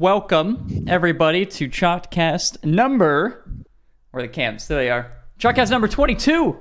[0.00, 3.44] Welcome, everybody, to Chalkcast number.
[4.12, 4.68] Where the camps?
[4.68, 5.10] There they are.
[5.40, 6.56] Chalkcast number 22.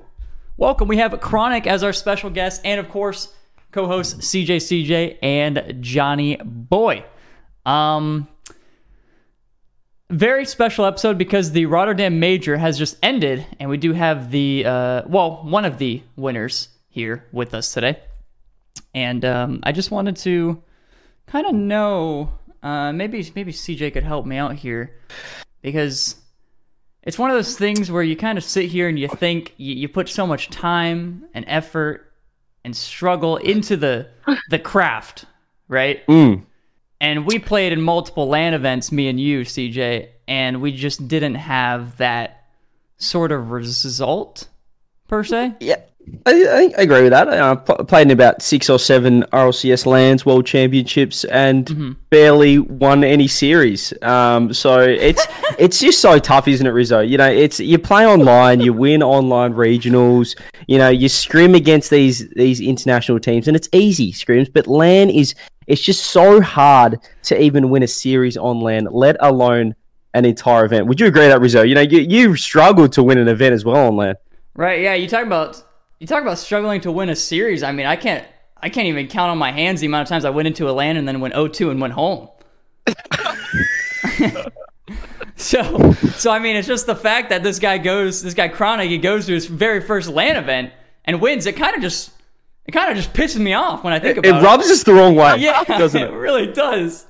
[0.57, 0.87] Welcome.
[0.87, 3.31] We have Chronic as our special guest, and of course,
[3.71, 7.03] co hosts CJCJ and Johnnyboi.
[7.63, 8.27] Um,
[10.09, 14.65] very special episode because the Rotterdam Major has just ended, and we do have the,
[14.65, 17.99] uh, well, one of the winners here with us today.
[18.95, 20.63] And um, I just wanted to
[21.27, 22.31] kind of know
[22.63, 24.95] uh, maybe maybe CJ could help me out here
[25.61, 26.15] because
[27.03, 29.75] it's one of those things where you kind of sit here and you think you,
[29.75, 32.11] you put so much time and effort
[32.63, 34.09] and struggle into the
[34.49, 35.25] the craft,
[35.67, 36.05] right?
[36.07, 36.43] Mm.
[36.99, 41.35] And we played in multiple LAN events, me and you, CJ, and we just didn't
[41.35, 42.45] have that
[42.97, 44.47] sort of result
[45.07, 45.55] per se.
[45.59, 45.77] Yeah,
[46.25, 47.29] I, I agree with that.
[47.29, 53.03] I pl- played in about six or seven RLCS LANs, World Championships, and barely won
[53.03, 53.93] any series.
[54.01, 55.25] Um, so it's
[55.59, 56.99] it's just so tough, isn't it, Rizzo?
[56.99, 61.89] You know, it's you play online, you win online regionals, you know, you scrim against
[61.89, 64.51] these these international teams, and it's easy scrims.
[64.51, 65.35] But LAN is
[65.67, 69.75] it's just so hard to even win a series on LAN, let alone
[70.13, 70.87] an entire event.
[70.87, 71.63] Would you agree that, Rizzo?
[71.63, 74.15] You know, you you struggled to win an event as well on LAN.
[74.55, 74.81] Right?
[74.81, 74.95] Yeah.
[74.95, 75.63] You talk about
[75.99, 77.63] you talk about struggling to win a series.
[77.63, 78.25] I mean, I can't
[78.61, 80.71] I can't even count on my hands the amount of times I went into a
[80.71, 82.29] LAN and then went 0-2 and went home.
[85.35, 88.89] so so I mean, it's just the fact that this guy goes, this guy Chronic,
[88.89, 90.71] he goes to his very first LAN event
[91.05, 91.45] and wins.
[91.45, 92.11] It kind of just
[92.65, 94.43] it kind of just pisses me off when I think It about it.
[94.43, 94.45] it.
[94.45, 96.13] rubs us the wrong way, Yeah, doesn't it it?
[96.13, 97.05] really does.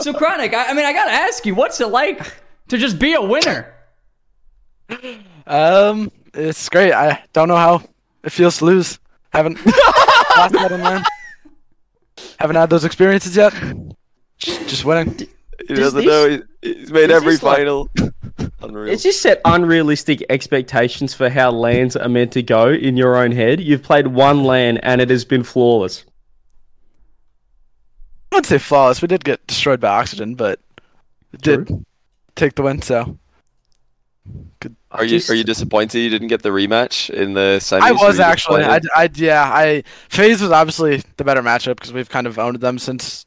[0.00, 2.20] So Chronic, I, I mean, I gotta ask you, what's it like
[2.68, 3.72] to just be a winner?
[5.46, 6.92] Um, it's great.
[6.92, 7.82] I don't know how
[8.24, 8.98] it feels to lose.
[9.32, 11.04] Haven't lost that in LAN.
[12.38, 13.52] Haven't had those experiences yet.
[14.38, 15.16] Just, just winning.
[15.18, 16.42] He Does doesn't this- know.
[16.62, 17.88] He's made every this, like- final.
[18.62, 18.92] Unreal.
[18.92, 23.32] It's just set unrealistic expectations for how LANs are meant to go in your own
[23.32, 23.60] head.
[23.60, 26.04] You've played one LAN and it has been flawless.
[28.30, 29.02] I wouldn't say flawless.
[29.02, 30.60] We did get destroyed by oxygen, but
[31.32, 31.84] it did
[32.36, 32.82] take the win.
[32.82, 33.18] So
[34.92, 37.80] Are you are you disappointed you didn't get the rematch in the semis?
[37.80, 38.62] I was actually.
[38.62, 38.78] I.
[38.94, 39.42] I yeah.
[39.42, 43.24] I FaZe was obviously the better matchup because we've kind of owned them since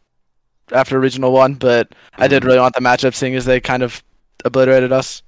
[0.71, 1.55] after regional one.
[1.55, 2.47] But I did mm-hmm.
[2.47, 4.03] really want the matchup, seeing as they kind of
[4.43, 5.23] obliterated us.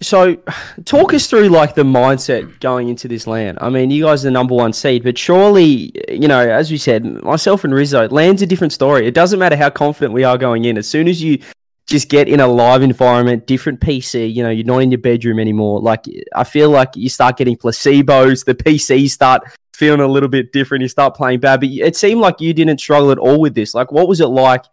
[0.00, 0.36] So,
[0.84, 3.56] talk us through like the mindset going into this LAN.
[3.60, 6.76] I mean, you guys are the number one seed, but surely, you know, as we
[6.76, 9.06] said, myself and Rizzo, LAN's a different story.
[9.06, 10.76] It doesn't matter how confident we are going in.
[10.76, 11.38] As soon as you
[11.86, 15.38] just get in a live environment, different PC, you know, you're not in your bedroom
[15.38, 15.80] anymore.
[15.80, 19.42] Like, I feel like you start getting placebos, the PCs start
[19.74, 21.60] feeling a little bit different, you start playing bad.
[21.60, 23.74] But it seemed like you didn't struggle at all with this.
[23.74, 24.64] Like, what was it like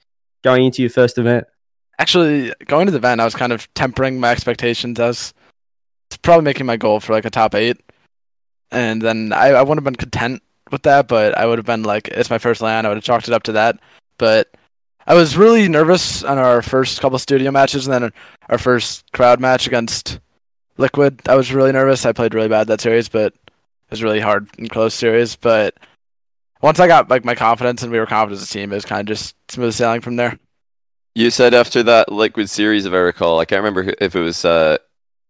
[0.41, 1.45] going into your first event?
[1.99, 4.99] Actually, going to the event, I was kind of tempering my expectations.
[4.99, 5.33] I was
[6.21, 7.77] probably making my goal for like a top eight,
[8.71, 10.41] and then I, I wouldn't have been content
[10.71, 11.09] with that.
[11.09, 12.85] But I would have been like, it's my first LAN.
[12.85, 13.79] I would have chalked it up to that.
[14.17, 14.55] But
[15.07, 18.11] I was really nervous on our first couple studio matches, and then
[18.49, 20.19] our first crowd match against
[20.77, 21.21] Liquid.
[21.27, 22.05] I was really nervous.
[22.05, 25.35] I played really bad that series, but it was really hard and close series.
[25.35, 25.75] But
[26.61, 28.85] once I got like my confidence and we were confident as a team, it was
[28.85, 30.37] kind of just smooth sailing from there.
[31.15, 34.45] You said after that liquid series, if I recall, I can't remember if it was.
[34.45, 34.77] Uh,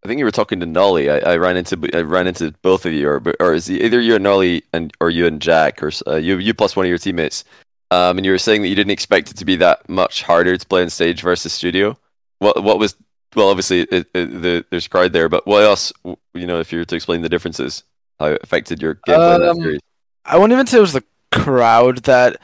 [0.04, 1.10] I think you were talking to Nolly.
[1.10, 4.00] I, I ran into I ran into both of you, or or is it either
[4.00, 6.90] you and Nolly and or you and Jack, or uh, you you plus one of
[6.90, 7.44] your teammates.
[7.92, 10.56] Um, and you were saying that you didn't expect it to be that much harder
[10.58, 11.98] to play on stage versus studio.
[12.40, 12.96] What what was
[13.36, 15.94] well, obviously it, it, the, there's a crowd there, but what else?
[16.34, 17.84] You know, if you were to explain the differences,
[18.20, 19.80] how it affected your gameplay in that Um, series.
[20.26, 22.38] I wouldn't even say it was the crowd that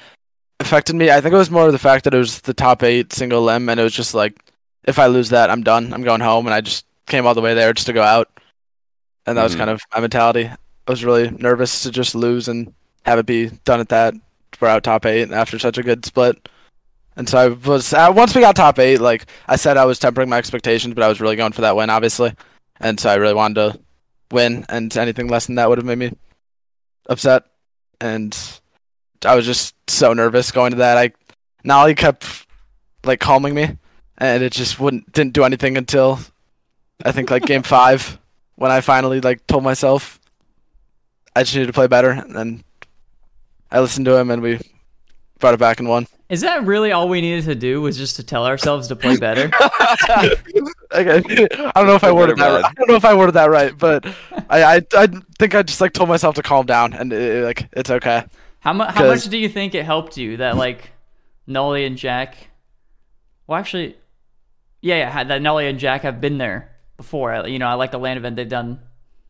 [0.59, 1.11] affected me.
[1.11, 3.69] I think it was more the fact that it was the top eight single elim,
[3.69, 4.37] and it was just like,
[4.83, 5.93] if I lose that, I'm done.
[5.93, 8.29] I'm going home, and I just came all the way there just to go out,
[9.25, 9.59] and that was Mhm.
[9.59, 10.45] kind of my mentality.
[10.45, 12.73] I was really nervous to just lose and
[13.05, 14.13] have it be done at that.
[14.59, 16.49] We're out top eight after such a good split,
[17.15, 17.93] and so I was.
[17.93, 21.03] Uh, once we got top eight, like I said, I was tempering my expectations, but
[21.03, 22.33] I was really going for that win, obviously,
[22.79, 23.79] and so I really wanted to
[24.31, 26.11] win, and anything less than that would have made me
[27.07, 27.43] upset,
[28.01, 28.35] and
[29.25, 30.97] I was just so nervous going to that.
[30.97, 31.11] I
[31.63, 32.47] Nolly kept
[33.03, 33.77] like calming me,
[34.17, 36.19] and it just wouldn't didn't do anything until
[37.05, 38.19] I think like game five
[38.55, 40.19] when I finally like told myself
[41.35, 42.63] I just needed to play better, and then
[43.71, 44.59] I listened to him and we
[45.39, 46.07] brought it back and won.
[46.29, 47.81] Is that really all we needed to do?
[47.81, 49.45] Was just to tell ourselves to play better?
[50.09, 50.35] okay,
[50.93, 52.49] I don't know if I worded that.
[52.61, 52.65] Right.
[52.65, 54.05] I don't know if I worded that right, but
[54.49, 55.07] I I, I
[55.39, 58.25] think I just like told myself to calm down and it, like it's okay.
[58.59, 58.93] How much?
[58.93, 60.91] How 'Cause- much do you think it helped you that like
[61.47, 62.35] Nolly and Jack.
[63.47, 63.95] Well, actually,
[64.81, 65.23] yeah, yeah.
[65.23, 67.47] That Nolly and Jack have been there before.
[67.47, 68.81] You know, I like the LAN event they've done.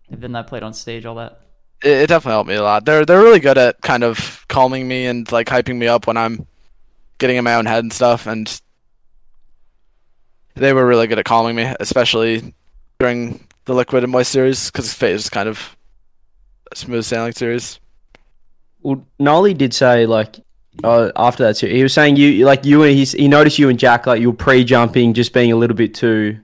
[0.09, 1.41] They've been that, played on stage, all that.
[1.83, 2.85] It, it definitely helped me a lot.
[2.85, 6.17] They're they're really good at kind of calming me and like hyping me up when
[6.17, 6.47] I'm
[7.17, 8.27] getting in my own head and stuff.
[8.27, 8.61] And
[10.55, 12.53] they were really good at calming me, especially
[12.99, 15.75] during the Liquid and Moist series, because FaZe is kind of
[16.71, 17.79] a smooth sailing series.
[18.81, 20.39] Well, Nolly did say like
[20.83, 21.67] uh, after that too.
[21.67, 24.37] He was saying you like you and he noticed you and Jack like you were
[24.37, 26.39] pre-jumping, just being a little bit too,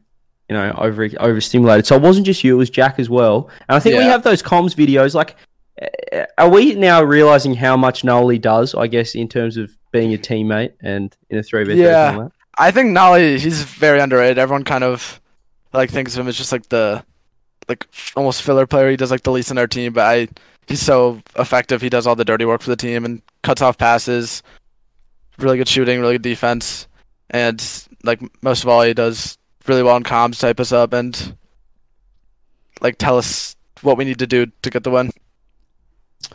[0.54, 1.88] you know, over overstimulated.
[1.88, 3.50] So it wasn't just you; it was Jack as well.
[3.68, 5.16] And I think we have those comms videos.
[5.16, 5.36] Like,
[5.82, 8.76] uh, are we now realizing how much Nolly does?
[8.76, 11.84] I guess in terms of being a teammate and in a three v three.
[11.84, 12.30] Yeah.
[12.56, 14.38] I think Nolly, he's very underrated.
[14.38, 15.20] Everyone kind of
[15.74, 17.04] like thinks of him as just like the
[17.68, 18.92] like almost filler player.
[18.92, 20.28] He does like the least in our team, but I
[20.68, 21.82] he's so effective.
[21.82, 24.44] He does all the dirty work for the team and cuts off passes.
[25.40, 26.88] Really good shooting, really good defense,
[27.32, 27.60] and
[28.04, 31.36] like most of all, he does really well in comms, type us up, and
[32.82, 35.12] like tell us what we need to do to get the win.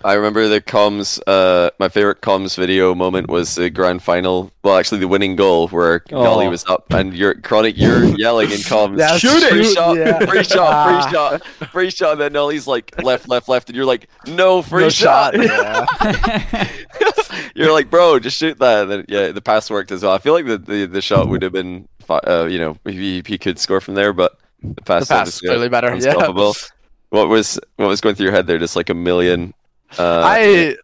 [0.04, 1.18] I remember the comms.
[1.26, 4.52] Uh, my favorite comms video moment was the grand final.
[4.62, 6.50] Well, actually, the winning goal where Nolly Oh.
[6.50, 7.76] was up and you're chronic.
[7.78, 8.98] You're yelling in comms.
[8.98, 9.48] Yeah, shoot it!
[9.50, 9.96] Free shoot, shot!
[9.96, 10.26] yeah.
[10.26, 11.02] Free shot!
[11.04, 11.46] Free shot!
[11.72, 12.12] Free shot!
[12.12, 15.34] And then Nolly's like left, left, left, and you're like, no free No shot.
[15.34, 15.86] Yeah.
[17.54, 18.82] you're like, bro, just shoot that.
[18.82, 20.12] And then, yeah, the pass worked as well.
[20.12, 23.22] I feel like the the, the shot would have been, fi- uh, you know, he,
[23.26, 25.94] he could score from there, but the pass, The pass is clearly better, yeah.
[25.94, 26.54] Unstoppable.
[27.10, 28.58] What was what was going through your head there?
[28.58, 29.54] Just like a million.
[29.98, 30.76] Uh, I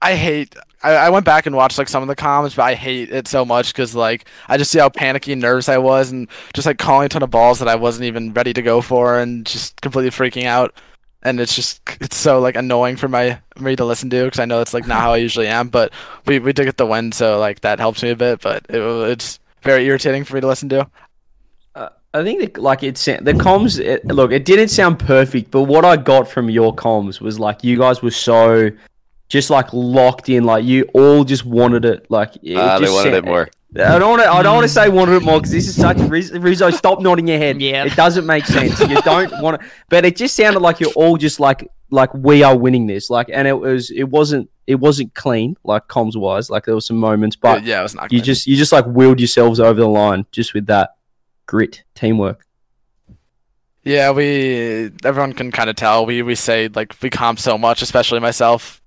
[0.00, 0.54] I hate.
[0.82, 3.26] I, I went back and watched like some of the comments, but I hate it
[3.26, 6.66] so much because like I just see how panicky and nervous I was, and just
[6.66, 9.44] like calling a ton of balls that I wasn't even ready to go for, and
[9.44, 10.74] just completely freaking out.
[11.22, 14.44] And it's just it's so like annoying for my me to listen to because I
[14.44, 15.68] know it's like not how I usually am.
[15.68, 15.92] But
[16.26, 18.40] we we did get the win, so like that helps me a bit.
[18.40, 18.80] But it,
[19.10, 20.88] it's very irritating for me to listen to.
[22.16, 23.78] I think that, like it's the comms.
[23.78, 27.62] It, look, it didn't sound perfect, but what I got from your comms was like
[27.62, 28.70] you guys were so
[29.28, 30.44] just like locked in.
[30.44, 32.10] Like you all just wanted it.
[32.10, 33.48] Like it ah, they just wanted sa- it more.
[33.78, 34.32] I don't want to.
[34.32, 35.98] I don't want to say wanted it more because this is such.
[35.98, 37.60] Riz- Rizzo, stop nodding your head.
[37.60, 37.84] Yeah.
[37.84, 38.80] it doesn't make sense.
[38.80, 39.68] You don't want to.
[39.90, 43.10] But it just sounded like you're all just like like we are winning this.
[43.10, 46.50] Like, and it was it wasn't it wasn't clean like comms wise.
[46.50, 48.12] Like there were some moments, but yeah, it was not.
[48.12, 48.24] you good.
[48.24, 50.96] just you just like willed yourselves over the line just with that
[51.46, 52.44] grit, teamwork.
[53.84, 56.06] Yeah, we everyone can kind of tell.
[56.06, 58.82] We we say like we comp so much, especially myself.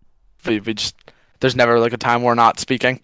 [0.45, 0.95] We we just
[1.39, 3.01] there's never like a time we're not speaking.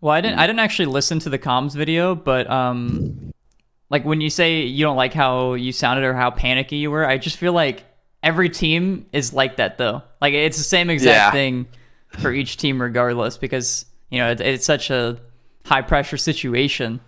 [0.00, 0.38] Well, I didn't.
[0.38, 3.32] I didn't actually listen to the comms video, but um,
[3.90, 7.06] like when you say you don't like how you sounded or how panicky you were,
[7.06, 7.84] I just feel like
[8.24, 10.02] every team is like that though.
[10.20, 11.30] Like it's the same exact Yeah.
[11.30, 11.66] thing
[12.20, 15.18] for each team, regardless, because you know it, it's such a
[15.64, 17.00] high pressure situation,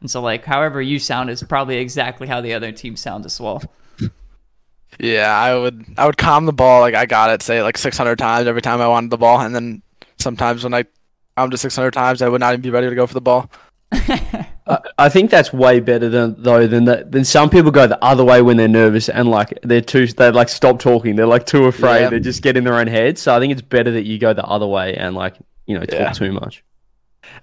[0.00, 3.40] and so like however you sound is probably exactly how the other team sound as
[3.40, 3.62] well.
[5.00, 8.16] Yeah, I would I would calm the ball like I got it, say like 600
[8.16, 9.82] times every time I wanted the ball, and then
[10.18, 10.84] sometimes when I
[11.36, 13.50] calmed to 600 times, I would not even be ready to go for the ball.
[14.66, 17.12] I, I think that's way better than though than that.
[17.12, 20.30] Than some people go the other way when they're nervous and like they're too they
[20.30, 21.16] like stop talking.
[21.16, 22.00] They're like too afraid.
[22.02, 22.10] Yeah.
[22.10, 23.18] They just get in their own head.
[23.18, 25.36] So I think it's better that you go the other way and like
[25.66, 26.12] you know talk Yeah.
[26.12, 26.64] too much.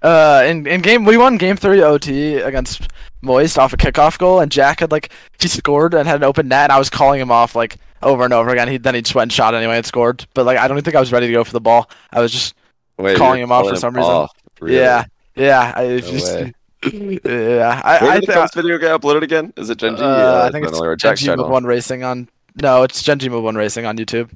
[0.02, 2.88] Uh, in in game we won game three OT against
[3.20, 6.48] Moist off a kickoff goal, and Jack had like he scored and had an open
[6.48, 8.68] net, and I was calling him off like over and over again.
[8.68, 10.96] He then he just went and shot anyway and scored, but like I don't think
[10.96, 11.88] I was ready to go for the ball.
[12.12, 12.54] I was just
[12.98, 14.10] Wait, calling you're him off for calling some reason.
[14.10, 14.76] off, really?
[14.76, 15.04] yeah
[15.34, 15.72] yeah.
[15.76, 16.52] I No just way.
[17.24, 17.80] yeah.
[17.84, 19.52] I Where I did the think comms video get uploaded again?
[19.56, 20.02] Is it Gen G?
[20.02, 21.50] uh, I think it's channel or Jack's Gen G Mobil1 channel?
[21.50, 22.28] One Racing on.
[22.60, 24.30] No, it's Gen G Mobil1 Racing on YouTube.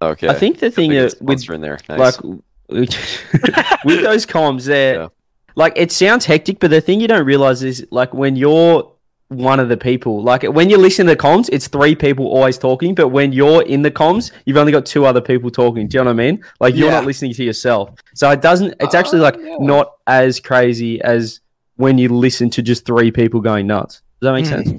[0.00, 0.28] Okay.
[0.28, 1.78] I think the thing Big is with in there.
[1.88, 1.98] Nice.
[2.20, 5.08] like with those comms there Yeah.
[5.56, 8.90] like it sounds hectic but the thing you don't realize is like when you're
[9.32, 12.58] one of the people like when you listen to the comms it's three people always
[12.58, 15.96] talking but when you're in the comms you've only got two other people talking do
[15.98, 16.94] you know what i mean like you're Yeah.
[17.00, 19.56] not listening to yourself so it doesn't it's actually like yeah.
[19.60, 21.40] not as crazy as
[21.76, 24.48] when you listen to just three people going nuts does that make Mhm.
[24.48, 24.72] sense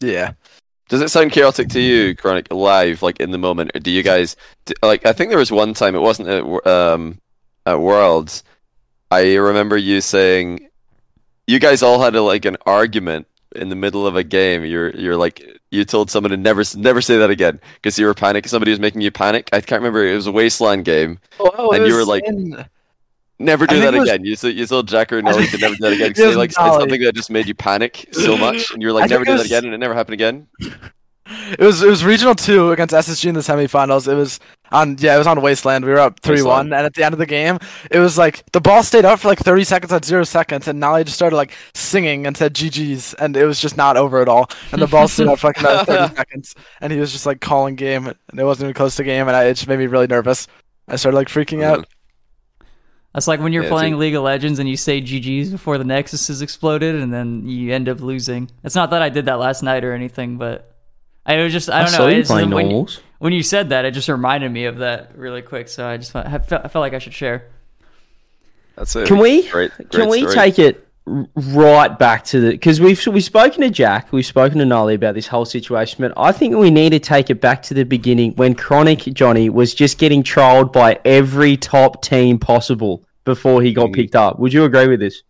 [0.00, 0.32] Yeah.
[0.88, 3.70] Does it sound chaotic to you, Chronic, live, like in the moment?
[3.74, 4.34] Or do you guys
[4.66, 5.06] d- like?
[5.06, 7.18] I think there was one time it wasn't at um
[7.64, 8.42] at Worlds.
[9.12, 10.68] I remember you saying
[11.46, 14.64] you guys all had a, like an argument in the middle of a game.
[14.64, 18.14] You're you're like you told someone to never never say that again because you were
[18.14, 18.48] panicking.
[18.48, 19.48] Somebody was making you panic.
[19.52, 20.04] I can't remember.
[20.06, 21.18] It was a wasteland game.
[21.38, 22.64] Oh, And you were like- in-
[23.42, 24.22] Never do that was- again.
[24.26, 26.12] You told, you told Jack or Nolly to never do that again.
[26.14, 29.24] they like said something that just made you panic so much, and you're like, never
[29.24, 30.46] do that again, and it never happened again.
[31.30, 34.10] It was it was regional two against SSG in the semifinals.
[34.10, 34.40] It was
[34.72, 35.84] on yeah, it was on Wasteland.
[35.84, 37.58] We were up three one, and at the end of the game,
[37.90, 40.80] it was like the ball stayed up for like thirty seconds at zero seconds, and
[40.80, 44.28] Nolly just started like singing and said GG's, and it was just not over at
[44.28, 44.50] all.
[44.72, 47.40] And the ball stayed up for like another thirty seconds, and he was just like
[47.40, 49.86] calling game, and it wasn't even close to game, and I, it just made me
[49.86, 50.46] really nervous.
[50.88, 51.86] I started like freaking out.
[53.14, 55.78] That's like when you're Yeah, playing so- League of Legends and you say GG's before
[55.78, 58.50] the Nexus has exploded, and then you end up losing.
[58.62, 60.69] It's not that I did that last night or anything, but
[61.38, 62.08] I was just I I don't saw know.
[62.16, 63.00] you playing when, normals.
[63.18, 65.68] when you said that, it just reminded me of that really quick.
[65.68, 67.46] So I just felt, I felt, I felt like I should share.
[68.76, 69.06] That's it.
[69.06, 70.34] Can we Great, can great we story.
[70.34, 70.86] take it
[71.34, 75.14] right back to the because we've we've spoken to Jack, we've spoken to Nolly about
[75.14, 78.32] this whole situation, but I think we need to take it back to the beginning
[78.36, 83.88] when Chronic Johnny was just getting trolled by every top team possible before he got
[83.88, 83.94] Mm.
[83.94, 84.38] picked up.
[84.38, 85.22] Would you agree with this?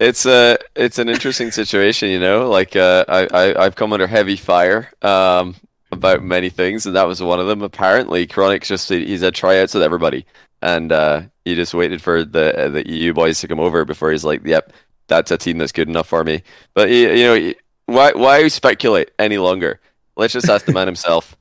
[0.00, 2.48] It's a it's an interesting situation, you know.
[2.48, 5.54] Like uh, I, I I've come under heavy fire um
[5.92, 7.62] about many things, and that was one of them.
[7.62, 10.24] Apparently, Chronic's just he's had tryouts with everybody,
[10.62, 14.10] and uh, he just waited for the uh, the EU boys to come over before
[14.10, 14.72] he's like, "Yep,
[15.08, 16.42] that's a team that's good enough for me."
[16.72, 17.52] But you, you know,
[17.86, 19.80] why why speculate any longer?
[20.16, 21.36] Let's just ask the man himself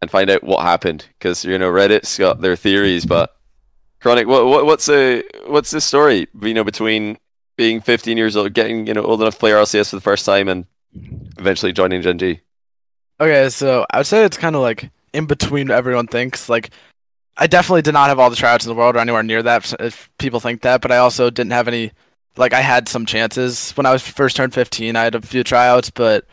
[0.00, 3.36] and find out what happened, because you know Reddit's got their theories, but
[4.00, 6.28] Chronic, what, what what's the what's the story?
[6.40, 7.18] You know, between
[7.58, 10.24] being 15 years old, getting you know old enough to play RLCS for the first
[10.24, 10.64] time, and
[11.36, 12.40] eventually joining Gen G.
[13.20, 16.48] Okay, so I would say it's kind of like in between everyone thinks.
[16.48, 16.70] Like,
[17.36, 19.74] I definitely did not have all the tryouts in the world or anywhere near that.
[19.80, 21.92] If people think that, but I also didn't have any.
[22.36, 24.94] Like, I had some chances when I was first turned 15.
[24.94, 26.24] I had a few tryouts, but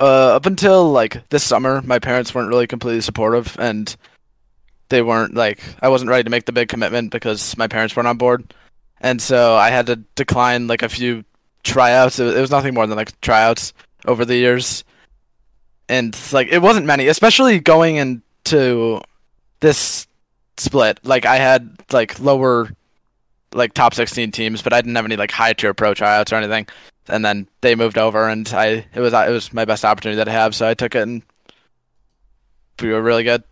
[0.00, 3.94] uh, up until like this summer, my parents weren't really completely supportive, and
[4.88, 8.08] they weren't like I wasn't ready to make the big commitment because my parents weren't
[8.08, 8.52] on board,
[9.00, 11.24] and so I had to decline like a few
[11.62, 12.18] tryouts.
[12.18, 13.72] It was, it was nothing more than like tryouts
[14.06, 14.84] over the years
[15.90, 19.00] and like it wasn't many, especially going into
[19.58, 20.06] this
[20.56, 21.00] split.
[21.02, 22.70] Like I had like lower,
[23.52, 26.36] like top sixteen teams, but I didn't have any like high tier pro tryouts or
[26.36, 26.68] anything.
[27.08, 30.28] And then they moved over, and I it was it was my best opportunity that
[30.28, 31.22] I have, so I took it, and
[32.80, 33.42] we were really good.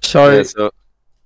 [0.00, 0.70] So Yeah, so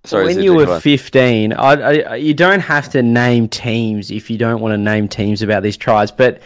[0.04, 0.80] sorry, when you were on.
[0.80, 5.08] 15, I, I, you don't have to name teams if you don't want to name
[5.08, 6.40] teams about these tries, but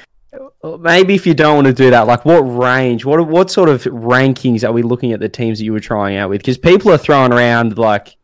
[0.81, 3.85] maybe if you don't want to do that, like what range, what what sort of
[3.85, 6.41] rankings are we looking at the teams that you were trying out with?
[6.41, 8.17] Because people are throwing around like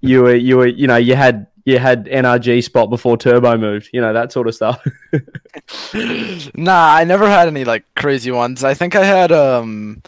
[0.00, 3.90] you were you were you know you had you had NRG spot before Turbo moved,
[3.92, 4.84] you know that sort of stuff.
[6.54, 8.64] nah, I never had any like crazy ones.
[8.64, 10.02] I think I had um,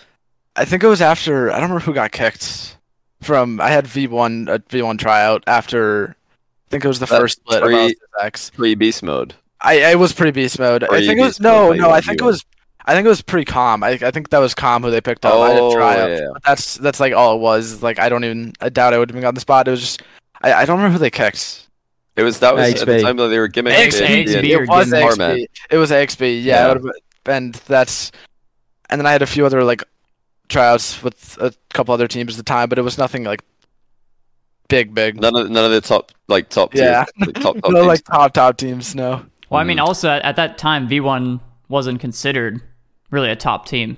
[0.56, 2.76] I think it was after I don't remember who got kicked
[3.22, 3.60] from.
[3.60, 6.16] I had V one a V one tryout after.
[6.68, 8.50] I think it was the That first split of X.
[8.50, 9.34] pre beast mode.
[9.60, 10.82] I, I was pretty beast mode.
[10.82, 11.90] Or I think it was no, no.
[11.90, 12.44] I think it was.
[12.84, 13.84] I think it was pretty calm.
[13.84, 15.34] I, I think that was calm who they picked up.
[15.34, 16.26] I Oh, didn't try yeah, yeah.
[16.44, 17.82] That's that's like all it was.
[17.82, 18.54] Like I don't even.
[18.60, 19.68] I doubt I would have even gotten the spot.
[19.68, 20.02] It was just.
[20.40, 21.68] I, I don't remember who they kicked.
[22.16, 24.62] It was that was at the time that they were gimmicking AXB, the- the- AXB
[24.64, 25.02] It was Gimmick.
[25.02, 25.46] Power AXB.
[25.70, 26.42] It was AXB.
[26.42, 26.66] Yeah.
[26.66, 26.72] Yeah.
[26.72, 26.92] it been-
[27.26, 28.10] and that's.
[28.90, 29.82] And then I had a few other like
[30.52, 33.42] tryouts with a couple other teams at the time, but it was nothing like
[34.68, 35.20] big, big.
[35.20, 37.04] None of none of the top like top tier, Yeah.
[37.20, 37.86] like, top top no teams.
[37.86, 38.94] like top top teams.
[38.94, 39.24] No.
[39.50, 39.86] Well, I mean, Mm.
[39.86, 42.60] also at, at that time, V1 wasn't considered
[43.10, 43.96] really a top team.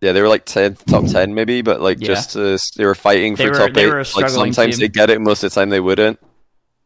[0.00, 2.08] Yeah, they were like 10, top ten maybe, but like Yeah.
[2.08, 3.86] just uh, they were fighting for They were- top they eight.
[3.86, 4.80] were a like sometimes team.
[4.80, 6.18] they get it, most of the time they wouldn't.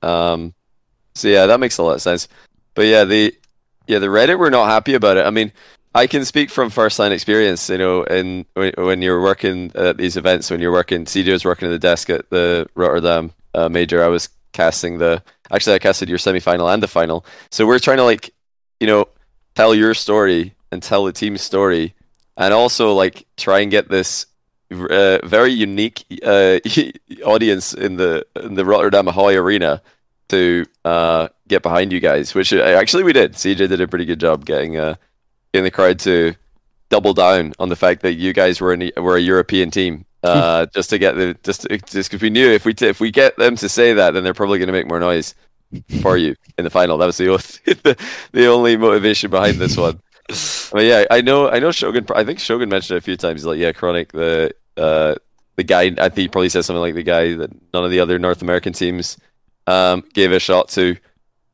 [0.03, 0.53] Um,
[1.15, 2.29] so yeah, that makes a lot of sense.
[2.75, 3.35] But yeah, the
[3.87, 5.25] yeah the Reddit were not happy about it.
[5.25, 5.51] I mean,
[5.97, 7.71] I can speak from first hand experience.
[7.71, 11.69] You know, and when, you're working at these events, when you're working, CJ was working
[11.69, 14.05] at the desk at the Rotterdam uh, major.
[14.05, 17.25] I was casting the actually I casted your semi final and the final.
[17.51, 18.35] So we're trying to like
[18.79, 19.09] you know
[19.55, 21.95] tell your story and tell the team's story
[22.37, 24.27] and also like try and get this
[24.71, 26.59] uh, very unique uh,
[27.25, 29.81] audience in the in the Rotterdam Ahoy Arena
[30.29, 33.33] to uh, get behind you guys, which uh, actually we did.
[33.33, 34.77] CJ did a pretty good job getting
[35.53, 36.35] getting the crowd to
[36.89, 40.05] double down on the fact that you guys were in, were a European team.
[40.27, 43.13] Uh, just to get the just just because we knew if we t- if we
[43.13, 45.37] get them to say that, then they're probably going to make more noise
[46.03, 46.99] for you in the final.
[46.99, 47.27] That was the
[47.85, 47.97] the,
[48.33, 50.01] the only motivation behind this one.
[50.73, 51.71] But yeah, I know, I know.
[51.71, 52.05] Shogun.
[52.13, 53.45] I think Shogun mentioned it a few times.
[53.45, 55.15] Like, yeah, Chronic, the uh,
[55.55, 55.83] the guy.
[55.99, 58.43] I think he probably said something like the guy that none of the other North
[58.43, 59.17] American teams
[59.69, 60.97] um, gave a shot to.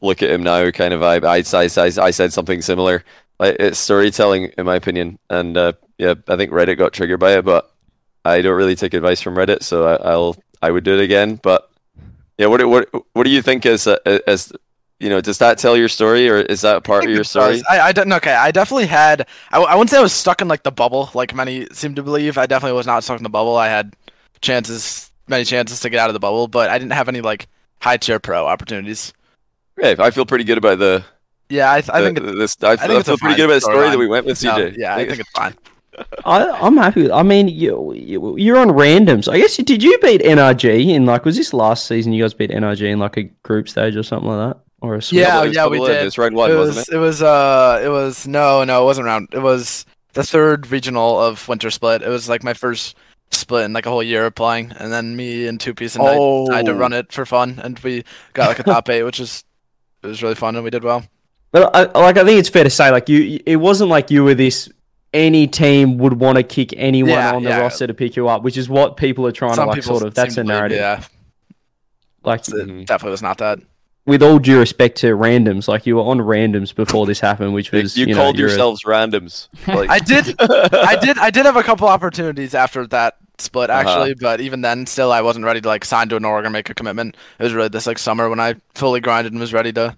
[0.00, 1.24] Look at him now, kind of vibe.
[1.24, 3.04] I, I, I, I said something similar.
[3.40, 7.44] It's storytelling, in my opinion, and uh, yeah, I think Reddit got triggered by it,
[7.44, 7.72] but
[8.24, 11.40] I don't really take advice from Reddit, so I, I'll I would do it again.
[11.42, 11.68] But
[12.38, 13.96] yeah, what do- what what do you think as uh,
[14.26, 14.52] as
[15.00, 17.60] you know, does that tell your story, or is that part of your story?
[17.68, 18.12] I, I don't.
[18.12, 19.26] Okay, I definitely had.
[19.50, 22.02] I, I wouldn't say I was stuck in like the bubble, like many seem to
[22.04, 22.38] believe.
[22.38, 23.56] I definitely was not stuck in the bubble.
[23.56, 23.96] I had
[24.40, 27.48] chances, many chances to get out of the bubble, but I didn't have any like
[27.80, 29.12] high tier pro opportunities.
[29.76, 31.04] Yeah, I feel pretty good about the.
[31.52, 32.18] Yeah, I, I think.
[32.18, 32.56] It, this.
[32.62, 34.42] I, think I it's a feel pretty good about the story that we went with
[34.42, 34.76] no, CJ.
[34.78, 35.54] yeah, I think it's fine.
[36.24, 37.02] I, I'm happy.
[37.02, 39.30] With, I mean, you, you you're on randoms.
[39.30, 42.14] I guess you, did you beat NRG in like was this last season?
[42.14, 45.02] You guys beat NRG in like a group stage or something like that, or a
[45.02, 45.20] switch?
[45.20, 46.00] Yeah, was yeah, we did.
[46.00, 48.84] It was round one, it wasn't was, it was uh it was no no it
[48.86, 52.96] wasn't round it was the third regional of winter split it was like my first
[53.30, 56.04] split in like a whole year of playing and then me and two piece and
[56.04, 56.76] I decided to Oh.
[56.76, 58.04] run it for fun and we
[58.34, 59.44] got like a top eight which is
[60.02, 61.04] it was really fun and we did well
[61.52, 64.24] But I, like, I think it's fair to say, like, you, it wasn't like you
[64.24, 64.68] were this.
[65.14, 67.60] Any team would want to kick anyone Yeah, on the yeah.
[67.60, 70.02] roster to pick you up, which is what people are trying some to like sort
[70.02, 70.14] of.
[70.14, 70.78] That's seem the to believe- narrative.
[70.78, 71.04] yeah
[72.24, 72.86] Like, it Mhm.
[72.86, 73.58] definitely was not that
[74.06, 77.70] with all due respect to randoms, like you were on randoms before this happened, which
[77.72, 79.48] was you, you, called know, you're a- yourselves randoms.
[79.68, 83.80] Like, I did I did I did have a couple opportunities after that split Uh-huh.
[83.80, 86.50] actually but even then still I wasn't ready to like sign to an org or
[86.50, 89.52] make a commitment it was really this like summer when I fully grinded and was
[89.52, 89.96] ready to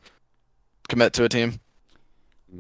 [0.89, 1.59] commit to a team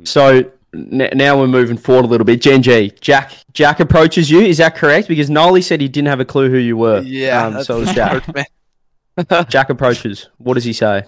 [0.05, 2.41] So n- now we're moving forward a little bit.
[2.41, 4.41] Gen G, Jack, Jack approaches you.
[4.41, 5.09] Is that correct?
[5.09, 7.01] Because Nolly said he didn't have a clue who you were.
[7.03, 9.49] Yeah, Um, so it was Jack.
[9.49, 10.29] Jack approaches.
[10.39, 11.05] What does he say?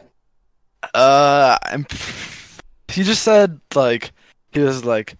[0.94, 1.86] Uh, I'm,
[2.88, 4.12] he just said like
[4.52, 5.16] he was like,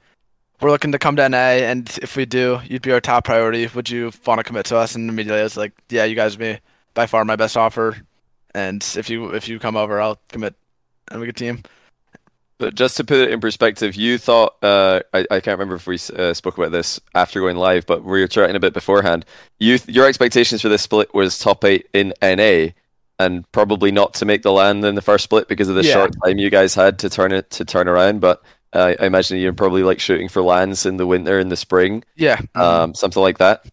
[0.61, 3.67] we're looking to come to NA, and if we do, you'd be our top priority.
[3.67, 4.95] Would you want to commit to us?
[4.95, 6.59] And immediately I was like, yeah, you guys would be
[6.95, 7.97] by far my best offer,
[8.55, 10.55] and if you if you come over, I'll commit,
[11.11, 11.63] and we could team.
[12.59, 15.87] But just to put it in perspective, you thought uh, I, I can't remember if
[15.87, 19.27] we uh, spoke about this after going live, but we were chatting a bit beforehand.
[19.59, 22.69] You your expectations for this split was top eight in NA,
[23.19, 25.93] and probably not to make the LAN in the first split because of the Yeah.
[25.93, 28.21] short time you guys had to turn it to turn around.
[28.23, 31.57] But uh, I imagine you're probably like shooting for LANs in the winter and the
[31.57, 33.65] spring, Yeah, um, something like that.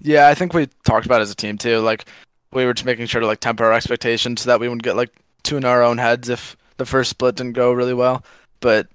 [0.00, 0.28] yeah.
[0.28, 1.78] I think we talked about it as a team too.
[1.80, 2.06] Like
[2.52, 4.96] we were just making sure to like temper our expectations so that we wouldn't get
[4.96, 5.10] like
[5.42, 8.24] two in our own heads if the first split didn't go really well.
[8.58, 8.88] But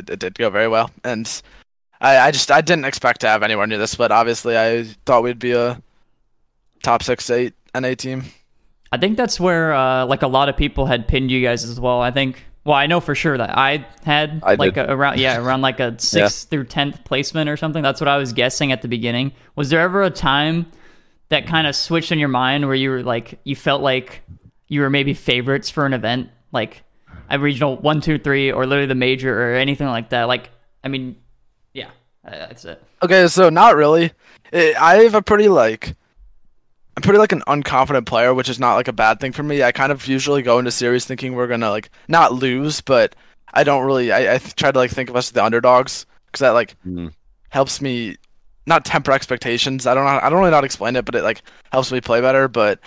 [0.00, 1.30] it, it did go very well, and
[2.00, 4.10] I, I just I didn't expect to have anywhere near this split.
[4.10, 5.80] Obviously, I thought we'd be a
[6.82, 8.24] top six eight NA team.
[8.90, 11.78] I think that's where uh, like a lot of people had pinned you guys as
[11.78, 12.00] well.
[12.00, 12.42] I think.
[12.64, 15.80] Well, I know for sure that I had I like a, around yeah around like
[15.80, 17.82] a sixth through tenth placement or something.
[17.82, 19.32] That's what I was guessing at the beginning.
[19.54, 20.72] Was there ever a time
[21.28, 24.22] that kind of switched in your mind where you were like you felt like
[24.68, 26.82] you were maybe favorites for an event like
[27.28, 30.24] a regional one two three or literally the major or anything like that?
[30.24, 30.48] Like
[30.82, 31.16] I mean,
[31.74, 31.90] yeah,
[32.26, 32.82] uh, that's it.
[33.02, 34.12] Okay, so not really.
[34.52, 35.94] I have a pretty like
[36.96, 39.62] I'm pretty like an unconfident player, which is not like a bad thing for me.
[39.62, 43.16] I kind of usually go into series thinking we're gonna like not lose, but
[43.52, 44.12] I don't really.
[44.12, 47.12] I, I try to like think of us as the underdogs because that like Mm.
[47.50, 48.16] helps me
[48.66, 49.86] not temper expectations.
[49.86, 50.20] I don't know.
[50.22, 52.46] I don't really know how to explain it, but it like helps me play better.
[52.48, 52.78] But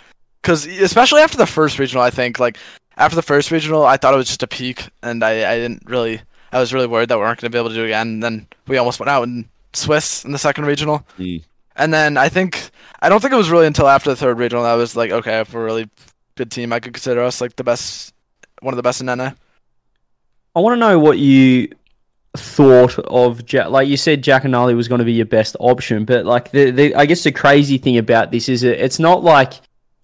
[0.42, 2.58] because especially after the first regional, I think like
[2.98, 5.84] after the first regional, I thought it was just a peak, and I I didn't
[5.86, 6.22] really.
[6.52, 8.08] I was really worried that we weren't gonna be able to do it again.
[8.08, 11.06] And then we almost went out in Swiss in the second regional.
[11.20, 11.44] Mm.
[11.76, 14.64] And then I think I don't think it was really until after the third regional
[14.64, 15.90] that I was like, okay, if we're a really
[16.36, 18.14] good team, I could consider us like the best,
[18.62, 19.32] one of the best in NA.
[20.56, 21.70] I want to know what you
[22.36, 23.70] thought of Jack.
[23.70, 26.52] Like you said, Jack and Nolly was going to be your best option, but like
[26.52, 29.54] the, the I guess the crazy thing about this is it, it's not like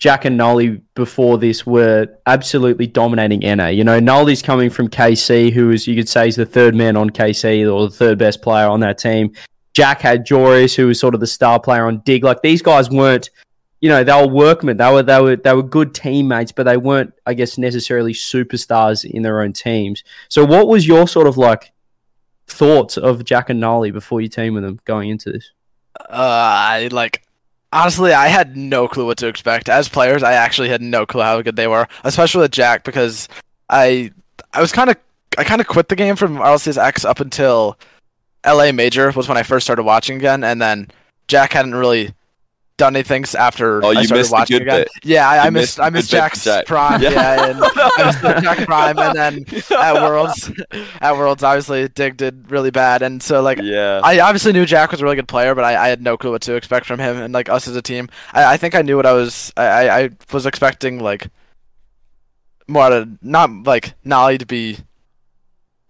[0.03, 3.67] Jack and Nolly before this were absolutely dominating NA.
[3.67, 6.97] You know, Nolly's coming from KC, who is you could say is the third man
[6.97, 9.31] on KC or the third best player on that team.
[9.71, 12.25] Jack had Joreuz, who was sort of the star player on Dig.
[12.25, 13.29] Like these guys weren't,
[13.79, 14.75] you know, they were workmen.
[14.75, 19.09] They were they were they were good teammates, but they weren't, I guess, necessarily superstars
[19.09, 20.03] in their own teams.
[20.27, 21.71] So, what was your sort of like
[22.47, 25.49] thoughts of Jack and Nolly before you team with them going into this?
[25.97, 27.23] Uh, I like
[27.73, 29.67] honestly, I had no clue what to expect.
[29.67, 33.27] As players, I actually had no clue how good they were, especially with Jack because
[33.69, 34.11] I
[34.53, 34.97] I was kind of
[35.37, 37.77] I kind of quit the game from RLCS X up until
[38.45, 40.89] LA Major was when I first started watching again, and then
[41.27, 42.13] Jack hadn't really
[42.83, 44.79] done anything after Oh, I you started watching good again.
[44.81, 44.89] bit.
[45.03, 46.65] Yeah, I, I missed missed I missed Jack's Jack.
[46.65, 47.01] prime.
[47.01, 47.11] Yeah.
[47.11, 49.45] Yeah, and I missed Jack prime, and then
[49.79, 50.51] at Worlds,
[51.01, 54.01] at Worlds, obviously Dig did really bad, and so like Yeah.
[54.03, 56.31] I obviously knew Jack was a really good player, but I, I had no clue
[56.31, 58.09] what to expect from him and like us as a team.
[58.33, 59.51] I, I think I knew what I was.
[59.57, 61.27] I, I, was expecting like
[62.67, 64.77] more out of not like Nolly to be.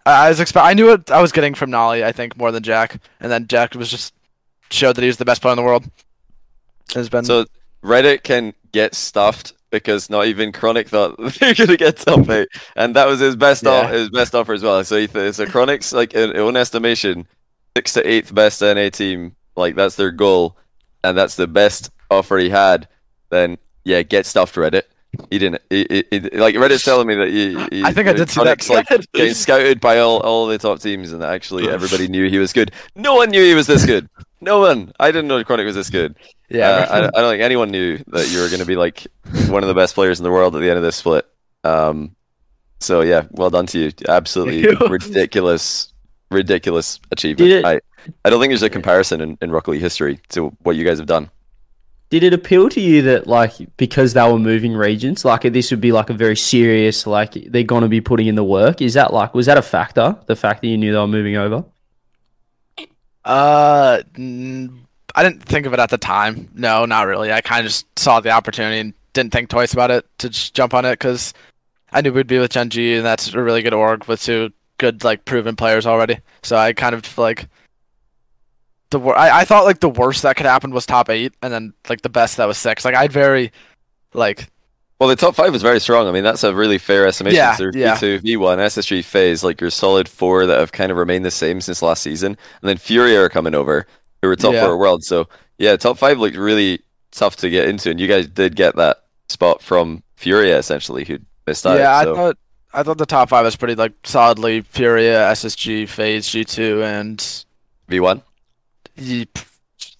[0.05, 0.65] I, I was expect.
[0.65, 2.03] I knew what I was getting from Nolly.
[2.03, 4.13] I think more than Jack, and then Jack was just
[4.69, 5.85] showed that he was the best player in the world.
[6.95, 7.45] Has been So
[7.83, 12.47] Reddit can get stuffed because not even Chronic thought they were gonna get top eight,
[12.75, 13.71] and that was his best Yeah.
[13.71, 14.83] off, his best offer as well.
[14.83, 17.27] So he th- so Chronic's like in own estimation,
[17.75, 20.55] sixth to eighth best NA team, like that's their goal,
[21.03, 22.87] and that's the best offer he had.
[23.29, 24.83] Then yeah, get stuffed Reddit.
[25.29, 25.61] He didn't.
[25.69, 28.43] He, he, he- like Reddit's telling me that he, he, I think I did see
[28.43, 32.29] that like getting scouted by all all the top teams, and that actually everybody knew
[32.29, 32.71] he was good.
[32.95, 34.07] No one knew he was this good.
[34.41, 34.91] No one.
[34.99, 36.15] I didn't know Chronic was this good.
[36.53, 39.05] Yeah, Uh, I, I don't think anyone knew that you were going to be like
[39.47, 41.25] one of the best players in the world at the end of this split.
[41.63, 42.15] Um,
[42.79, 43.91] so yeah, well done to you.
[44.07, 45.91] Absolutely ridiculous,
[46.31, 47.51] ridiculous achievement.
[47.51, 47.81] It- I,
[48.25, 50.97] I don't think there's a comparison in, in Rocket League history to what you guys
[50.99, 51.29] have done.
[52.09, 55.81] Did it appeal to you that like because they were moving regions, like this would
[55.81, 58.81] be like a very serious, like they're gonna be putting in the work?
[58.81, 60.15] Is that like was that a factor?
[60.27, 61.63] The fact that you knew they were moving over?
[63.25, 64.82] Uh, mm,
[65.15, 66.49] I didn't think of it at the time.
[66.53, 67.31] No, not really.
[67.31, 70.53] I kind of just saw the opportunity and didn't think twice about it to just
[70.55, 71.33] jump on it because
[71.91, 74.51] I knew we'd be with Gen G, and that's a really good org with two
[74.79, 76.19] good like proven players already.
[76.41, 77.47] So I kind of like
[78.89, 81.53] the wor- I, I thought like the worst that could happen was top eight, and
[81.53, 82.83] then like the best that was six.
[82.83, 83.51] Like I'd very
[84.13, 84.47] like
[84.99, 86.07] Well, the top five was very strong.
[86.07, 87.37] I mean, that's a really fair estimation.
[87.37, 87.95] Yeah, so yeah.
[87.97, 91.61] V2, V1, SSG, FaZe, like your solid four that have kind of remained the same
[91.61, 92.37] since last season.
[92.61, 93.85] And then Furia are coming over,
[94.23, 94.65] who were top Yeah.
[94.65, 95.03] four world.
[95.03, 96.79] So, yeah, top five looked really
[97.11, 97.91] tough to get into.
[97.91, 101.77] And you guys did get that spot from Furia, essentially, who missed out.
[101.77, 102.13] yeah, so.
[102.13, 102.37] I thought
[102.73, 107.17] I thought the top five was pretty like solidly Furia, SSG, FaZe, G two, and
[107.89, 108.21] V1.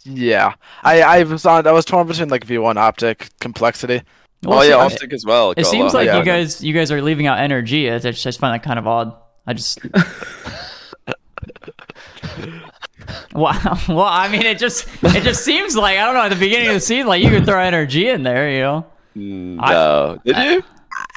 [0.05, 1.67] Yeah, I I was on.
[1.67, 4.01] I was torn between like V1 optic complexity.
[4.43, 5.53] Well, oh, yeah, see, I- Optic as well.
[5.55, 6.19] It seems like higher.
[6.19, 7.93] you guys you guys are leaving out NRG.
[7.93, 9.13] I just, I just find that kind of odd.
[9.45, 9.79] I just
[13.33, 13.77] Wow.
[13.87, 16.21] Well, I mean, it just it just seems like I don't know.
[16.21, 18.85] At the beginning of the season, like you could throw NRG in there, you know.
[19.15, 20.19] Mm, I- No.
[20.25, 20.63] Did you?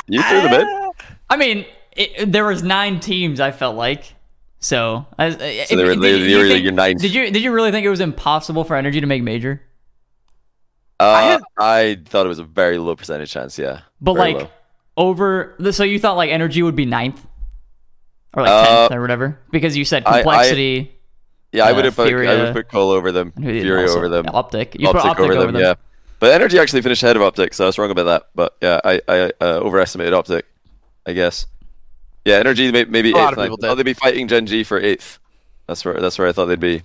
[0.08, 0.90] You threw them in?
[1.28, 3.40] I mean, it, there was nine teams.
[3.40, 4.14] I felt like
[4.60, 5.06] so.
[5.18, 5.30] I,
[5.64, 7.00] So they were, they, they were your ninth.
[7.02, 9.62] Did you did you really think it was impossible for NRG to make major?
[10.98, 13.80] Uh, had- I thought it was a very low percentage chance, yeah.
[14.00, 14.50] But Very like low.
[14.96, 17.24] over, so you thought like NRG would be ninth
[18.34, 20.22] or like Uh, tenth or whatever because you said I- I-
[21.56, 21.58] complexity.
[21.58, 23.62] Yeah, I uh, would have put I would put Cole over them, and who did
[23.62, 24.76] Fury also- over them, Optic.
[24.78, 25.74] You Optic, put optic over, them, yeah.
[26.18, 28.28] But NRG actually finished ahead of Optic, so I was wrong about that.
[28.34, 30.46] But yeah, I I uh, overestimated Optic,
[31.04, 31.46] I guess.
[32.24, 33.32] Yeah, NRG may, maybe A lot eighth.
[33.34, 33.78] of I people thought did.
[33.78, 35.18] they'd be fighting Gen G for eighth.
[35.66, 36.82] That's where that's where I thought they'd be.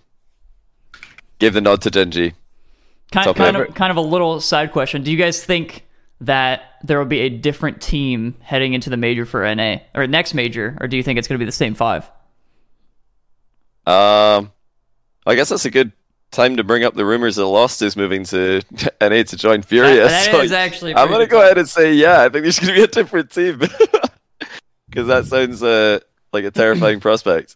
[1.39, 2.33] Give the nod to Gen G.
[3.11, 5.03] Kind, Top kind of, kind of a little side question.
[5.03, 5.85] Do you guys think
[6.21, 10.33] that there will be a different team heading into the major for NA or next
[10.33, 12.09] major, or do you think it's going to be the same five?
[13.87, 14.51] Um,
[15.25, 15.91] I guess that's a good
[16.31, 18.61] time to bring up the rumors that Lost is moving to
[19.01, 20.03] NA to join Furia.
[20.03, 20.95] That- that so is actually.
[20.95, 21.45] I'm gonna go point.
[21.45, 22.21] ahead and say yeah.
[22.21, 23.57] I think there's gonna be a different team
[24.89, 25.99] because that sounds uh,
[26.33, 27.55] like a terrifying prospect.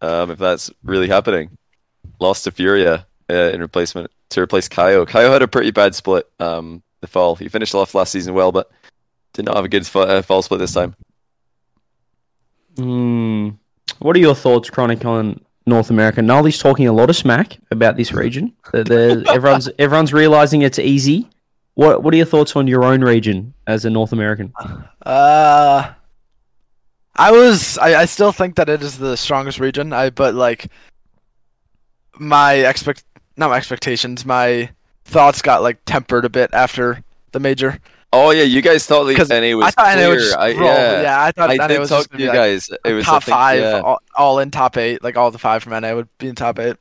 [0.00, 1.56] Um, if that's really happening,
[2.20, 5.06] lost to Furia uh, in replacement to replace Kaio.
[5.06, 7.36] Kaio had a pretty bad split um, the fall.
[7.36, 8.70] He finished off last season well, but
[9.32, 10.94] did not have a good fa- uh, fall split this time.
[12.76, 13.50] Hmm.
[14.00, 16.22] What are your thoughts, Chronic, on North America?
[16.22, 18.52] Nolly's talking a lot of smack about this region.
[18.72, 21.28] The, the, everyone's everyone's realizing it's easy.
[21.74, 24.52] What What are your thoughts on your own region as a North American?
[25.04, 25.92] Uh,
[27.16, 27.78] I was.
[27.78, 29.92] I, I still think that it is the strongest region.
[29.92, 30.70] I but like
[32.18, 33.04] my expect
[33.36, 34.24] not my expectations.
[34.24, 34.70] My
[35.04, 37.80] thoughts got like tempered a bit after the major.
[38.14, 40.08] Oh yeah, you guys thought the NA was I thought clear.
[40.08, 41.02] NA just I, yeah.
[41.02, 42.70] yeah, I thought I NA did was talk to you like, guys.
[42.84, 43.80] It was top think, five, yeah.
[43.80, 45.02] all, all in top eight.
[45.02, 46.76] Like all the five from NA would be in top eight.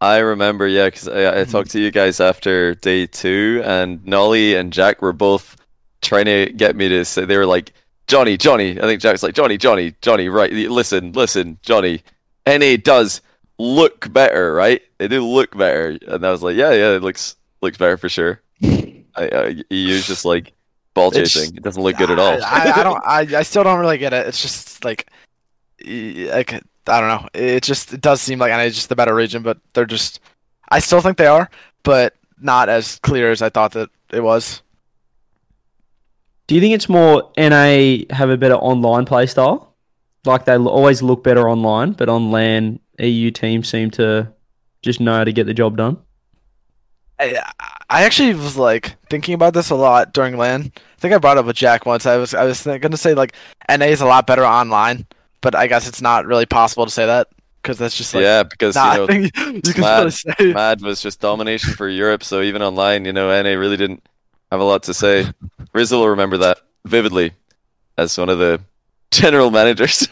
[0.00, 1.50] I remember, yeah, because I, I mm-hmm.
[1.50, 5.56] talked to you guys after day two, and Nolly and Jack were both
[6.00, 7.74] trying to get me to say they were like,
[8.06, 8.80] Johnny, Johnny.
[8.80, 10.30] I think Jack's like, Johnny, Johnny, Johnny.
[10.30, 10.52] Right?
[10.52, 12.02] Listen, listen, Johnny.
[12.46, 13.20] NA does
[13.58, 14.80] look better, right?
[14.96, 18.08] They do look better, and I was like, yeah, yeah, it looks looks better for
[18.08, 18.40] sure.
[18.62, 20.54] I, I, EU's just like
[20.98, 21.56] ball It's- chasing.
[21.56, 22.42] It doesn't look good at all.
[22.44, 23.02] I, I, I don't.
[23.04, 24.26] I, I still don't really get it.
[24.26, 25.08] It's just like,
[25.84, 27.28] like I don't know.
[27.34, 30.20] It just it does seem like NA is just the better region, but they're just.
[30.68, 31.48] I still think they are,
[31.82, 34.62] but not as clear as I thought that it was.
[36.46, 39.74] Do you think it's more NA have a better online play style?
[40.24, 44.32] Like they always look better online, but on LAN, EU teams seem to
[44.82, 45.98] just know how to get the job done.
[47.20, 47.42] I,
[47.90, 50.72] I actually was like thinking about this a lot during LAN.
[50.76, 52.04] I think I brought up with Jack once.
[52.06, 53.32] I was I was th- gonna say like
[53.68, 55.06] NA is a lot better online,
[55.40, 57.28] but I guess it's not really possible to say that
[57.62, 59.24] because that's just like yeah, because not you know,
[59.54, 59.98] you can mad.
[60.00, 60.52] really say.
[60.52, 62.22] Mad was just domination for Europe.
[62.24, 64.02] So even online, you know, NA really didn't
[64.52, 65.26] have a lot to say.
[65.72, 67.32] Rizzo will remember that vividly
[67.96, 68.60] as one of the
[69.10, 70.06] general managers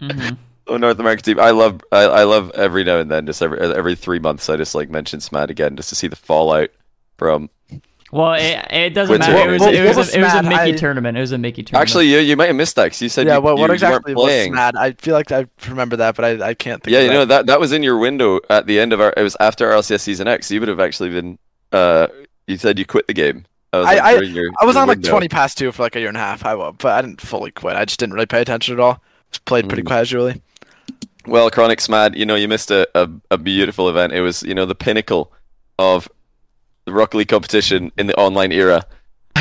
[0.00, 0.36] Mhm.
[0.66, 1.40] of North American team.
[1.40, 4.56] I love, I, I love every now and then, just every every three months, I
[4.56, 6.70] just like mention Smad again, just to see the fallout
[7.18, 7.50] from.
[8.12, 9.34] Well, it, it doesn't What's matter.
[9.34, 11.16] what- It was, what- it was, was a, it was a Mickey I- tournament.
[11.18, 11.82] It was a Mickey tournament.
[11.88, 13.74] Actually, you, you might have missed that because you said yeah, you, what, what you
[13.74, 14.54] exactly weren't was playing.
[14.54, 14.76] mad?
[14.76, 16.92] I feel like I remember that, but I, I can't think.
[16.92, 17.14] Yeah, of you that.
[17.14, 19.12] know that that was in your window at the end of our.
[19.16, 20.50] It was after RLCS season X.
[20.50, 21.38] You would have actually been.
[21.72, 22.06] Uh,
[22.46, 23.46] you said you quit the game.
[23.72, 25.82] That was, I- like, I- your- I was your on like twenty past two for
[25.82, 26.44] like a year and a half.
[26.46, 27.74] I wa- but I didn't fully quit.
[27.74, 29.02] I just didn't really pay attention at all.
[29.32, 29.88] Just played pretty Mm.
[29.88, 30.40] casually.
[31.26, 34.12] Well, Chronic Smad, you know, you missed a, a, a beautiful event.
[34.12, 35.32] It was, you know, the pinnacle
[35.78, 36.06] of
[36.84, 38.86] the Rocket League competition in the online era.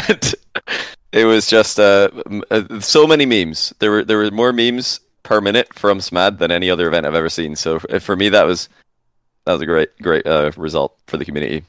[0.08, 0.36] And
[1.12, 2.10] it was just uh,
[2.50, 3.74] uh, so many memes.
[3.80, 7.16] There were there were more memes per minute from Smad than any other event I've
[7.16, 7.56] ever seen.
[7.56, 8.70] So for me, that was
[9.46, 11.64] that was a great great uh, result for the community.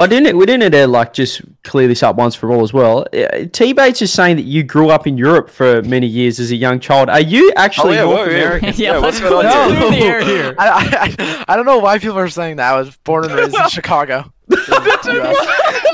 [0.00, 0.36] I didn't.
[0.36, 3.06] We didn't uh, like just clear this up once for all as well.
[3.12, 6.50] Uh, T Bates is saying that you grew up in Europe for many years as
[6.50, 7.08] a young child.
[7.08, 8.36] Are you actually oh, yeah, North whoa, yeah.
[8.36, 8.68] American?
[8.76, 10.00] yeah, Yeah, let's what's going on clear here?
[10.00, 10.54] the air here.
[10.58, 12.74] I, I, I, I don't know why people are saying that.
[12.74, 14.32] I was born and raised in Chicago.
[14.52, 15.34] In.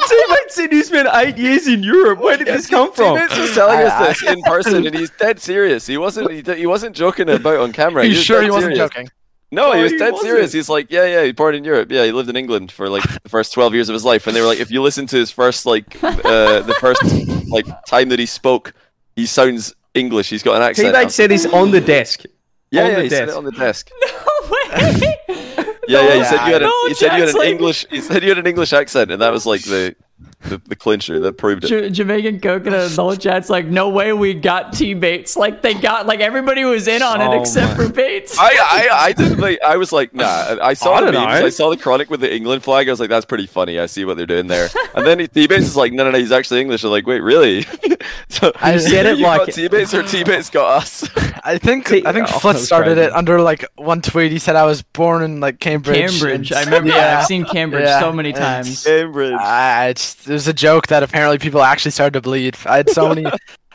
[0.08, 2.18] T Bates said you spent eight years in Europe.
[2.20, 3.16] Where did this come from?
[3.16, 5.86] Teammates was telling us this in person, and he's dead serious.
[5.86, 8.02] He wasn't he, he wasn't joking about on camera.
[8.02, 8.90] Are you was sure he wasn't serious.
[8.92, 9.08] joking?
[9.50, 10.28] No, he was he dead wasn't.
[10.28, 10.52] serious.
[10.52, 11.90] He's like, yeah, yeah, he born in Europe.
[11.90, 14.26] Yeah, he lived in England for like the first twelve years of his life.
[14.26, 17.02] And they were like, if you listen to his first like uh, the first
[17.48, 18.74] like time that he spoke,
[19.16, 20.28] he sounds English.
[20.28, 20.94] He's got an T accent.
[20.94, 22.24] Bates said this on the desk.
[22.70, 23.90] yeah, on yeah, the he said it on the desk.
[24.40, 25.44] No way.
[25.88, 27.86] Yeah, yeah, he oh, said you had, a, No, he said you had an English.
[27.90, 29.96] He said you had an English accent, and that was like the
[30.42, 31.68] the, the clincher that proved it.
[31.68, 35.36] J- Jamaican coconut in the whole chat's like, no way we got T Bates.
[35.36, 37.86] Like they got like everybody was in on it Oh except my.
[37.86, 38.38] for Bates.
[38.38, 39.58] I, I, I didn't like.
[39.62, 40.56] I was like, nah.
[40.62, 41.14] I saw I the memes.
[41.40, 41.46] know.
[41.46, 42.88] I saw the chronic with the England flag.
[42.88, 43.78] I was like, that's pretty funny.
[43.80, 44.68] I see what they're doing there.
[44.94, 46.18] And then T-Bates is like, no, no, no.
[46.18, 46.84] He's actually English.
[46.84, 47.62] I'm like, wait, really?
[48.28, 51.08] so I you said it you got like- T-Bates or T-Bates got us.
[51.44, 53.08] I think T- I think oh, Flitz started crazy.
[53.08, 54.30] it under like one tweet.
[54.32, 56.10] He said I was born in like Cambridge.
[56.20, 56.52] Cambridge.
[56.52, 56.90] I remember.
[56.90, 57.18] Yeah, Yeah.
[57.20, 58.00] I've seen Cambridge Yeah.
[58.00, 58.84] so many times.
[58.84, 59.34] Cambridge.
[59.38, 59.94] Ah, I,
[60.28, 62.56] it's, there's a joke that apparently people actually started to bleed.
[62.66, 63.26] I had so many.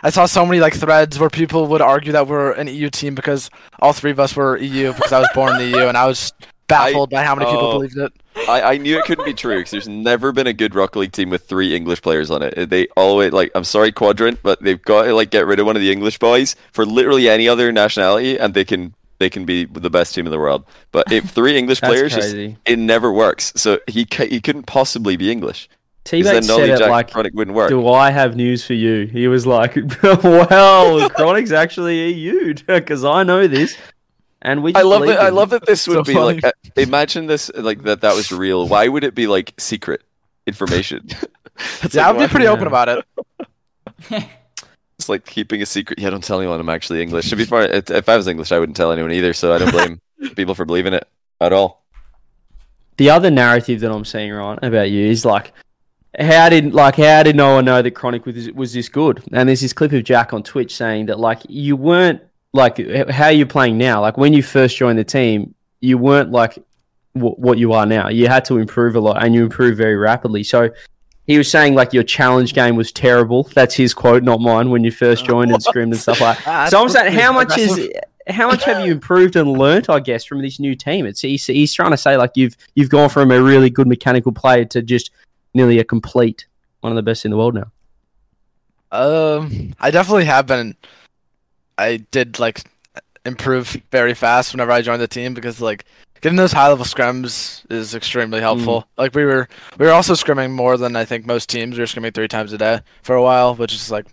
[0.06, 3.16] I saw so many like threads where people would argue that we're an EU team
[3.16, 5.98] because all three of us were EU because I was born in the EU, and
[5.98, 6.34] I was
[6.68, 7.72] baffled by how many people oh.
[7.74, 8.14] believed it.
[8.50, 11.12] I, I knew it couldn't be true because there's never been a good Rocket League
[11.12, 12.70] team with three English players on it.
[12.70, 13.52] They always like.
[13.56, 16.20] I'm sorry, Quadrant, but they've got to like get rid of one of the English
[16.20, 20.26] boys for literally any other nationality, and they can they can be the best team
[20.26, 20.66] in the world.
[20.92, 23.54] But if three English players, just, it never works.
[23.56, 25.70] So he ca- he couldn't possibly be English.
[26.06, 27.70] T 'Cause then Bates said it like, Chronic wouldn't work.
[27.70, 33.24] "Do I have news for you?" He was like, "Well, Chronic's actually EU because I
[33.24, 33.78] know this."
[34.42, 34.76] And we.
[34.76, 35.24] I love believe that.
[35.26, 36.42] I love that this So would be funny.
[36.42, 36.54] like.
[36.76, 38.02] Imagine this like that.
[38.02, 38.68] That was real.
[38.68, 40.02] Why would it be like secret
[40.46, 41.08] information?
[41.82, 42.52] It's Yeah, like, I'd be pretty yeah.
[42.52, 43.06] open about it.
[45.00, 46.00] It's like keeping a secret.
[46.00, 47.30] Yeah, don't tell anyone I'm actually English.
[47.30, 49.34] To be fair, if I was English, I wouldn't tell anyone either.
[49.34, 50.02] So I don't blame
[50.36, 51.08] people for believing it
[51.42, 51.84] at all.
[52.98, 55.52] the other narrative that I'm seeing right about you is like,
[56.20, 59.24] how did like how did no one know that Chronic was was this good?
[59.32, 62.22] And there's this clip of Jack on Twitch saying that like you weren't
[62.54, 62.78] like
[63.10, 64.02] how you're playing now.
[64.02, 66.58] Like when you first joined the team, you weren't like
[67.16, 68.10] w- what you are now.
[68.10, 70.44] You had to improve a lot, and you improved very rapidly.
[70.44, 70.70] So.
[71.26, 73.44] He was saying like your challenge game was terrible.
[73.56, 74.72] That's his quote, not mine.
[74.72, 76.46] When you first joined and screamed and stuff like.
[76.46, 77.90] Ah, So I'm saying, how much is
[78.28, 79.90] how much have you improved and learnt?
[79.90, 81.06] I guess from this new team.
[81.06, 84.34] It's he's, he's trying to say like you've you've gone from a really good mechanical
[84.34, 85.12] player to just
[85.54, 86.46] nearly a complete
[86.82, 87.72] one of the best in the world now.
[88.92, 90.76] Um, I definitely have been.
[91.78, 92.64] I did like
[93.26, 95.86] improve very fast whenever I joined the team because like
[96.22, 98.88] getting those high level scrims is extremely helpful.
[98.98, 101.76] Like we were we were also scrimming more than I think most teams.
[101.76, 104.06] We were scrimming three times a day for a while, which is like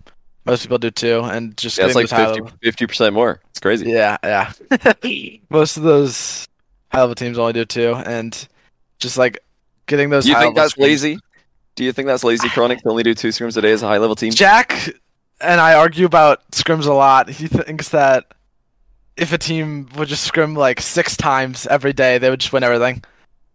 [0.44, 1.20] most people do too.
[1.20, 2.08] And just Yeah, it's like
[2.62, 3.40] 50 percent more.
[3.50, 3.90] It's crazy.
[3.90, 4.52] Yeah, yeah.
[5.50, 6.48] most of those
[6.90, 8.48] high level teams only do two, and
[8.98, 9.38] just like
[9.86, 10.24] getting those.
[10.24, 11.18] Do you think high-level that's scrims- lazy?
[11.76, 13.86] Do you think that's lazy, Chronic, to only do two scrims a day as a
[13.86, 14.32] high level team?
[14.32, 14.90] Jack
[15.40, 17.30] and I argue about scrims a lot.
[17.30, 18.34] He thinks that
[19.16, 22.62] if a team would just scrim like six times every day, they would just win
[22.62, 23.02] everything.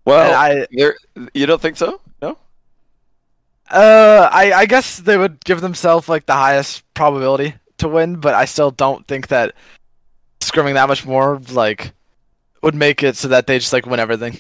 [0.06, 0.68] Well, I,
[1.34, 2.00] you don't think so?
[2.22, 2.38] No.
[3.72, 8.36] uh, I, I guess they would give themselves like the highest probability to win, but
[8.36, 9.56] I still don't think that
[10.40, 11.94] scrimming that much more like
[12.62, 14.40] would make it so that they just like win everything.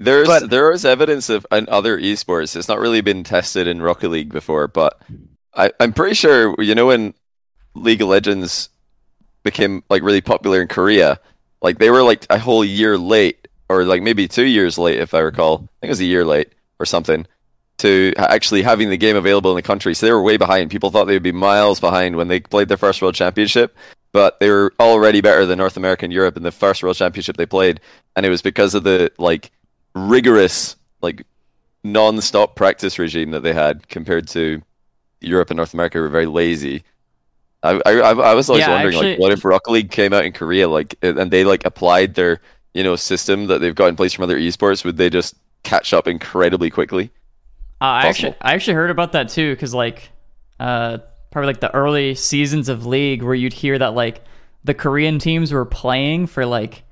[0.00, 2.56] There's But- there is evidence of in other esports.
[2.56, 4.98] It's not really been tested in Rocket League before, but
[5.54, 7.12] I, I'm pretty sure you know when
[7.74, 8.70] League of Legends
[9.42, 11.20] became like really popular in Korea,
[11.60, 15.12] like they were like a whole year late, or like maybe two years late, if
[15.12, 15.54] I recall.
[15.56, 17.26] I think it was a year late or something,
[17.78, 19.94] to actually having the game available in the country.
[19.94, 20.70] So they were way behind.
[20.70, 23.76] People thought they would be miles behind when they played their first World Championship,
[24.12, 27.36] but they were already better than North America and Europe in the first World Championship
[27.36, 27.80] they played,
[28.16, 29.50] and it was because of the like
[29.94, 31.24] rigorous like
[31.84, 34.62] non-stop practice regime that they had compared to
[35.20, 36.82] Europe and North America were very lazy.
[37.62, 40.12] I I, I I was always Yeah, wondering actually- like what if Rocket League came
[40.12, 42.40] out in Korea like and they like applied their
[42.74, 45.92] you know system that they've got in place from other esports would they just catch
[45.92, 47.10] up incredibly quickly?
[47.82, 50.10] Uh, I actually, I actually heard about that too, because like,
[50.58, 50.98] uh,
[51.30, 54.22] probably like the early seasons of League, where you'd hear that like
[54.64, 56.82] the Korean teams were playing for like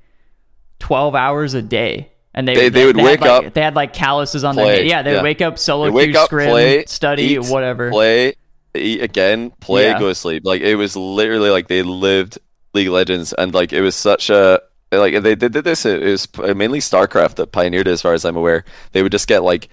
[0.79, 3.75] twelve hours a day, and they They- they would had, wake like, up, They had
[3.75, 4.87] like calluses on their play, head.
[4.87, 5.23] Yeah, they would yeah.
[5.23, 7.89] wake up solo They wake queue, up, scrim, play, study, eat, whatever.
[7.91, 8.33] Play,
[8.75, 9.99] eat again, play, Yeah.
[9.99, 10.43] go to sleep.
[10.45, 12.37] Like it was literally like they lived
[12.73, 14.61] League of Legends, and like it was such a
[14.91, 15.85] like they, they did this.
[15.85, 18.63] It was mainly StarCraft that pioneered it, as far as I'm aware.
[18.91, 19.69] They would just get like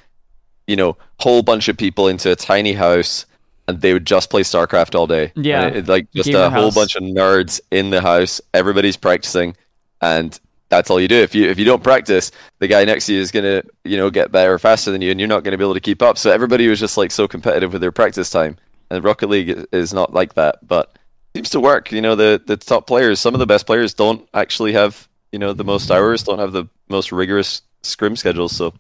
[0.67, 3.27] you know whole bunch of people into a tiny house.
[3.69, 5.33] And they would just play StarCraft all day.
[5.35, 5.67] Yeah.
[5.67, 8.41] it- it, like just a whole bunch of nerds in the house.
[8.55, 9.57] Everybody's practicing,
[10.01, 11.17] and that's all you do.
[11.17, 14.11] If you if you don't practice, the guy next to you is gonna you know
[14.11, 16.19] get better faster than you, and you're not gonna be able to keep up.
[16.19, 18.57] So everybody was just like so competitive with their practice time,
[18.91, 20.99] and Rocket League is not like that, but
[21.35, 21.93] it seems to work.
[21.93, 25.39] You know, the the top players, some of the best players, don't actually have you
[25.39, 28.55] know the most hours, don't have the most rigorous scrim schedules.
[28.55, 28.75] So it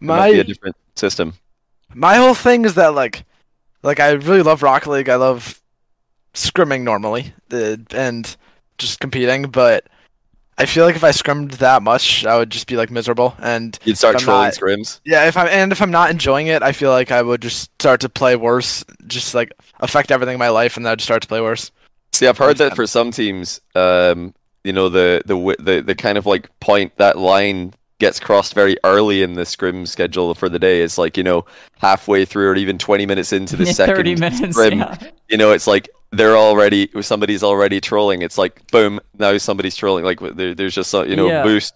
[0.00, 1.34] might be a different system.
[1.94, 3.24] my whole thing is that like
[3.82, 5.08] like I really love Rocket League.
[5.08, 5.60] I love
[6.34, 8.34] scrimming normally uh, and
[8.78, 9.86] just competing, but
[10.58, 13.34] I feel like if I scrimmed that much, I would just be like miserable.
[13.40, 15.00] And You'd start I'm trolling not- scrims.
[15.04, 17.70] yeah, if I'm and if I'm not enjoying it, I feel like I would just
[17.80, 21.22] start to play worse, just like affect everything in my life, and then I'd start
[21.22, 21.70] to play worse.
[22.12, 24.34] See, I've heard that for some teams, um,
[24.64, 28.76] you know, the the the the kind of like point that line gets crossed very
[28.84, 30.82] early in the scrim schedule for the day.
[30.82, 31.46] It's like you know
[31.78, 34.54] halfway through or even twenty minutes into the Yeah, second Thirty minutes.
[34.56, 34.80] scrim.
[34.80, 34.98] Yeah.
[35.28, 38.22] You know, it's like they're already somebody's already trolling.
[38.22, 40.04] It's like boom, now somebody's trolling.
[40.04, 41.42] Like there, there's just a, you know Yeah.
[41.42, 41.74] boost,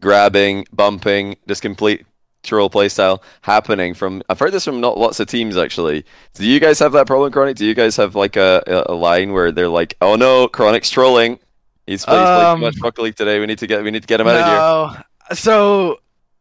[0.00, 2.06] grabbing, bumping, just complete
[2.42, 4.22] troll playstyle happening from.
[4.28, 6.04] I've heard this from not lots of teams actually.
[6.34, 7.56] Do you guys have that problem, Chronic?
[7.56, 11.38] Do you guys have like a, a, line where they're like, "Oh no, Chronic's trolling.
[11.86, 13.40] He's played, he's played Um, too much Rocket League today.
[13.40, 15.98] We need to get we need to get him out of here." So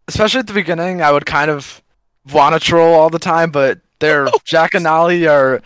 [0.07, 1.81] especially at the beginning, I would kind of
[2.31, 5.61] want to troll all the time, but their Jack and Nolly are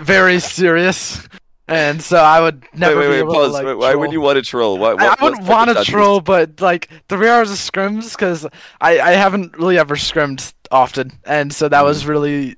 [0.00, 1.26] very serious,
[1.68, 3.46] and so I would never wait, wait, wait, pause.
[3.48, 4.78] to, like, wait, why would you want to troll?
[4.78, 8.46] What, I, what, I wouldn't want to troll, but like three hours of scrims because
[8.80, 11.86] I, I haven't really ever scrimmed often, and so that Mm.
[11.86, 12.56] was really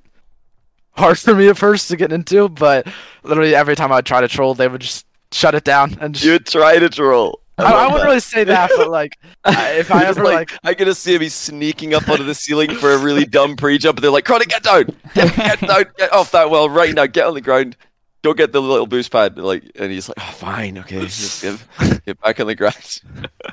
[0.92, 2.49] hard for me at first to get into.
[2.49, 2.87] But
[3.23, 6.25] literally every time I'd try to troll, they would just shut it down and just.
[6.27, 7.40] You try to troll.
[7.59, 11.14] I, I wouldn't really say that, but like if I ever like, I could see
[11.14, 11.23] him.
[11.23, 14.49] He's sneaking up onto the ceiling for a really dumb pre-jump, and they're like, "Chronic,
[14.49, 17.77] get down, get, get down, get off that well right now, get on the ground,
[18.23, 21.42] go get the little boost pad." Like, and he's like, "Oh, fine, okay, just
[21.79, 23.01] get, get back on the ground."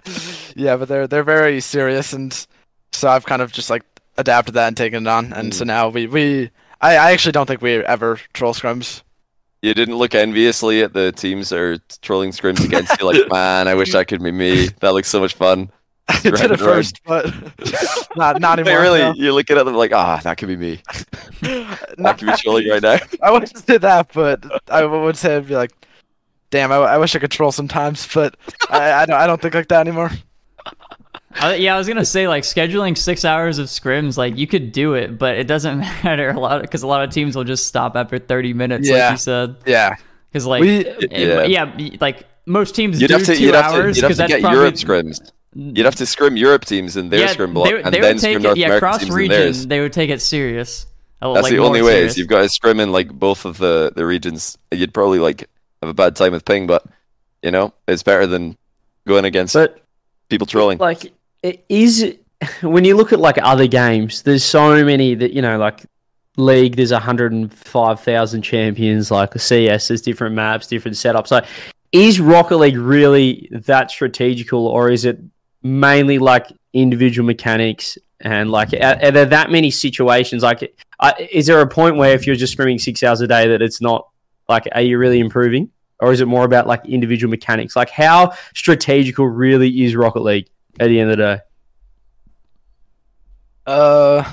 [0.55, 2.45] yeah, but they're they're very serious, and
[2.91, 3.83] so I've kind of just like
[4.17, 5.53] adapted that and taken it on, and mm.
[5.53, 9.01] so now we we I, I actually don't think we ever troll scrims.
[9.65, 13.67] You didn't look enviously at the teams that are trolling scrims against you, like, "Man,
[13.67, 14.67] I wish that could be me.
[14.81, 15.71] That looks so much fun."
[16.07, 17.25] I did at first, but
[18.15, 18.81] not not Wait, anymore.
[18.83, 18.99] really?
[18.99, 19.13] no.
[19.15, 20.83] You're looking at them like, "Ah, that could be me.
[21.41, 25.47] That could be trolling right now." I wouldn't say that, but I would say I'd
[25.47, 25.71] be like,
[26.51, 28.37] damn, I, I wish I could troll sometimes, but
[28.69, 30.11] I, I don't I don't think like that anymore.
[31.43, 34.71] Uh, yeah, I was gonna say like scheduling six hours of scrims, like you could
[34.71, 37.67] do it, but it doesn't matter a lot because a lot of teams will just
[37.67, 39.11] stop after thirty minutes, like Yeah.
[39.11, 39.55] you said.
[39.65, 39.95] Yeah,
[40.31, 41.11] Because like, We- it-
[41.49, 41.75] Yeah.
[41.77, 41.97] yeah.
[41.99, 44.17] like most teams You'd do have to, 2 you'd have to, hours you'd have because
[44.17, 45.31] to that's get probably Europe scrims.
[45.55, 48.13] You'd have to scrim Europe teams in their yeah, scrim block, they, and they then
[48.15, 49.29] would scrim take North it, yeah, American cross teams in region.
[49.41, 49.67] theirs.
[49.67, 50.85] They would take it serious.
[51.21, 51.93] Uh, That's like, the only way.
[51.95, 52.11] serious.
[52.13, 54.57] Is you've got to scrim in like both of the the regions.
[54.71, 55.49] You'd probably like
[55.81, 56.85] have a bad time with ping, but
[57.41, 58.57] you know it's better than
[59.07, 59.81] going against But
[60.29, 60.77] people trolling.
[60.77, 61.13] like, it
[61.69, 62.15] is
[62.61, 65.85] when you look at like other games, there's so many that you know, like
[66.37, 66.75] league.
[66.75, 69.11] There's 105,000 champions.
[69.11, 71.27] Like CS, there's different maps, different setups.
[71.27, 71.45] So,
[71.91, 75.19] is Rocket League really that strategical, or is it
[75.63, 77.97] mainly like individual mechanics?
[78.21, 80.41] And like, are, are there that many situations?
[80.41, 83.47] Like, uh, is there a point where if you're just streaming six hours a day,
[83.49, 84.07] that it's not
[84.49, 85.69] like, are you really improving?
[85.99, 87.75] Or is it more about like individual mechanics?
[87.75, 90.47] Like, how strategical really is Rocket League
[90.79, 91.39] at the end of the day?
[93.65, 94.23] uh,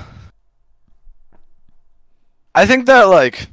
[2.55, 3.47] I think that like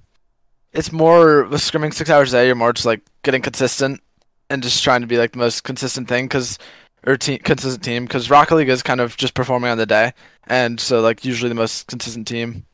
[0.73, 2.47] it's more with scrimming six hours a day.
[2.47, 4.01] You're more just like getting consistent
[4.49, 6.27] and just trying to be like the most consistent thing.
[6.27, 6.59] Because
[7.07, 10.13] or team consistent team because Rocket League is kind of just performing on the day,
[10.47, 12.67] and so like usually the most consistent team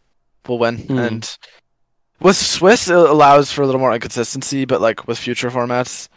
[0.49, 0.79] will win.
[0.79, 1.07] Mm.
[1.07, 1.39] And
[2.21, 6.09] with Swiss, it allows for a little more inconsistency, but like with future formats,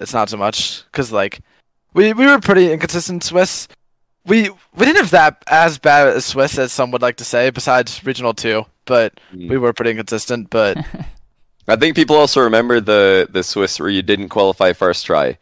[0.00, 1.40] it's not so much because like
[1.94, 3.68] we we were pretty inconsistent Swiss.
[4.26, 7.50] We we didn't have that as bad as Swiss as some would like to say,
[7.50, 9.48] besides regional two, but Mm.
[9.50, 10.50] we were pretty inconsistent.
[10.50, 10.76] But
[11.68, 15.38] I think people also remember the the Swiss where you didn't qualify first try.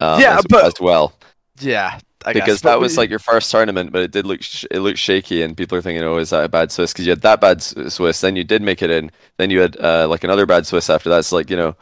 [0.00, 1.14] Um, Yeah, as, but- as well
[1.60, 2.60] yeah, I because guess.
[2.62, 4.98] that But was we- like your first tournament, but it did look sh- it looked
[4.98, 6.92] shaky, and people are thinking, oh, is that a bad Swiss?
[6.92, 9.76] Because you had that bad Swiss, then you did make it in, then you had
[9.80, 11.20] uh, like another bad Swiss after that.
[11.20, 11.74] It's like you know,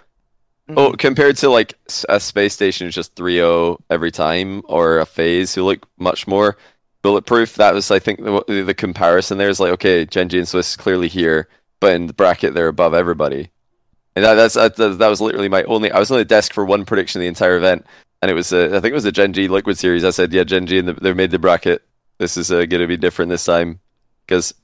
[0.68, 0.74] Mhm.
[0.78, 1.74] oh, compared to like
[2.08, 6.56] a space station is just 3-0 every time, or a FaZe who look much more
[7.02, 7.56] bulletproof.
[7.56, 10.76] That was, I think, the, the comparison there is like, okay, Gen G and Swiss
[10.76, 11.48] clearly here,
[11.80, 13.50] but in the bracket they're above everybody.
[14.16, 15.90] And that, that's that, that was literally my only.
[15.90, 17.84] I was on the desk for one prediction of the entire event,
[18.22, 20.04] and it was uh, I think it was the Gen G Liquid series.
[20.04, 21.82] I said, yeah, Gen G, and the, they made the bracket.
[22.18, 23.80] This is uh, going to be different this time
[24.26, 24.54] because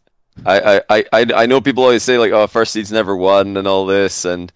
[0.47, 3.57] I, I, I, I I know people always say like, oh, first seed's never won
[3.57, 4.53] and all this, and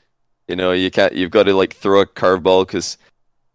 [0.48, 1.14] you know you can't.
[1.14, 2.98] You've got to like throw a curveball because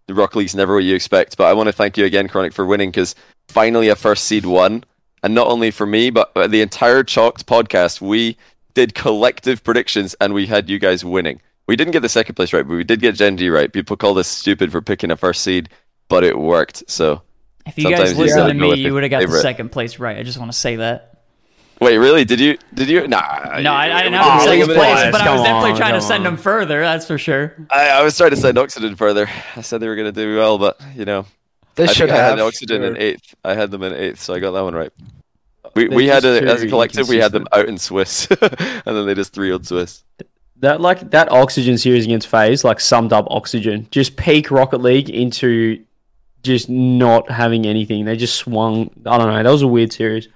[0.08, 1.38] the Rock League's never what you expect.
[1.38, 3.16] But I want to thank you again, Chronic, for winning because
[3.48, 4.84] finally a first seed won,
[5.24, 8.02] and not only for me, but the entire Chalked podcast.
[8.02, 8.38] We
[8.74, 11.42] did collective predictions, and we had you guys winning.
[11.68, 13.72] We didn't get the second place right, but we did get Gen Genji right.
[13.72, 15.70] People call us stupid for picking a first seed,
[16.08, 16.84] but it worked.
[16.88, 17.22] So
[17.68, 20.18] If you guys listened gotta me, you would have got the second place right.
[20.18, 21.09] I just want to say that.
[21.80, 22.26] Wait, really?
[22.26, 22.58] Did you?
[22.74, 23.08] Did you?
[23.08, 23.60] Nah.
[23.60, 25.12] No, I, I didn't we have the second place, this.
[25.12, 26.34] but I was definitely on, trying to send on.
[26.34, 26.82] them further.
[26.82, 27.56] That's for sure.
[27.70, 29.30] I, I was trying to send Oxygen further.
[29.56, 31.26] I said they were going to do well, but you know,
[31.76, 33.36] they I should think I have had Oxygen in eighth.
[33.44, 34.92] I had them in eighth, so I got that one right.
[35.76, 38.82] We They're we had a, as a collective, we had them out in Swiss, and
[38.86, 40.04] then they just three old Swiss.
[40.58, 43.88] That like that oxygen series against FaZe like summed up oxygen.
[43.92, 45.84] Just peak Rocket League into
[46.44, 48.06] just not having anything.
[48.06, 48.90] They just swung.
[49.06, 49.42] I don't know.
[49.42, 50.28] That was a weird series.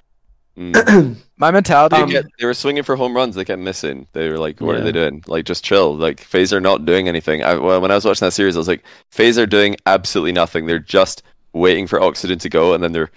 [0.57, 1.15] Mm.
[1.37, 1.95] my mentality.
[1.95, 3.35] They, Um, get, they were swinging for home runs.
[3.35, 4.07] They kept missing.
[4.13, 5.23] They were like, "What are they doing?
[5.27, 5.95] Like, just chill.
[5.95, 8.59] Like, FaZe are not doing anything." I, well, when I was watching that series, I
[8.59, 10.65] was like, "FaZe are doing absolutely nothing.
[10.65, 11.23] They're just
[11.53, 13.11] waiting for Oxygen to go, and then they're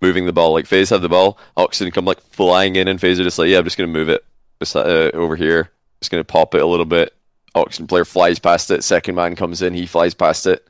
[0.00, 0.52] moving the ball.
[0.52, 3.48] Like, FaZe have the ball, Oxygen come like flying in, and FaZe are just like,
[3.48, 4.24] "Yeah, I'm just gonna move it
[4.60, 5.70] just, uh, over here.
[6.00, 7.14] Just gonna pop it a little bit."
[7.54, 8.82] Oxygen player flies past it.
[8.82, 10.66] Second man comes in, he flies past it.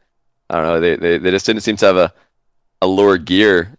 [0.51, 0.81] I don't know.
[0.81, 2.13] They they, they just didn't seem to have a
[2.83, 3.77] a lower gear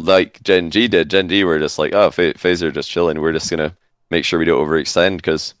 [0.00, 1.10] like Gen G did.
[1.10, 3.20] Gen G were just like, oh, Fa- Phaser just chilling.
[3.20, 3.76] We're just gonna
[4.10, 5.54] make sure we don't overextend because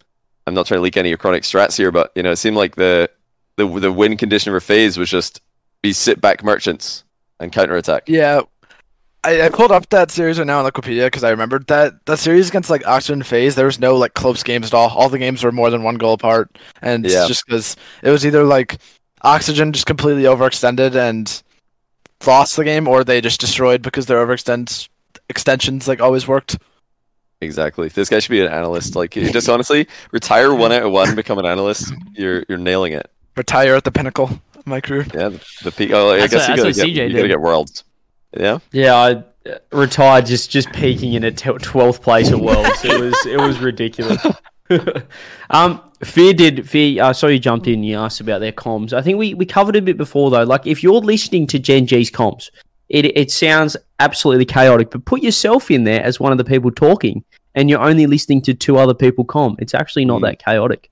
[0.46, 2.56] I'm not trying to leak any of chronic strats here, but you know, it seemed
[2.56, 3.08] like the
[3.56, 5.40] the the win condition for FaZe was just
[5.82, 7.04] be sit back merchants
[7.38, 8.04] and counterattack.
[8.08, 8.40] Yeah,
[9.24, 12.18] I, I pulled up that series right now on Wikipedia because I remembered that that
[12.18, 14.88] series against like Oxygen FaZe, there was no like close games at all.
[14.90, 17.26] All the games were more than one goal apart, and Yeah.
[17.26, 18.78] just because it was either like
[19.22, 21.42] Oxygen just completely overextended and
[22.26, 24.88] lost the game, or they just destroyed because their overextend
[25.28, 26.58] extensions like always worked.
[27.40, 27.88] Exactly.
[27.88, 28.94] This guy should be an analyst.
[28.96, 31.92] Like, you just honestly retire one out of one, become an analyst.
[32.12, 33.10] You're you're nailing it.
[33.36, 35.06] Retire at the pinnacle of my career.
[35.14, 35.92] Yeah, the, the peak.
[35.92, 37.84] Oh, I That's guess what- you gotta get CJ you gotta get worlds.
[38.36, 38.58] Yeah.
[38.72, 39.10] Yeah, I
[39.50, 42.84] uh, retired just just peaking in a twelfth place at Worlds.
[42.84, 44.24] It was it was ridiculous.
[45.50, 47.02] um, Fear did Fear.
[47.04, 47.82] I saw you jumped in.
[47.82, 48.92] You asked about their comms.
[48.92, 50.44] I think we, we covered a bit before though.
[50.44, 52.50] Like if you're listening to Gen G's comms,
[52.88, 54.90] it it sounds absolutely chaotic.
[54.90, 58.42] But put yourself in there as one of the people talking, and you're only listening
[58.42, 59.56] to two other people com.
[59.58, 60.26] It's actually not Mm.
[60.26, 60.90] that chaotic.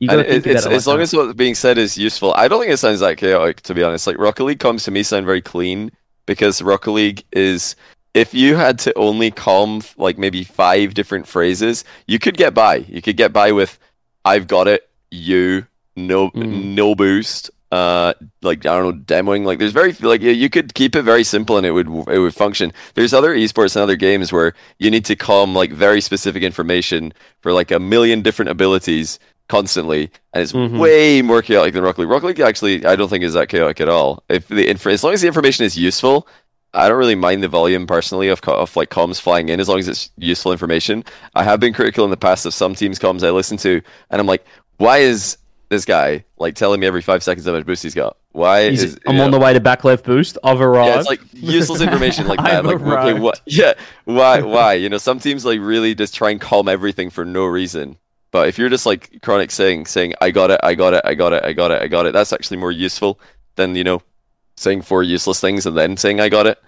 [0.00, 1.02] You got to think it, about it's, it like as long that.
[1.04, 2.34] as what's being said is useful.
[2.34, 4.06] I don't think it sounds that chaotic, to be honest.
[4.06, 5.90] Like Rocket League comms to me sound very clean
[6.26, 7.76] because Rocket League is.
[8.14, 12.76] If you had to only com like maybe five different phrases, you could get by.
[12.88, 13.78] You could get by with
[14.24, 16.74] "I've got it," "you," "no," Mm.
[16.74, 19.44] "no boost." Uh, like I don't know, demoing.
[19.44, 22.34] Like there's very like you- could keep it very simple and it would it would
[22.34, 22.72] function.
[22.94, 27.12] There's other esports and other games where you need to com like very specific information
[27.42, 30.78] for like a million different abilities constantly, and it's Mhm.
[30.78, 32.10] way more chaotic than Rocket League.
[32.10, 34.22] Rocket League actually, I don't think is that chaotic at all.
[34.28, 36.28] If the inf- as long as the information is useful,
[36.74, 39.78] I don't really mind the volume personally of, of like comms flying in as long
[39.78, 41.04] as it's useful information.
[41.34, 44.20] I have been critical in the past of some teams comms I listen to, and
[44.20, 44.44] I'm like,
[44.78, 45.38] why is
[45.70, 48.16] this guy like telling me every five seconds how much boost he's got?
[48.32, 50.36] Why He's- is I'm on know- the way to back left boost.
[50.42, 50.88] I've arrived.
[50.88, 52.64] yeah, it's like useless information like that.
[52.64, 53.40] Like, okay, what?
[53.46, 54.40] Yeah, why?
[54.42, 54.74] Why?
[54.74, 57.96] You know, some teams like really just try and calm everything for no reason.
[58.32, 61.14] But if you're just like chronic saying, saying, "I got it, I got it, I
[61.14, 63.20] got it, I got it, I got it," that's actually more useful
[63.54, 64.02] than you know
[64.56, 66.58] saying four useless things and then saying, "I got it."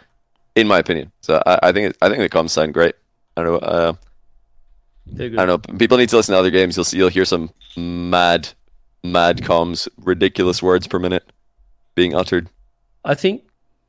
[0.55, 2.95] In my opinion, so I, I think it, I think the comms sound great.
[3.37, 3.68] I don't know.
[3.68, 3.93] Uh,
[5.20, 5.59] I don't know.
[5.78, 6.76] People need to listen to other games.
[6.76, 6.97] You'll see.
[6.97, 8.49] You'll hear some mad,
[9.05, 11.30] mad comms, ridiculous words per minute
[11.95, 12.49] being uttered.
[13.05, 13.43] I think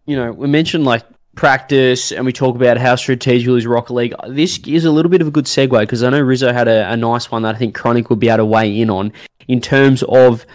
[0.08, 4.16] you know, we mentioned like practice and we talk about how strategical is Rocket League.
[4.30, 6.92] This is a little bit of a good segue because I know Rizzo had a,
[6.92, 9.14] a nice one that I think Chronic would be able to weigh in on
[9.48, 10.46] in terms of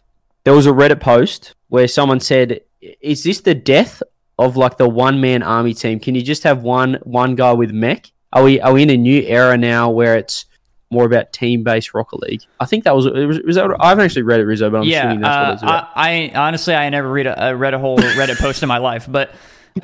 [0.45, 2.62] there was a Reddit post where someone said,
[3.01, 4.03] "Is this the death
[4.39, 6.01] of like the one man army team?
[6.01, 8.11] Can you just have one one guy with mech?
[8.33, 10.47] Are we are we in a new era now where it's
[10.91, 12.43] more about team based Rocket League?
[12.61, 14.78] I think that was, it was, was that, I haven't actually read it, Rizzo, but
[14.78, 15.89] I'm yeah, assuming that's uh, what it's about.
[15.95, 18.78] I, I honestly I never read a, uh, read a whole Reddit post in my
[18.78, 19.35] life, but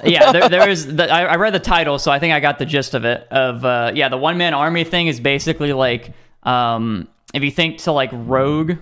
[0.04, 0.96] yeah, there, there is.
[0.96, 3.26] The, I, I read the title, so I think I got the gist of it.
[3.30, 7.78] Of uh, yeah, the one man army thing is basically like um, if you think
[7.78, 8.72] to like Rogue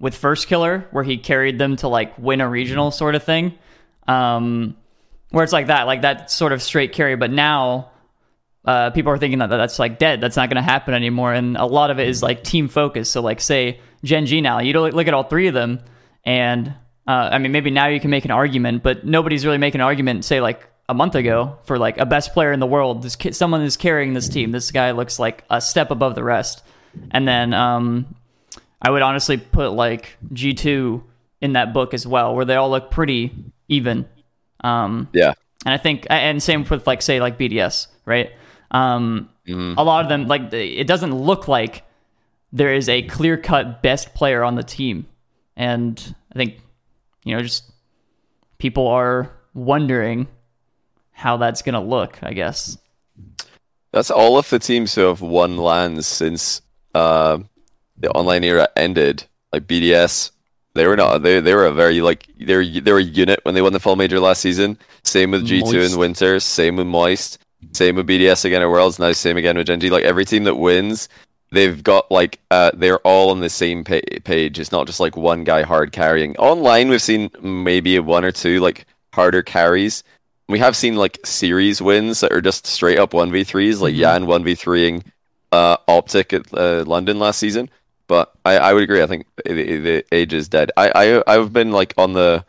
[0.00, 3.58] with Firstkiller, where he carried them to like win a regional sort of thing,
[4.06, 4.76] um,
[5.30, 7.16] where it's like that, like that sort of straight carry.
[7.16, 7.90] But now
[8.64, 10.20] uh, people are thinking that that's like dead.
[10.20, 11.32] That's not going to happen anymore.
[11.32, 13.10] And a lot of it is like team focus.
[13.10, 15.80] So like say Gen G now, you don't look at all three of them,
[16.24, 16.68] and
[17.06, 19.86] uh, I mean maybe now you can make an argument, but nobody's really making an
[19.86, 20.24] argument.
[20.24, 23.02] Say like a month ago for like a best player in the world.
[23.02, 24.52] This someone is carrying this team.
[24.52, 26.62] This guy looks like a step above the rest.
[27.10, 28.14] And then um,
[28.80, 31.04] I would honestly put like G two
[31.40, 33.32] in that book as well, where they all look pretty
[33.68, 34.08] even.
[34.60, 35.34] Um, Yeah.
[35.64, 38.30] and I think, and same with like say like BDS, right?
[38.70, 41.82] Um, A lot of them like it doesn't look like
[42.52, 45.06] there is a clear cut best player on the team,
[45.56, 46.60] and I think
[47.24, 47.64] you know just
[48.58, 50.26] people are wondering
[51.12, 52.18] how that's gonna look.
[52.22, 52.76] I guess.
[53.92, 56.60] That's all of the teams who have won LANs since
[56.94, 57.38] uh,
[58.00, 59.24] the online era ended.
[59.52, 60.30] Like BDS,
[60.74, 61.22] they were not.
[61.22, 63.72] They they were a very like they were they were a unit when they won
[63.72, 64.78] the fall major last season.
[65.04, 66.38] Same with G two in winter.
[66.40, 67.38] Same with Moist.
[67.72, 68.98] Same with BDS again at Worlds.
[68.98, 69.90] Now same again with Gen G.
[69.90, 71.08] Like every team that wins,
[71.50, 74.58] they've got like uh, they're all on the same pa- page.
[74.58, 76.36] It's not just like one guy hard carrying.
[76.36, 80.04] Online, we've seen maybe one or two like harder carries.
[80.48, 83.94] We have seen like series wins that are just straight up one v threes, like
[83.94, 85.02] Yan one v threeing
[85.52, 87.70] uh, Optic at uh, London last season.
[88.08, 89.02] But I, I would agree.
[89.02, 90.72] I think the, the age is dead.
[90.76, 92.44] I, I I've been like on the.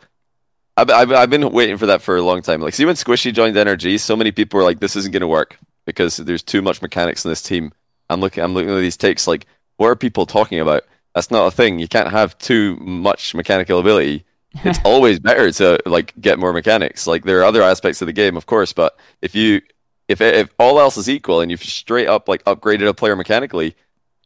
[0.76, 2.62] I've, I've, I've been waiting for that for a long time.
[2.62, 5.28] Like, see when Squishy joined NRG, so many people were like, "This isn't going to
[5.28, 7.72] work because there's too much mechanics in this team."
[8.08, 9.26] I'm looking, I'm looking at these takes.
[9.26, 9.46] Like,
[9.76, 10.82] what are people talking about?
[11.14, 11.78] That's not a thing.
[11.78, 14.24] You can't have too much mechanical ability.
[14.64, 17.06] It's always better to like get more mechanics.
[17.06, 19.60] Like, there are other aspects of the game, of course, but if you
[20.08, 23.76] if if all else is equal and you've straight up like upgraded a player mechanically,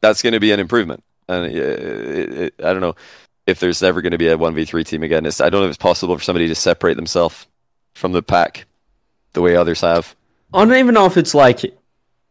[0.00, 1.04] that's going to be an improvement.
[1.28, 2.96] And uh, it, it, I don't know
[3.46, 5.26] if there's ever going to be a one v three team again.
[5.26, 7.46] It's, I don't know if it's possible for somebody to separate themselves
[7.94, 8.66] from the pack
[9.32, 10.14] the way others have.
[10.52, 11.60] I don't even know if it's like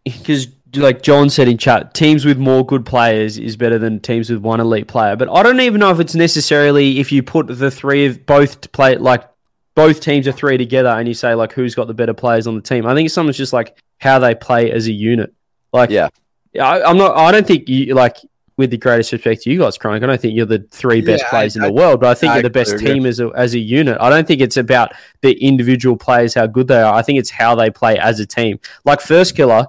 [0.03, 4.29] because like John said in chat, teams with more good players is better than teams
[4.29, 5.15] with one elite player.
[5.15, 8.61] But I don't even know if it's necessarily if you put the three of both
[8.61, 9.29] to play like
[9.75, 12.55] both teams are three together and you say like who's got the better players on
[12.55, 12.85] the team.
[12.85, 15.33] I think it's something's just like how they play as a unit.
[15.71, 16.09] Like Yeah.
[16.59, 17.17] I, I'm not.
[17.17, 18.17] I don't think you like.
[18.55, 21.23] With the greatest respect to you guys, Chronic, I don't think you're the three best
[21.23, 22.85] Yeah, players I- in the world, but I think I you're the best agree.
[22.93, 23.97] team as a, as a unit.
[23.99, 24.91] I don't think it's about
[25.21, 26.93] the individual players how good they are.
[26.93, 28.59] I think it's how they play as a team.
[28.85, 29.65] Like Firstkiller,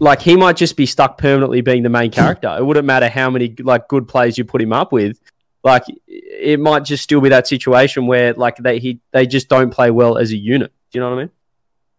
[0.00, 2.52] like he might just be stuck permanently being the main character.
[2.58, 5.20] It wouldn't matter how many like good players you put him up with.
[5.62, 9.70] Like it might just still be that situation where like they he they just don't
[9.70, 10.72] play well as a unit.
[10.90, 11.30] Do you know what I mean?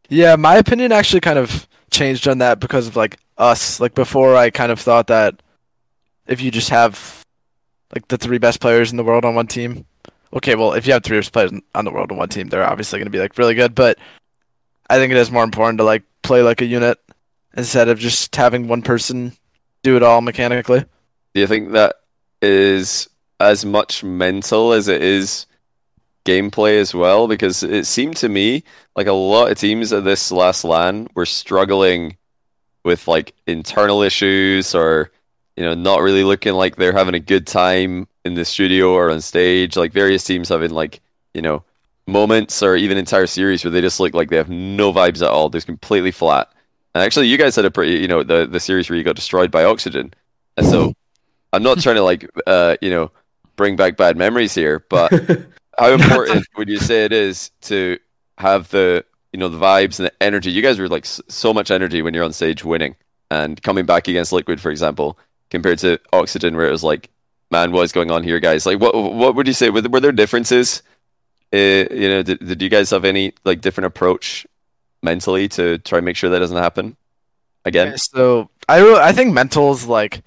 [0.09, 3.80] Yeah, my opinion actually kind of changed on that because of like us.
[3.80, 5.41] Like before, I kind of thought that
[6.28, 7.25] if you just have
[7.93, 9.86] like the three best players in the world on one team,
[10.34, 12.67] okay, well, if you have three best players on the world on one team, they're
[12.67, 13.73] obviously going to be like really good.
[13.73, 13.97] But
[14.89, 16.99] I think it is more important to like play like a unit
[17.55, 19.34] instead of just having one person
[19.84, 20.86] do it all mechanically.
[21.34, 21.95] Do you think that
[22.41, 23.09] is
[23.39, 25.45] as much mental as it is
[26.25, 27.28] gameplay as well?
[27.28, 28.63] Because it seemed to me
[28.95, 32.17] like a lot of teams at this last LAN were struggling
[32.84, 35.11] with like internal issues or
[35.57, 39.09] you know not really looking like they're having a good time in the studio or
[39.11, 39.75] on stage.
[39.75, 41.01] Like various teams having like
[41.33, 41.63] you know
[42.05, 45.29] moments or even entire series where they just look like they have no vibes at
[45.29, 45.49] all.
[45.49, 46.51] They're completely flat.
[46.95, 49.15] And actually, you guys had a pretty you know the the series where you got
[49.15, 50.13] destroyed by oxygen,
[50.55, 50.93] and so.
[51.53, 53.09] I'm not trying to like uh you know
[53.55, 55.11] bring back bad memories here, but
[55.77, 57.97] how important would you say it is to
[58.37, 59.03] have the
[59.33, 60.51] you know the vibes and the energy?
[60.51, 62.95] You guys were like so much energy when you're on stage winning
[63.29, 65.17] and coming back against Liquid, for example,
[65.49, 67.09] compared to Oxygen, where it was like,
[67.51, 68.65] man, what is going on here, guys?
[68.65, 69.69] Like, what what would you say?
[69.69, 70.81] Were, there- were there differences?
[71.53, 74.45] Uh, you know, did, did you guys have any like different approach
[75.01, 76.97] mentally to try and make sure that doesn't happen
[77.63, 77.97] again?
[77.97, 80.21] So I really, I think mental is like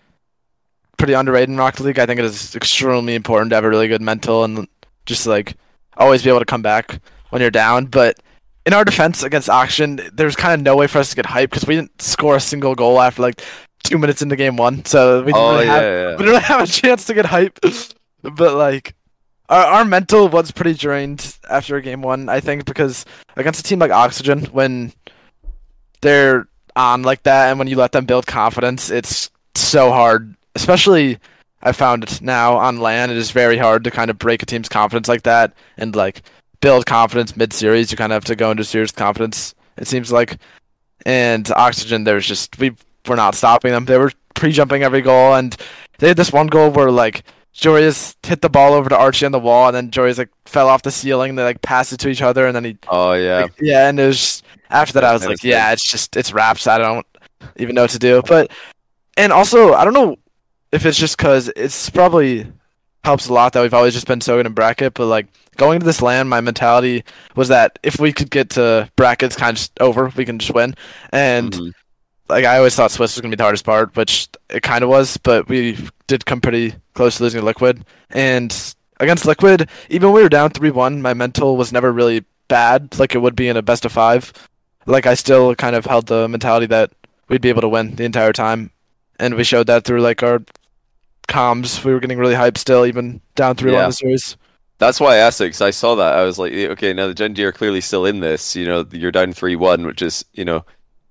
[0.96, 1.98] pretty underrated in Rocket League.
[1.98, 4.66] I think it is extremely important to have a really good mental and
[5.06, 5.56] just like
[5.96, 7.00] always be able to come back
[7.30, 7.86] when you're down.
[7.86, 8.18] But
[8.64, 11.50] in our defense against Oxygen, there's kind of no way for us to get hyped
[11.50, 13.42] because we didn't score a single goal after like
[13.82, 14.84] two minutes into game one.
[14.84, 16.16] So we didn't, Oh really, yeah, have, yeah.
[16.16, 17.58] we didn't have a chance to get hype.
[18.22, 18.94] but like,
[19.48, 23.04] our, our mental was pretty drained after game one, I think, because
[23.36, 24.92] against a team like Oxygen, when
[26.00, 30.36] they're on like that and when you let them build confidence, it's so hard.
[30.54, 31.18] Especially,
[31.62, 34.46] I found it now on LAN, it is very hard to kind of break a
[34.46, 36.22] team's confidence like that and like
[36.60, 37.90] build confidence mid series.
[37.90, 40.38] You kind of have to go into serious confidence, it seems like.
[41.06, 42.72] And Oxygen, there's just, we
[43.06, 43.84] were not stopping them.
[43.86, 45.56] They were pre jumping every goal, and
[45.98, 47.24] they had this one goal where like
[47.54, 50.68] Joreuz hit the ball over to Archie on the wall, and then Joreuz like fell
[50.68, 51.34] off the ceiling.
[51.34, 53.42] They like passed it to each other, and then he Oh yeah.
[53.42, 55.48] like, yeah, and it was just, after that I was That like, was good.
[55.48, 56.66] yeah, it's just it's wraps.
[56.66, 57.06] I don't
[57.56, 58.22] even know what to do.
[58.26, 58.50] But
[59.16, 60.16] and also I don't know
[60.72, 62.46] if it's just because it's probably
[63.02, 64.94] helps a lot that we've always just been so good in bracket.
[64.94, 65.26] But like
[65.56, 67.02] going to this LAN, my mentality
[67.34, 70.74] was that if we could get to brackets, kind of over, we can just win.
[71.12, 71.72] And Mhm.
[72.30, 74.90] Like I always thought Swiss was gonna be the hardest part, which it kind of
[74.90, 75.16] was.
[75.18, 75.76] But we
[76.06, 80.28] did come pretty close to losing to Liquid, and against Liquid, even when we were
[80.28, 83.62] down three one, my mental was never really bad like it would be in a
[83.62, 84.32] best of five.
[84.86, 86.90] Like I still kind of held the mentality that
[87.28, 88.70] we'd be able to win the entire time,
[89.18, 90.40] and we showed that through like our
[91.28, 91.84] comms.
[91.84, 93.86] We were getting really hyped still, even down three one Yeah.
[93.88, 94.36] the series.
[94.78, 96.14] That's why I asked it because I saw that.
[96.14, 98.56] I was like, okay, now the Gen G are clearly still in this.
[98.56, 100.64] You know, you're down three one, which is you know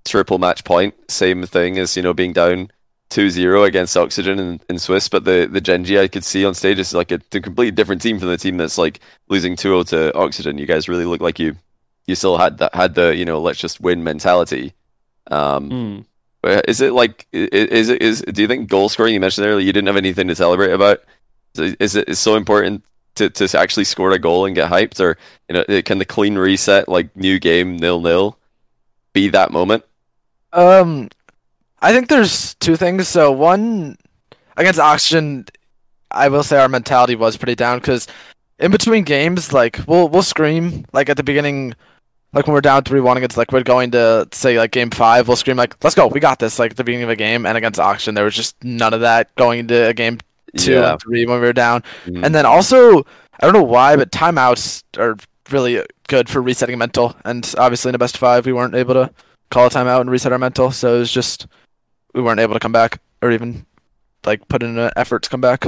[0.04, 2.70] triple match point, same thing as you know being down
[3.10, 5.08] 2-0 against Oxygen in, in Swiss.
[5.08, 7.72] But the the Gen G I could see on stage is like a, a completely
[7.72, 10.58] different team from the team that's like losing 2-0 to Oxygen.
[10.58, 11.56] You guys really look like you
[12.06, 14.74] you still had that had the you know let's just win mentality.
[15.30, 16.04] Um, Mm.
[16.66, 19.74] Is it like is it is do you think goal scoring you mentioned earlier you
[19.74, 21.00] didn't have anything to celebrate about?
[21.54, 22.82] Is it is so important
[23.16, 26.38] to, to actually score a goal and get hyped, or you know can the clean
[26.38, 28.38] reset like new game nil nil
[29.12, 29.84] be that moment?
[30.52, 31.08] Um,
[31.80, 33.08] I think there's two things.
[33.08, 33.96] So one,
[34.56, 35.46] against Oxygen,
[36.10, 38.06] I will say our mentality was pretty down because
[38.58, 41.74] in between games, like we'll we'll scream like at the beginning,
[42.32, 45.36] like when we're down three one against Liquid, going to say like game five, we'll
[45.36, 47.56] scream like "Let's go, we got this!" Like at the beginning of a game, and
[47.56, 50.18] against Oxygen, there was just none of that going into a game
[50.56, 50.92] two Yeah.
[50.92, 51.82] and three when we were down.
[52.06, 52.24] Mhm.
[52.24, 52.98] And then also,
[53.38, 55.16] I don't know why, but timeouts are
[55.50, 57.14] really good for resetting mental.
[57.24, 59.10] And obviously, in the best five, we weren't able to
[59.50, 60.70] call a timeout and reset our mental.
[60.70, 61.46] So it was just
[62.14, 63.66] we weren't able to come back or even
[64.24, 65.66] like put in an effort to come back.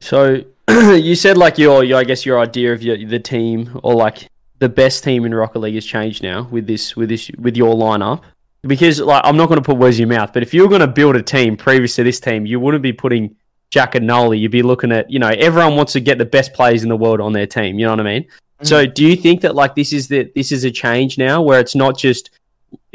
[0.00, 3.94] So you said like your, your I guess your idea of your the team or
[3.94, 7.56] like the best team in Rocket League has changed now with this with this with
[7.56, 8.22] your lineup.
[8.62, 10.68] Because like I'm not going to put words in your mouth, but if you were
[10.68, 13.36] going to build a team previous to this team, you wouldn't be putting
[13.70, 14.38] Jack and Nolly.
[14.38, 16.96] You'd be looking at you know everyone wants to get the best players in the
[16.96, 17.78] world on their team.
[17.78, 18.26] You know what I mean?
[18.62, 18.92] So mm-hmm.
[18.94, 21.74] do you think that like this is the this is a change now where it's
[21.74, 22.30] not just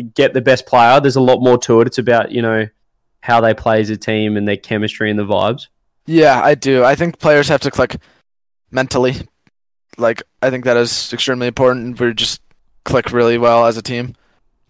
[0.04, 1.00] get the best player?
[1.00, 1.88] There's a lot more to it.
[1.88, 2.68] It's about you know
[3.22, 5.68] how they play as a team and their chemistry and the vibes.
[6.06, 6.84] Yeah, I do.
[6.84, 7.98] I think players have to click
[8.72, 9.16] mentally.
[9.98, 12.00] Like I think that is extremely important.
[12.00, 12.42] We just
[12.84, 14.16] click really well as a team,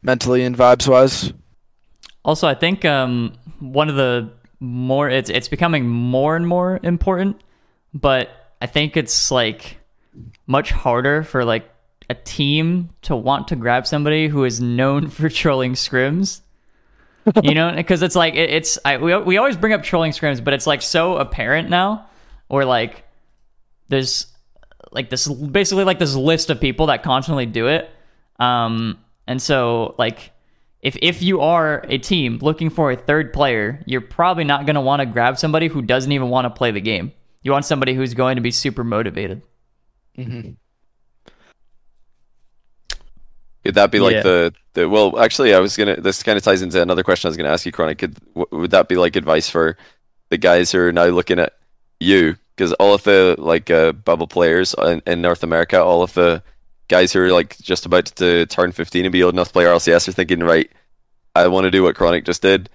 [0.02, 1.32] mentally and vibes wise.
[2.26, 7.42] Also, I think um, one of the more it's it's becoming more and more important,
[7.94, 8.30] but
[8.62, 9.78] I think it's like
[10.46, 11.70] much harder for like
[12.10, 16.42] a team to want to grab somebody who is known for trolling scrims.
[17.44, 20.44] You know, because it's like it, it's I, we we always bring up trolling scrims,
[20.44, 22.08] but it's like so apparent now,
[22.48, 23.04] or like
[23.90, 24.28] there's
[24.92, 27.90] like this basically like this list of people that constantly do it.
[28.40, 30.32] Um, and so like
[30.82, 34.76] if if you are a team looking for a third player, you're probably not going
[34.76, 37.12] to want to grab somebody who doesn't even want to play the game.
[37.44, 39.42] You want somebody who's going to be super motivated.
[40.18, 40.52] Mm-hmm.
[43.70, 44.24] Could that be like Yeah.
[44.24, 45.20] the, the well?
[45.20, 46.02] Actually, I was gonna.
[46.02, 48.00] This kind of ties into another question I was gonna ask you, Chronic.
[48.00, 49.78] Could would that be like advice for
[50.30, 51.54] the guys who are now looking at
[52.00, 52.36] you?
[52.56, 56.42] Because all of the like uh, bubble players in, in North America, all of the
[56.88, 59.66] guys who are like just about to turn 15 and be old enough to play
[59.66, 60.72] RLCS are thinking, right,
[61.36, 62.72] I want to do what Chronic just did.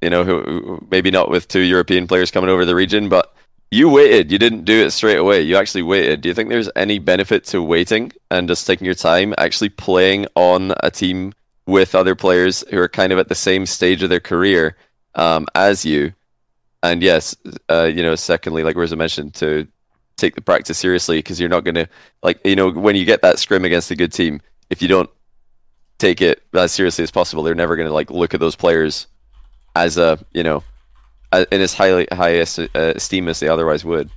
[0.00, 3.32] You know, who maybe not with two European players coming over the region, but
[3.72, 4.30] you waited.
[4.30, 5.40] You didn't do it straight away.
[5.40, 6.20] You actually waited.
[6.20, 10.26] Do you think there's any benefit to waiting and just taking your time, actually playing
[10.34, 11.32] on a team
[11.66, 14.76] with other players who are kind of at the same stage of their career
[15.14, 16.12] um, as you?
[16.82, 17.34] And yes,
[17.70, 19.66] uh, you know, secondly, like Rosa mentioned, to
[20.18, 21.88] take the practice seriously because you're not going to,
[22.22, 25.08] like, you know, when you get that scrim against a good team, if you don't
[25.96, 29.06] take it as seriously as possible, they're never going to, like, look at those players
[29.74, 30.62] as a, you know,
[31.32, 34.10] in as highly high es- uh, esteem as they otherwise would.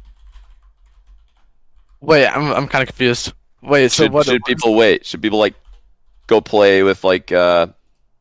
[2.01, 3.33] Wait, I'm I'm kind of confused.
[3.61, 4.25] Wait, so should, what?
[4.25, 5.05] should people wait?
[5.05, 5.55] Should people like
[6.27, 7.67] go play with like uh,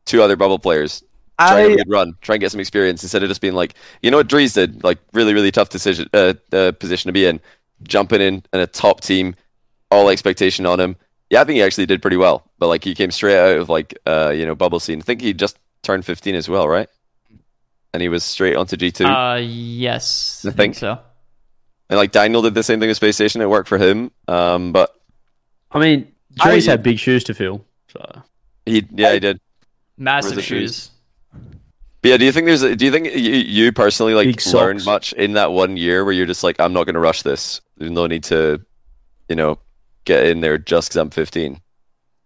[0.05, 1.03] two other bubble players?
[1.39, 2.17] Try and have a I good run.
[2.21, 4.83] Try and get some experience instead of just being like, you know what Dreaz did?
[4.83, 7.41] Like really, really tough decision, uh, uh, position to be in.
[7.83, 9.35] Jumping in in a top team,
[9.91, 10.95] all expectation on him.
[11.29, 12.49] Yeah, I think he actually did pretty well.
[12.57, 14.99] But like he came straight out of like uh, you know bubble scene.
[14.99, 16.87] I think he just turned 15 as well, right?
[17.95, 19.05] And he was straight onto G2.
[19.05, 20.99] Uh, yes, I I think- think so.
[21.89, 23.39] and like Daniel did the same thing with Space Station.
[23.41, 24.11] It worked for him.
[24.27, 24.93] Um, but
[25.71, 27.63] I mean, I- had big shoes to fill.
[27.93, 28.21] So
[28.65, 29.39] he yeah he did.
[29.97, 30.45] Massive shoes.
[30.45, 30.91] shoes?
[32.01, 32.63] But yeah, do you think there's?
[32.63, 36.13] A, do you think you, you personally like learned much in that one year where
[36.13, 37.61] you're just like, I'm not going to rush this.
[37.77, 38.59] There's no need to,
[39.29, 39.57] you know,
[40.03, 41.61] get in there just because I'm 15.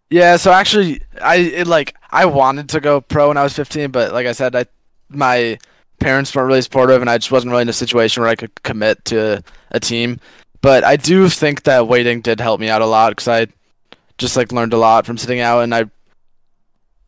[0.10, 0.36] yeah.
[0.38, 4.12] So actually, I it, like I wanted to go pro when I was 15, but
[4.12, 4.66] like I said, I
[5.10, 5.60] my
[6.00, 8.64] parents weren't really supportive, and I just wasn't really in a situation where I could
[8.64, 10.20] commit to a team.
[10.62, 13.48] But I do think that waiting did help me out a lot because I
[14.18, 15.86] just like learned a lot from sitting out, and I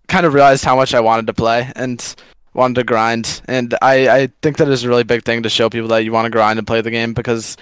[0.07, 2.15] kind of realized how much I wanted to play and
[2.53, 3.41] wanted to grind.
[3.45, 6.11] And I I think that is a really big thing to show people that you
[6.11, 7.57] want to grind and play the game because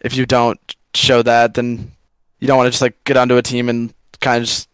[0.00, 0.60] if you don't
[0.94, 1.92] show that, then
[2.38, 4.68] you don't want to just like get onto a team and kind of just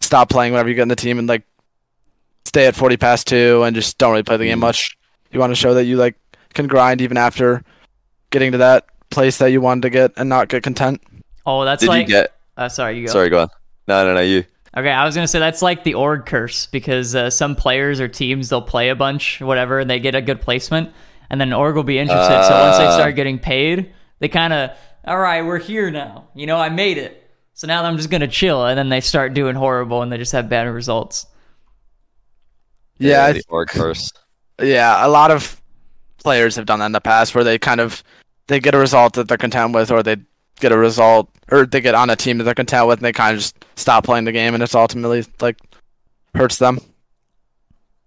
[0.00, 1.44] stop playing whenever you get in the team and like
[2.52, 4.68] stay at 40 past two and just don't really play the game Mm.
[4.68, 4.94] much.
[5.30, 6.16] You want to show that you like
[6.52, 7.62] can grind even after
[8.30, 11.00] getting to that place that you wanted to get and not get content.
[11.46, 12.02] Oh, that's Did like.
[12.02, 12.32] you get?
[12.58, 13.12] uh, sorry, you go.
[13.12, 13.48] Sorry, go on.
[13.88, 14.44] No, no, no, you.
[14.76, 18.08] Okay, I was gonna say that's like the org curse because uh, some players or
[18.08, 20.90] teams they'll play a bunch, whatever, and they get a good placement,
[21.30, 22.44] and then org will be interested.
[22.44, 22.92] so once they Ah.
[22.98, 24.70] start getting paid, they kind of,
[25.06, 26.24] all right, we're here now.
[26.34, 27.18] You know, I made it.
[27.54, 30.32] So now I'm just gonna chill, and then they start doing horrible, and they just
[30.32, 31.26] have bad results.
[33.02, 34.18] Yeah, I the org first.
[34.60, 35.60] Yeah, a lot of
[36.18, 38.02] players have done that in the past where they kind of
[38.46, 40.16] they get a result that they're content with or they
[40.60, 43.12] get a result or they get on a team that they're content with and they
[43.12, 45.58] kind of just stop playing the game and it's ultimately like
[46.34, 46.78] hurts them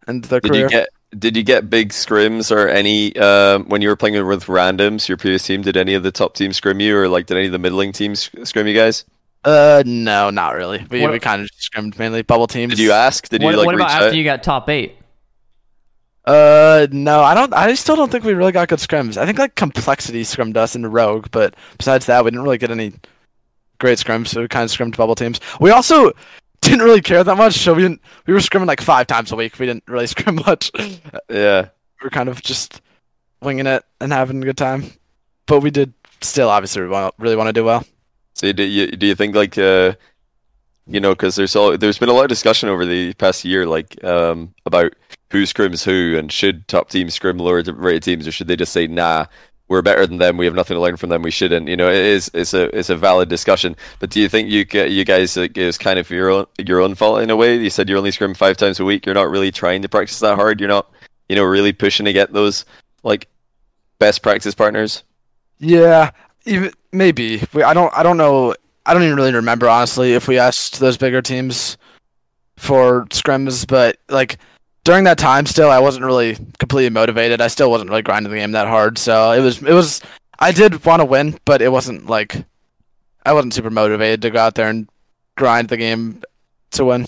[0.07, 0.63] and their Did career.
[0.63, 0.89] you get?
[1.17, 5.07] Did you get big scrims or any um, when you were playing with randoms?
[5.07, 7.45] Your previous team did any of the top teams scrim you, or like did any
[7.45, 9.05] of the middling teams scrim you guys?
[9.45, 10.85] Uh no, not really.
[10.89, 12.71] We What- we kind of just scrimmed mainly bubble teams.
[12.75, 13.29] Did you ask?
[13.29, 14.03] Did what you like what reach about out?
[14.03, 14.97] after you got top eight?
[16.25, 19.15] Uh no, I don't I still don't think we really got good scrims.
[19.15, 22.71] I think like complexity scrimmed us into rogue, but besides that we didn't really get
[22.71, 22.93] any
[23.79, 25.39] great scrims, so we kind of scrimmed bubble teams.
[25.59, 26.11] We also
[26.61, 29.35] didn't really care that much, so we didn't we were scrimming like five times a
[29.35, 29.59] week.
[29.59, 30.71] We didn't really scrim much.
[30.79, 30.87] Yeah.
[31.29, 31.67] We yeah.
[32.03, 32.81] were kind of just
[33.41, 34.85] winging it and having a good time.
[35.45, 37.85] But we did still obviously we want, really want to do well.
[38.35, 39.95] So do you do you think like uh,
[40.87, 43.65] you know because there's all there's been a lot of discussion over the past year
[43.65, 44.93] like um about
[45.31, 48.73] who scrims who and should top teams scrim lower rated teams or should they just
[48.73, 49.25] say nah
[49.67, 51.89] we're better than them we have nothing to learn from them we shouldn't you know
[51.89, 53.75] it is it's a it's a valid discussion.
[53.99, 56.81] But do you think you you guys like, it was kind of your own your
[56.81, 57.57] own fault in a way?
[57.57, 60.19] You said you're only scrim five times a week you're not really trying to practice
[60.19, 60.91] that hard you're not
[61.29, 62.65] you know really pushing to get those
[63.01, 63.27] like
[63.97, 65.03] best practice partners?
[65.57, 66.11] Yeah,
[66.45, 67.43] even maybe.
[67.53, 67.95] We, I don't.
[67.95, 68.55] I don't know.
[68.85, 71.77] I don't even really remember honestly if we asked those bigger teams
[72.57, 74.37] for scrims, but like
[74.83, 77.41] during that time, still I wasn't really completely motivated.
[77.41, 78.97] I still wasn't really grinding the game that hard.
[78.97, 79.61] So it was.
[79.61, 80.01] It was.
[80.39, 82.45] I did want to win, but it wasn't like
[83.25, 84.87] I wasn't super motivated to go out there and
[85.35, 86.21] grind the game
[86.71, 87.05] to win.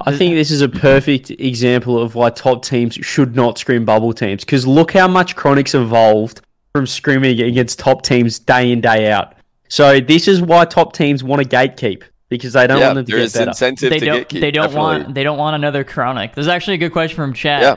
[0.00, 4.12] I think this is a perfect example of why top teams should not scrim bubble
[4.12, 4.44] teams.
[4.44, 6.42] Because look how much Chronic's evolved
[6.74, 9.34] from scrimming against top teams day in day out.
[9.68, 13.06] So this is why top teams want to gatekeep because they don't yeah want them
[13.06, 13.50] to there's get better.
[13.50, 14.16] incentive they to don't.
[14.18, 15.02] get keep, they don't definitely.
[15.02, 15.14] want.
[15.14, 16.34] They don't want another chronic.
[16.34, 17.62] There's actually a good question from chat.
[17.62, 17.76] Yeah.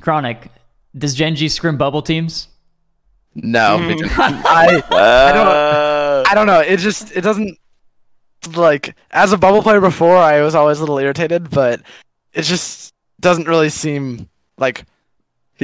[0.00, 0.50] Chronic,
[0.96, 2.48] does Gen G scrim bubble teams?
[3.36, 3.88] No, Mm.
[3.88, 4.12] we didn't.
[4.18, 6.60] Uh, I don't know.
[6.60, 7.58] It just it doesn't
[8.54, 10.16] like as a bubble player before.
[10.16, 11.80] I was always a little irritated, but
[12.32, 14.84] it just doesn't really seem like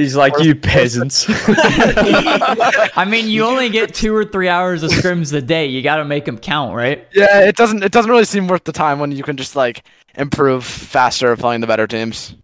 [0.01, 1.25] He's like, you peasants.
[1.29, 5.65] I mean, you only get two or three hours of scrims a day.
[5.67, 7.07] You got to make them count, right?
[7.13, 7.41] yeah.
[7.47, 9.83] It doesn't it doesn't really seem worth the time when you can just like
[10.15, 12.35] improve faster playing the better teams.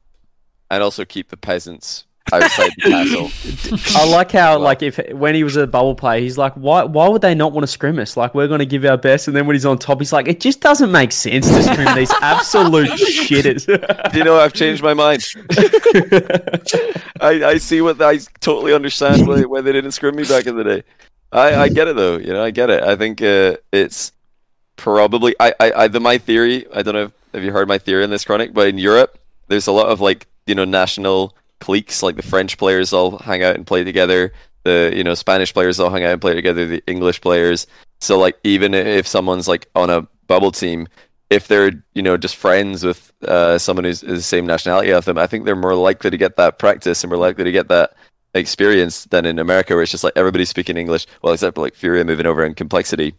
[0.69, 3.97] and also keep the peasants outside the castle.
[4.01, 6.83] I like how, Well- like, if when he was a bubble player, he's like, why,
[6.83, 8.17] why would they not want to scrim us?
[8.17, 10.27] Like, we're going to give our best, and then when he's on top, he's like,
[10.27, 13.65] it just doesn't make sense to scrim these absolute shitters.
[14.11, 15.25] Do you know I've changed my mind?
[17.21, 20.55] I, I see what I totally understand why, why they didn't scrim me back in
[20.55, 20.83] the day.
[21.31, 22.83] I, I get it though, you know, I get it.
[22.83, 24.11] I think uh, it's
[24.77, 26.65] probably I, I, I the my theory.
[26.73, 29.19] I don't know if have you heard my theory in this chronic, but in Europe,
[29.47, 33.43] there's a lot of like you know national cliques, like the French players all hang
[33.43, 34.31] out and play together.
[34.63, 37.67] the you know Spanish players all hang out and play together, the English players.
[37.99, 40.87] So like even if someone's like on a bubble team,
[41.29, 45.05] if they're you know just friends with uh, someone who's is the same nationality as
[45.05, 47.67] them, I think they're more likely to get that practice and more likely to get
[47.69, 47.95] that
[48.33, 51.05] experience than in America, where it's just like everybody's speaking English.
[51.21, 53.13] Well, except for like Furia moving over in complexity,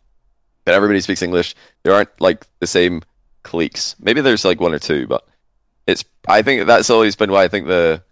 [0.64, 1.54] but everybody speaks English.
[1.82, 3.02] There aren't like the same
[3.42, 3.96] cliques.
[4.00, 5.26] Maybe there's like one or two, but
[5.86, 6.04] it's.
[6.26, 8.02] I think that's always been why I think the.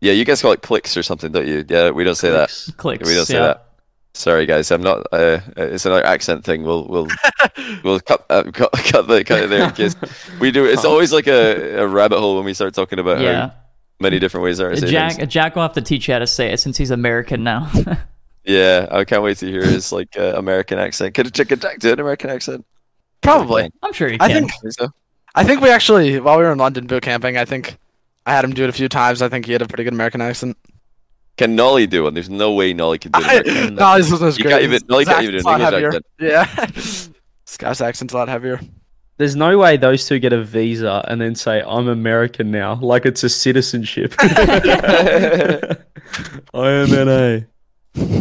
[0.00, 1.64] Yeah, you guys call it cliques or something, don't you?
[1.66, 2.50] Yeah, we don't say that.
[2.76, 3.08] Clicks.
[3.08, 3.46] We don't say yeah.
[3.46, 3.63] that.
[4.14, 4.70] Sorry, guys.
[4.70, 5.06] I'm not.
[5.12, 6.62] Uh, it's another accent thing.
[6.62, 7.08] We'll we'll
[7.82, 9.96] we'll cut uh, cut cut, the, cut it there because
[10.40, 10.64] we do.
[10.64, 13.48] It's always like a, a rabbit hole when we start talking about Yeah.
[13.48, 13.52] how
[13.98, 14.76] many different ways there are.
[14.76, 15.32] Jack things.
[15.32, 17.70] Jack will have to teach you how to say it since he's American now.
[18.46, 21.14] Yeah, I can't wait to hear his like uh, American accent.
[21.14, 22.66] Could Jack Jack do an American accent?
[23.22, 23.70] Probably.
[23.82, 24.30] I'm sure he can.
[24.30, 24.52] I think.
[25.34, 27.78] I think we actually while we were in London boot camping, I think
[28.26, 29.22] I had him do it a few times.
[29.22, 30.58] I think he had a pretty good American accent.
[31.36, 32.14] Can Nolly do one?
[32.14, 33.26] There's no way Nolly can do it.
[33.26, 33.74] I, American.
[33.74, 34.52] no, this was You great.
[34.52, 36.06] can't even- His- no, you his can't even do an a lot English accent.
[36.20, 37.12] Yeah.
[37.46, 38.60] Scott's accent's a lot heavier.
[39.16, 43.06] There's no way those two get a visa and then say I'm American now, like
[43.06, 44.12] it's a citizenship.
[44.20, 45.76] I
[46.54, 47.40] am NA.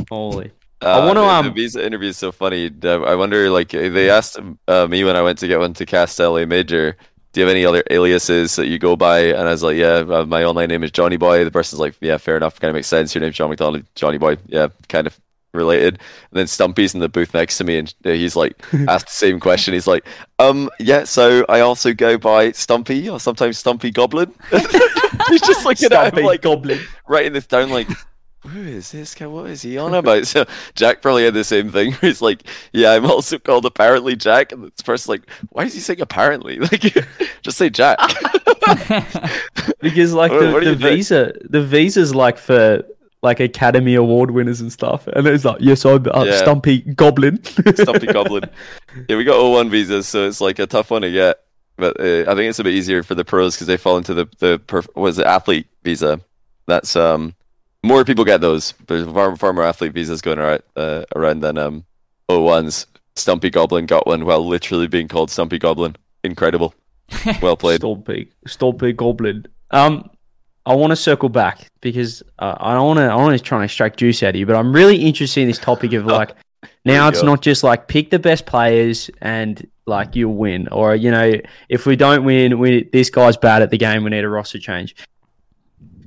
[0.10, 0.52] Holy.
[0.82, 2.70] Uh, wanna, the, um, the visa interview is so funny.
[2.84, 4.38] I wonder, like, they asked
[4.68, 6.98] uh, me when I went to get one to cast LA Major.
[7.34, 9.20] Do you have any other aliases that you go by?
[9.22, 11.44] And I was like, yeah, uh, my online name is Johnnyboi.
[11.44, 12.60] The person's like, yeah, fair enough.
[12.60, 13.14] Kind of makes sense.
[13.14, 14.38] Your name's John McDonald, Johnnyboi.
[14.48, 15.20] Yeah, kind of
[15.54, 15.96] related.
[16.32, 18.56] And then Stumpy's in the booth next to me, and uh, he's like,
[18.88, 19.74] asked the same question.
[19.74, 20.06] He's like,
[20.40, 24.34] um, yeah, so I also go by Stumpy or sometimes Stumpy Goblin.
[25.30, 26.80] he's just looking at him like goblin.
[27.08, 27.88] writing this down like
[28.48, 29.26] who is this guy?
[29.28, 30.26] What is he on about?
[30.34, 31.92] So Jack probably had the same thing.
[31.94, 35.74] Where he's like, "Yeah, I'm also called apparently Jack." And this first like, "Why is
[35.74, 36.60] he saying apparently?
[36.72, 36.82] Like,
[37.42, 38.00] just say Jack."
[39.82, 40.96] Because like What- the, what the you think?
[40.98, 42.84] visa, the visa's like for
[43.22, 46.38] like Academy Award winners and stuff, and it's like yes, I'm uh, Yeah.
[46.38, 47.44] Stumpy Goblin.
[47.44, 48.44] Stumpy Goblin.
[49.08, 51.40] Yeah, we got O1 visas, so it's like a tough one to get.
[51.78, 54.14] But uh, I think it's a bit easier for the pros because they fall into
[54.14, 56.20] the the perf- was it athlete visa.
[56.68, 57.34] That's um
[57.84, 58.74] more people get those.
[58.88, 61.86] There's far, far more athlete visas going around uh, around than um
[62.30, 62.86] O1s.
[63.16, 65.96] Stumpy Goblin got one while literally being called Stumpy Goblin.
[66.24, 66.74] Incredible.
[67.42, 67.82] Well played.
[67.82, 69.46] Stumpy, Stumpy Goblin.
[69.70, 70.10] Um,
[70.66, 73.04] I want to circle back because uh, I don't want to.
[73.04, 75.48] I want to try and extract juice out of you, but I'm really interested in
[75.48, 76.36] this topic of like
[76.86, 77.28] now it's go.
[77.28, 81.34] not just like pick the best players and like you'll win, or you know
[81.70, 84.04] if we don't win, we this guy's bad at the game.
[84.04, 84.96] We need a roster change.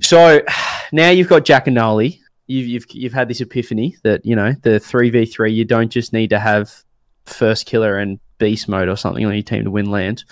[0.01, 0.41] So
[0.91, 2.21] now you've got Jack and Nolly.
[2.47, 5.51] You've, you've you've had this epiphany that you know the three v three.
[5.51, 6.71] You don't just need to have
[7.25, 10.25] Firstkiller and Beastmode or something on your team to win LANs.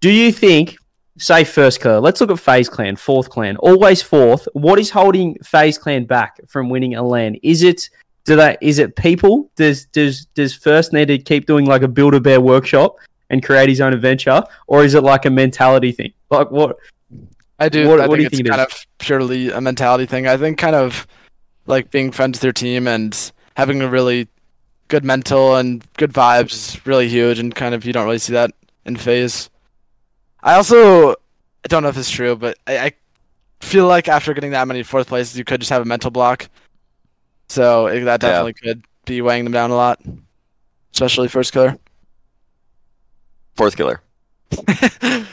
[0.00, 0.76] Do you think,
[1.18, 4.46] say Firstkiller, let's look at FaZe Clan, fourth clan, always fourth.
[4.52, 7.34] What is holding FaZe Clan back from winning a LAN?
[7.42, 7.90] Is it
[8.24, 9.50] do that is it people?
[9.56, 12.96] Does does does first need to keep doing like a build a bear workshop
[13.30, 14.42] and create his own adventure?
[14.66, 16.12] Or is it like a mentality thing?
[16.30, 16.76] Like what
[17.58, 17.88] I do.
[17.88, 20.26] What- I what do you it's think it kind of purely a mentality thing.
[20.26, 21.06] I think kind of
[21.66, 24.28] like being friends with your team and having a really
[24.88, 28.32] good mental and good vibes is really huge, and kind of you don't really see
[28.32, 28.52] that
[28.84, 29.50] in FaZe.
[30.42, 32.92] I also I don't know if it's true, but I, I
[33.60, 36.48] feel like after getting that many fourth places, you could just have a mental block.
[37.48, 38.28] So it, that Yeah.
[38.28, 40.00] definitely could be weighing them down a lot,
[40.94, 41.78] especially Firstkiller.
[43.56, 44.00] Fourth killer.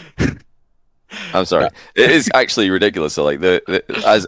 [1.33, 1.69] I'm sorry.
[1.95, 3.13] It is actually ridiculous.
[3.13, 4.27] So like the, the as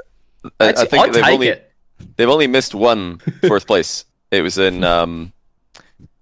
[0.60, 1.72] I, I think I'd they've only it.
[2.16, 4.06] they've only missed one fourth place.
[4.32, 5.34] It was in um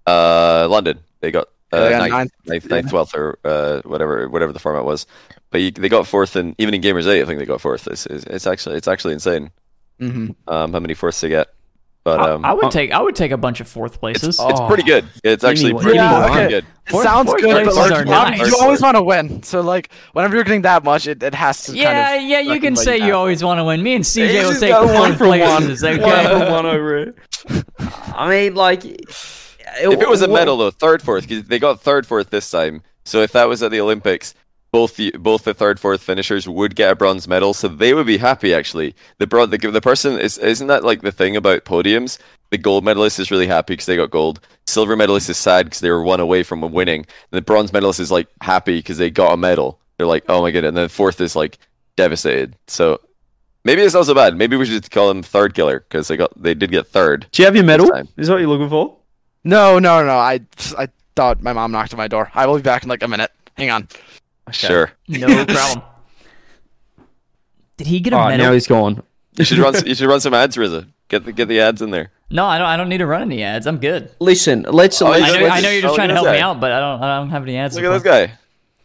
[0.06, 1.00] uh London.
[1.20, 2.32] They got uh, ninth, ninth.
[2.46, 5.06] ninth, ninth, twelfth, or uh, whatever, whatever the format was.
[5.50, 7.22] But you, they got fourth and even in Gamers Eight.
[7.22, 7.86] I think they got fourth.
[7.88, 9.50] It's, it's, it's actually it's actually insane
[9.98, 11.48] hmm um, how many fourths they get.
[12.06, 14.38] But I, um, I would uh, take I would take a bunch of fourth places.
[14.38, 14.48] Oh.
[14.48, 15.06] it's pretty good.
[15.24, 16.48] It's actually one- pretty, give me pretty one.
[16.50, 16.64] good.
[16.86, 18.46] It Fourth- sounds fourth good, but like, you- nice.
[18.48, 19.42] you always want to win.
[19.42, 21.76] So like, whenever you're getting that much, it, it has to.
[21.76, 23.12] yeah, kind of yeah, you can say you that.
[23.14, 23.82] always want to win.
[23.82, 25.40] Me and CJ He's will just take got the one fourth for one.
[25.66, 25.82] places.
[25.82, 26.24] One Okay.
[26.46, 27.16] for one over it.
[28.14, 32.06] I mean, like, If it was a medal though, third, fourth, 'cause they got third,
[32.06, 32.82] fourth this time.
[33.04, 34.32] So if that was at the Olympics,
[34.76, 38.06] both the both the third, fourth finishers would get a bronze medal, so they would
[38.06, 38.52] be happy.
[38.52, 42.18] Actually, the bron the, the person is isn't that like the thing about podiums?
[42.50, 44.38] The gold medalist is really happy because they got gold.
[44.66, 47.00] Silver medalist is sad because they were one away from winning.
[47.00, 49.80] And the bronze medalist is like happy because they got a medal.
[49.96, 50.64] They're like, oh my god!
[50.64, 51.56] And then fourth is like
[51.96, 52.54] devastated.
[52.66, 53.00] So
[53.64, 54.36] maybe it's not so bad.
[54.36, 57.28] Maybe we should call him third killer because they got they did get third.
[57.32, 57.90] Do you have your medal?
[58.18, 58.94] Is that what you're looking for?
[59.42, 60.18] No, no, no.
[60.18, 60.42] I
[60.76, 62.30] I thought my mom knocked on my door.
[62.34, 63.30] I will be back in like a minute.
[63.56, 63.88] Hang on.
[64.52, 64.92] Sure.
[65.08, 65.82] No problem.
[67.76, 68.46] Did he get a All right, medal?
[68.46, 69.02] now he's gone.
[69.36, 69.74] You should run.
[69.86, 70.86] You should run some ads, Rizzo.
[71.08, 72.10] Get the get the ads in there.
[72.30, 72.66] No, I don't.
[72.66, 73.66] I don't need to run any ads.
[73.66, 74.10] I'm good.
[74.18, 75.00] Listen, let's.
[75.02, 76.40] Oh, let's I know, Let's I know you're just oh, trying to help at me
[76.40, 77.02] out, but I don't.
[77.02, 77.76] I don't have any ads.
[77.76, 78.32] Look at this guy.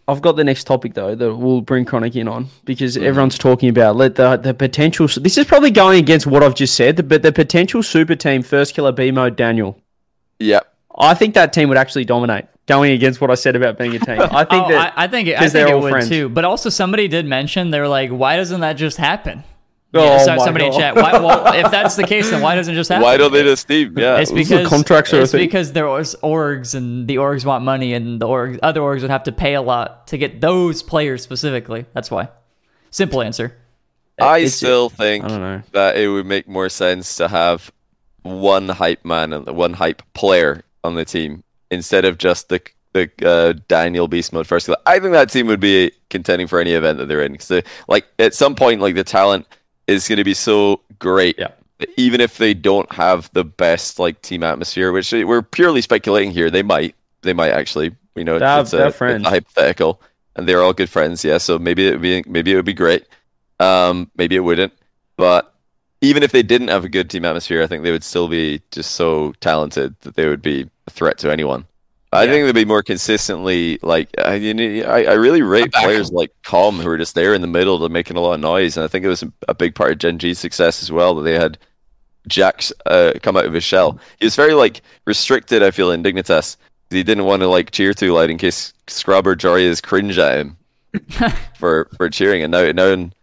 [0.07, 3.05] I've got the next topic though that we'll bring Chronic in on because mm-hmm.
[3.05, 5.07] everyone's talking about let the the potential.
[5.07, 8.95] This is probably going against what I've just said, but the potential super team Firstkiller
[8.95, 9.79] B mode Daniel.
[10.39, 10.59] Yeah.
[10.97, 12.45] I think that team would actually dominate.
[12.71, 15.07] Going against what I said about being a team, I think oh, that I, I
[15.07, 16.09] think it, I 'cause think it would friends.
[16.09, 16.29] too.
[16.29, 19.43] But also, somebody did mention they were like, "Why doesn't that just happen?"
[19.93, 20.95] Oh Yeah, so- my somebody in chat.
[20.95, 23.03] Why, well, if that's the case, then why doesn't it just happen?
[23.03, 23.93] Why don't they just team?
[23.97, 24.19] Yeah.
[24.19, 25.41] It's This is a because contract sort of it's thing.
[25.41, 29.23] because there's orgs and the orgs want money and the orgs, other orgs would have
[29.23, 31.85] to pay a lot to get those players specifically.
[31.93, 32.29] That's why.
[32.89, 33.57] Simple answer.
[34.21, 35.61] I it's- still think I don't know.
[35.73, 37.69] that it would make more sense to have
[38.23, 42.61] one hype man and one hype player on the team instead of just the
[42.93, 44.69] the uh, Daniel Beastmode first.
[44.85, 47.39] I think that team would be contending for any event that they're in.
[47.39, 49.47] So, like at some point, like the talent
[49.87, 51.39] is going to be so great.
[51.39, 51.51] Yeah.
[51.79, 56.31] that Even if they don't have the best like team atmosphere, which we're purely speculating
[56.31, 56.95] here, they might.
[57.21, 57.95] They might actually.
[58.15, 60.01] You know, it's, a, it's a hypothetical,
[60.35, 61.23] and they're all good friends.
[61.23, 63.05] Yeah, so maybe it would be maybe it would be great.
[63.61, 64.73] Um, maybe it wouldn't,
[65.15, 65.53] but
[66.01, 68.61] even if they didn't have a good team atmosphere, I think they would still be
[68.71, 71.65] just so talented that they would be threat to anyone.
[72.13, 72.31] I Yeah.
[72.31, 76.77] think they'd be more consistently like I, know, I, I really rate players like Calm
[76.79, 78.87] who are just there in the middle, they're making a lot of noise, and I
[78.87, 81.57] think it was a, big part of Gen G's success as well that they had
[82.27, 83.97] Jax uh, come out of his shell.
[84.19, 85.63] He was very like restricted.
[85.63, 86.57] I feel in Dignitas.
[86.89, 90.37] He didn't want to like cheer too loud in case Scrub or Joreuz cringe at
[90.39, 90.57] him
[91.57, 92.43] for for cheering.
[92.43, 93.13] And now now in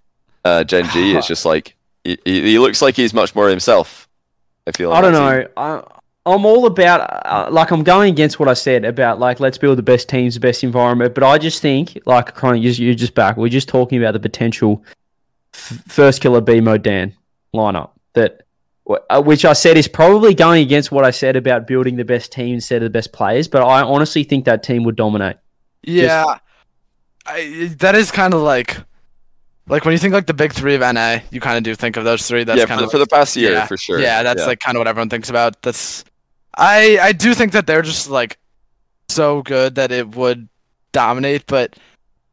[0.47, 4.09] uh, Gen G, it's just like he, he looks like he's much more himself.
[4.67, 4.93] I feel.
[4.93, 5.51] I on don't that team.
[5.57, 5.63] know.
[5.63, 5.98] I,
[6.29, 9.79] I'm all about uh, like I'm going against what I said about like let's build
[9.79, 11.15] the best teams, the best environment.
[11.15, 13.37] But I just think like Chronic, you're, you're just back.
[13.37, 14.85] We're just talking about the potential
[15.55, 17.15] f- Firstkiller B mode Dan
[17.55, 18.43] lineup that
[18.89, 22.33] uh, which I said is probably going against what I said about building the best
[22.33, 23.49] team instead of the best players.
[23.49, 25.37] But I honestly think that team would dominate.
[25.83, 26.39] Yeah,
[27.27, 28.79] I, that is kind of like,
[29.67, 31.97] like when you think like the big three of NA, you kind of do think
[31.97, 32.45] of those three.
[32.45, 34.01] That's yeah, kind for, of for the past year, yeah, for sure.
[34.01, 35.61] Yeah, that's like kind of what everyone thinks about.
[35.63, 36.05] That's,
[36.57, 38.39] I I do think that they're just like
[39.09, 40.49] so good that it would
[40.93, 41.77] dominate, but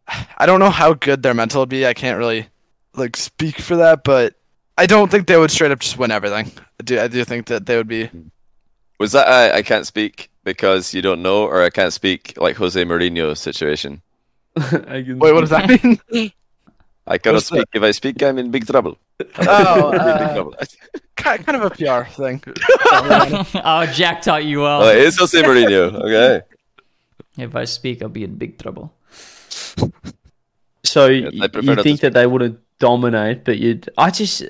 [0.37, 1.85] I don't know how good their mental would be.
[1.85, 2.47] I can't really
[2.95, 4.35] like speak for that, but
[4.77, 6.51] I don't think they would straight up just win everything.
[6.79, 8.09] I do I do think that they would be.
[8.99, 12.55] Was that I, I can't speak because you don't know, or I can't speak like
[12.55, 14.01] Jose Mourinho situation?
[14.55, 15.67] Wait, what does that
[16.11, 16.31] mean?
[17.07, 17.55] I cannot What's that?
[17.57, 17.67] speak.
[17.73, 18.97] If I speak, I'm in big trouble.
[19.39, 20.53] Oh, I'm big uh, trouble.
[21.15, 22.41] kind kind of a PR thing.
[23.63, 24.83] oh, Jack taught you well.
[24.83, 25.93] Oh, it is Jose Mourinho.
[26.03, 26.41] Okay.
[27.37, 28.93] If I speak, I'll be in big trouble.
[30.83, 33.89] So Yes, y- I prefer you think that they wouldn't dominate, but you'd.
[33.97, 34.43] I just.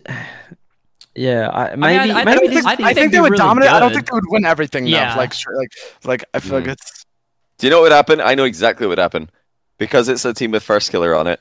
[1.16, 3.22] Yeah, I, maybe I- I maybe think this- I I think think, they'd they be
[3.22, 3.70] would really dominate.
[3.70, 4.86] I don't think they would win everything.
[4.86, 5.14] Yeah.
[5.14, 5.20] though.
[5.22, 5.72] like straight- like
[6.04, 6.72] like I feel like Mm.
[6.74, 7.06] it's
[7.58, 8.20] Do you know what would happen?
[8.22, 9.30] I know exactly what would happen.
[9.78, 11.40] Because it's a team with Firstkiller on it,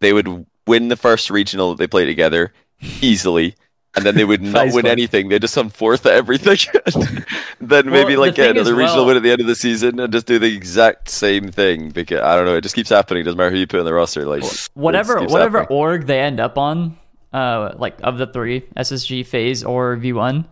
[0.00, 2.52] they would win the first regional that they play together
[3.00, 3.54] easily,
[3.94, 5.28] and then they would not win anything.
[5.28, 6.58] They just come fourth at everything.
[7.60, 9.98] then maybe like get is, another regional well- win at the end of the season
[9.98, 11.90] and just do the exact same thing.
[11.90, 13.22] Because I don't know, it just keeps happening.
[13.22, 14.24] It Doesn't matter who you put on the roster.
[14.24, 14.44] Like
[14.74, 15.78] whatever whatever happening.
[15.78, 16.98] org they end up on,
[17.32, 20.46] uh, like of the three, SSG, FaZe, or V1,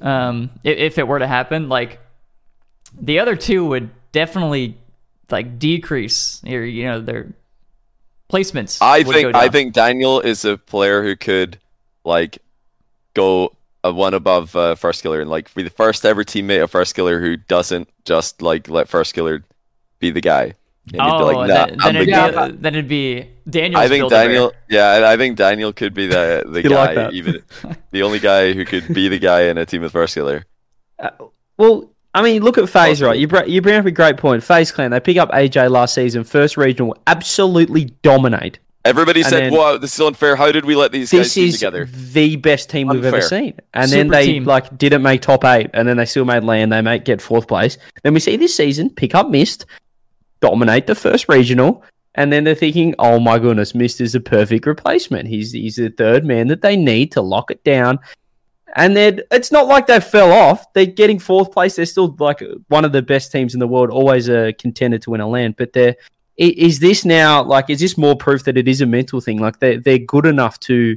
[0.00, 2.00] um, if, if it were to happen, like
[3.00, 4.76] the other two would definitely
[5.30, 7.32] like decrease or you know their
[8.30, 8.78] placements.
[8.80, 11.58] I think I think Daniel is a player who could
[12.04, 12.38] like
[13.14, 13.54] go
[13.84, 17.36] a one above uh, Firstkiller and like be the first ever teammate of Firstkiller who
[17.36, 19.42] doesn't just like let Firstkiller
[19.98, 20.54] be the guy.
[20.92, 23.28] And he'd be Oh, like, nah, then, then the it'd be, uh, then it'd be
[23.48, 24.24] Daniel's I think Build-A-Bear.
[24.28, 27.42] Daniel, yeah, I- I think Daniel could be the the You like guy, even
[27.90, 30.44] the only guy who could be the guy in a team with Firstkiller.
[30.98, 31.10] Uh,
[31.58, 33.16] well, I mean, look at FaZe, right?
[33.16, 34.42] You, br- you bring up a great point.
[34.42, 38.58] FaZe Clan, they pick up AJ last season, first regional, absolutely dominate.
[38.84, 40.34] Everybody And said, then- "Wow, this is unfair.
[40.34, 43.20] How did we let these guys This team is together?" the best team we've ever
[43.20, 43.54] seen.
[43.72, 44.44] And Super then they team.
[44.44, 46.70] like didn't make top eight, and then they still made LAN.
[46.70, 47.78] They make get fourth place.
[48.02, 49.64] Then we see this season pick up Mist,
[50.40, 54.66] dominate the first regional, and then they're thinking, "Oh my goodness, Mist is a perfect
[54.66, 55.28] replacement.
[55.28, 57.98] He's he's the third man that they need to lock it down."
[58.76, 60.72] And then it's not like they fell off.
[60.72, 61.76] They're getting fourth place.
[61.76, 65.10] They're still like one of the best teams in the world, always a contender to
[65.10, 65.54] win a LAN.
[65.56, 65.96] But they're
[66.38, 69.38] is this now like is this more proof that it is a mental thing?
[69.40, 70.96] Like they're, they're good enough to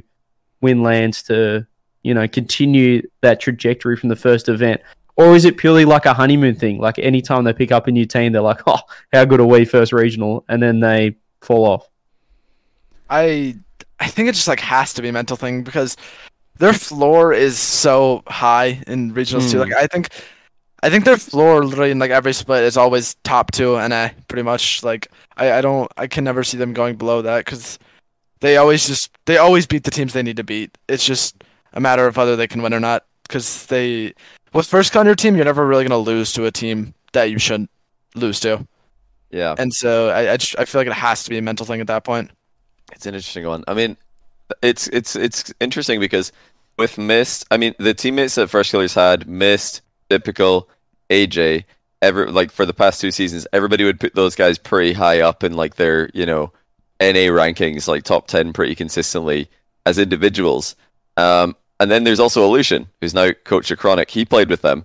[0.60, 1.66] win LANs to
[2.02, 4.80] you know continue that trajectory from the first event,
[5.16, 6.78] or is it purely like a honeymoon thing?
[6.78, 8.78] Like anytime they pick up a new team, they're like, oh,
[9.12, 11.88] how good are we first regional, and then they fall off.
[13.10, 13.56] I
[13.98, 15.96] I think it just like has to be a mental thing because
[16.58, 19.62] their floor is so high in regionals too.
[19.62, 19.70] Hmm.
[19.70, 20.08] Like I think,
[20.82, 24.42] I think their floor literally in like every split is always top two NA pretty
[24.42, 24.82] much.
[24.82, 27.78] Like I, I don't I can never see them going below that because
[28.40, 30.76] they always just they always beat the teams they need to beat.
[30.88, 33.04] It's just a matter of whether they can win or not.
[33.22, 34.12] Because they
[34.52, 37.38] with first on your team, you're never really gonna lose to a team that you
[37.38, 37.70] shouldn't
[38.14, 38.66] lose to.
[39.30, 41.64] Yeah, And so I I, just, I feel like it has to be a mental
[41.64, 42.30] thing at that point.
[42.92, 43.64] it's an interesting one.
[43.66, 43.96] I mean,
[44.62, 46.32] it's it's it's interesting because
[46.78, 50.68] with Mist, I mean, the teammates that Firstkiller's had, Mist, Typical,
[51.10, 51.64] AJ,
[52.02, 55.44] ever like for the past two seasons, everybody would put those guys pretty high up
[55.44, 56.52] in like their you know
[57.00, 59.48] NA rankings, like top ten pretty consistently
[59.86, 60.76] as individuals.
[61.16, 64.10] Um, and then there's also Allushin, who's now coach of Chronic.
[64.10, 64.84] He played with them,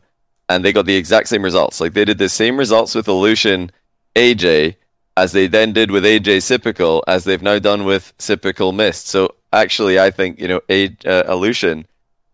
[0.50, 1.82] and they got the exact same results.
[1.82, 3.70] Like they did the same results with Allushin,
[4.16, 4.76] AJ,
[5.18, 9.08] as they then did with AJ Typical, as they've now done with Typical Mist.
[9.08, 11.86] So actually, I think you know, A, uh, Allushin,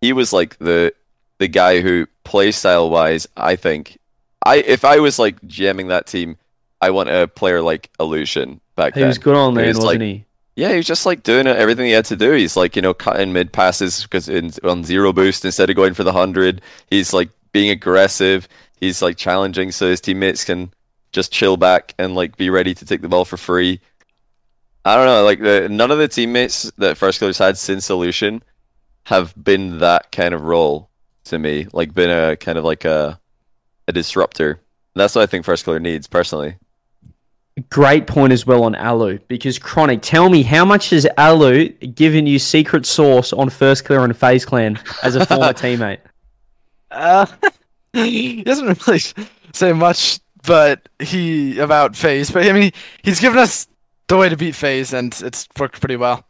[0.02, 0.94] he was like the
[1.40, 3.98] the guy who play style wise, I think,
[4.46, 6.38] I if I was like jamming that team,
[6.82, 9.08] I want a player like Allushin back He then.
[9.08, 10.26] was good on there, was wasn't like- he?
[10.56, 12.34] Yeah, he was just like doing everything he had to do.
[12.34, 14.30] He's like, you know, cutting mid passes because
[14.64, 16.62] on zero boost instead of going for the hundred.
[16.92, 18.48] He's like being aggressive.
[18.80, 20.72] He's like challenging so his teammates can
[21.14, 23.80] just chill back and like be ready to take the ball for free.
[24.84, 28.42] I don't know, like the, none of the teammates that Firstkiller's had since Allushin
[29.06, 30.90] have been that kind of role
[31.26, 31.68] to me.
[31.72, 33.20] Like been a kind of like a
[33.88, 34.52] a disruptor.
[34.52, 36.58] And that's what I think Firstkiller needs personally.
[37.70, 42.26] Great point as well on Alu because Chronic, tell me how much has Alu given
[42.26, 46.00] you secret sauce on Firstkiller and FaZe Clan as a former teammate?
[46.90, 47.28] Uh,
[47.94, 49.02] he doesn't really
[49.54, 52.32] say much, but he about FaZe.
[52.32, 52.72] But I mean,
[53.04, 53.68] he's given us
[54.08, 56.26] the way to beat FaZe, and it's worked pretty well.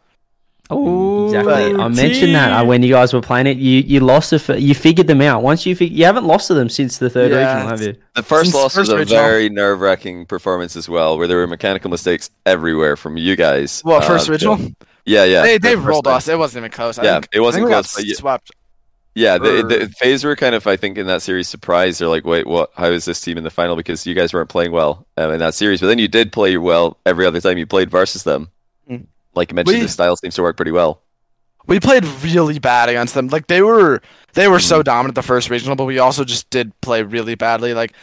[0.69, 1.53] Oh, Exactly.
[1.75, 3.57] I mentioned that uh, when you guys were playing it.
[3.57, 5.43] You you lost the f- you figured them out.
[5.43, 7.95] Once you fig- you haven't lost to them since the third Yeah, regional, have you?
[8.15, 11.37] The first Since loss first was a very nerve wracking performance as well, where there
[11.37, 13.81] were mechanical mistakes everywhere from you guys.
[13.83, 14.57] Well, Uh, first so- original,
[15.05, 15.41] Yeah, yeah.
[15.41, 16.27] they they rolled us.
[16.29, 16.97] It wasn't even close.
[16.97, 18.51] I Yeah, think, it wasn't I think we close, got but you- swept.
[19.15, 21.99] Yeah, the, or- the FaZe were kind of, I think, in that series surprised.
[22.01, 22.71] They're like, wait, what?
[22.75, 23.75] How is this team in the final?
[23.75, 26.57] Because you guys weren't playing well um, in that series, but then you did play
[26.57, 28.49] well every other time you played versus them.
[28.89, 29.05] Mm.
[29.35, 31.01] Like you mentioned, We- the style seems to work pretty well.
[31.65, 33.27] We played really bad against them.
[33.29, 34.01] Like they were
[34.33, 34.63] they were Hmm.
[34.63, 37.73] so dominant the first regional, but we also just did play really badly.
[37.73, 37.93] Like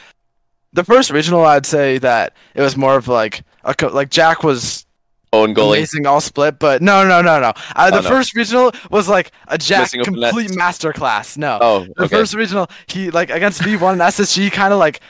[0.73, 4.43] the first regional, I'd say that it was more of like a co- like Jack
[4.45, 4.87] was
[5.33, 5.77] Own goalie.
[5.77, 7.53] amazing all split, but no, no, no, no.
[7.77, 8.09] Uh, the Oh, no.
[8.09, 10.57] first regional was like a Jack Missing complete nets.
[10.57, 11.37] masterclass.
[11.39, 15.01] No, Oh, the first regional, he like against V1 and SSG kind of like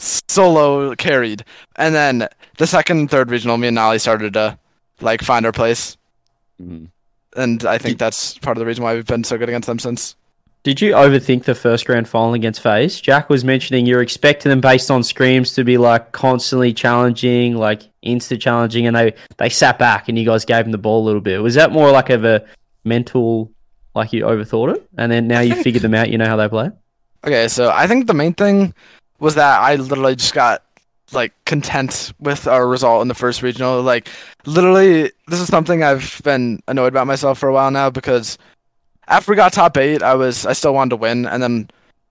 [0.00, 1.44] solo carried,
[1.76, 2.26] and then
[2.56, 4.58] the second and third regional, me and Nolly started to
[5.00, 5.96] like find our place,
[6.60, 6.88] Mhm.
[7.36, 9.78] and I think that's part of the reason why we've been so good against them
[9.78, 10.16] since.
[10.64, 13.00] Did you overthink the first grand final against FaZe?
[13.00, 17.82] Jack was mentioning you're expecting them based on screams to be like constantly challenging, like
[18.14, 21.06] insta challenging, and they they sat back and you guys gave them the ball a
[21.06, 21.42] little bit.
[21.42, 22.44] Was that more like of a
[22.84, 23.52] mental,
[23.94, 26.10] like you overthought it, and then now you figured them out?
[26.10, 26.70] You know how they play.
[27.24, 28.74] Okay, so I think the main thing
[29.18, 30.62] was that I literally just got
[31.12, 33.82] like content with our result in the first regional.
[33.82, 34.08] Like
[34.46, 38.38] literally this is something I've been annoyed about myself for a while now because
[39.06, 41.70] after we got top 8, I was I still wanted to win and then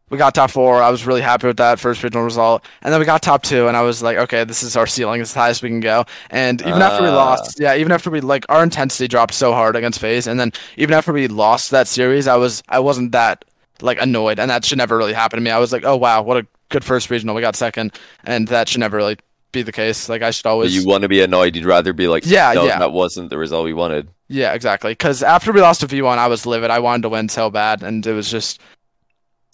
[0.10, 0.82] we got top 4.
[0.82, 2.64] I was really happy with that first regional result.
[2.82, 5.20] And then we got top 2 and I was like, okay, this is our ceiling.
[5.22, 6.06] It's the highest we can go.
[6.30, 7.16] And even after we Ah.
[7.16, 10.52] lost, yeah, even after we like our intensity dropped so hard against FaZe and then
[10.78, 13.44] even after we lost that series, I was I wasn't that
[13.82, 15.52] like annoyed, and that should never really happen to me.
[15.52, 17.36] I was like, oh wow, what a good first regional.
[17.36, 17.92] We got second,
[18.24, 19.18] and that should never really
[19.52, 20.10] be the case.
[20.10, 21.56] Like I should But always, you want to be annoyed.
[21.56, 22.80] You'd rather be like, Yeah, no, yeah.
[22.80, 24.08] that wasn't the result we wanted.
[24.30, 24.92] yeah, exactly.
[24.92, 26.70] Because after we lost to V1, I was livid.
[26.72, 28.60] I wanted to win so bad, and it was just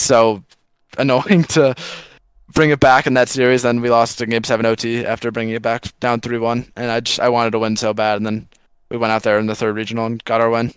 [0.04, 0.44] so
[0.98, 1.76] annoying to
[2.54, 3.62] bring it back in that series.
[3.64, 6.92] Then we lost to Game Seven OT after bringing it back down three one, and
[6.92, 8.48] I just I wanted to win so bad, and then
[8.90, 10.74] we went out there in the third regional and got our win.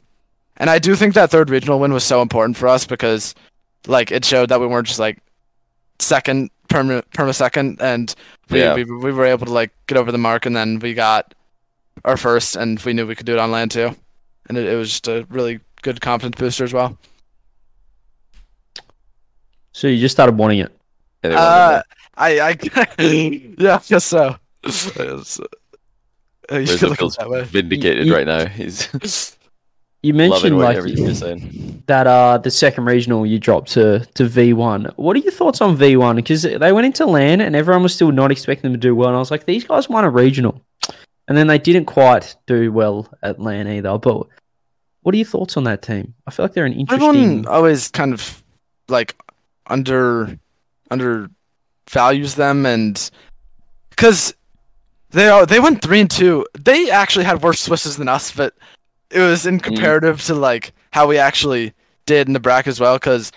[0.57, 3.35] And I do think that third regional win was so important for us because,
[3.87, 5.19] like, it showed that we weren't just like
[5.99, 8.15] second perma perma second, and
[8.51, 8.75] we, Yeah.
[8.75, 11.35] we we were able to like get over the mark, and then we got
[12.05, 13.95] our first, and we knew we could do it on LAN too,
[14.49, 16.97] and it, it was just a really good confidence booster as well.
[19.77, 20.73] So you just started wanting it.
[21.23, 21.83] Yeah, they Uh,
[22.17, 22.57] I I
[23.59, 24.37] yeah, I guess so.
[24.65, 25.45] It's, uh,
[26.51, 27.43] you Rizzo could look at it feels that way.
[27.45, 28.47] vindicated You- right now.
[28.47, 29.37] He's
[30.03, 31.83] You mentioned what like everything you're saying.
[31.89, 34.95] that uh the second regional you dropped to to V1.
[34.97, 36.17] What are your thoughts on V1?
[36.17, 39.09] Because they went into LAN and everyone was still not expecting them to do well.
[39.09, 40.63] And I was like, these guys won a regional,
[41.29, 43.99] and then they didn't quite do well at LAN either.
[43.99, 44.27] But
[45.03, 46.15] What are your thoughts on that team?
[46.27, 47.09] I feel like they're an interesting.
[47.09, 48.43] Everyone always kind of
[48.89, 49.17] like
[49.69, 50.39] under
[50.91, 51.31] under
[51.91, 53.11] values them and
[53.91, 54.35] because
[55.11, 56.47] they are they went three and two.
[56.59, 58.55] They actually had worse Swisses than us, but
[59.11, 59.65] it was in mm-hmm.
[59.65, 61.73] comparative to like how we actually
[62.07, 62.97] did in the bracket as well.
[62.97, 63.33] Because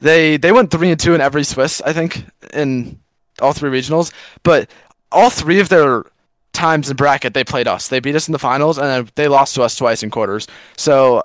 [0.00, 2.98] they they went three and two in every Swiss, I think, in
[3.40, 4.12] all three regionals.
[4.42, 4.70] But
[5.12, 6.04] all three of their
[6.52, 7.88] times in bracket, they played us.
[7.88, 10.46] They beat us in the finals, and they lost to us twice in quarters.
[10.76, 11.22] So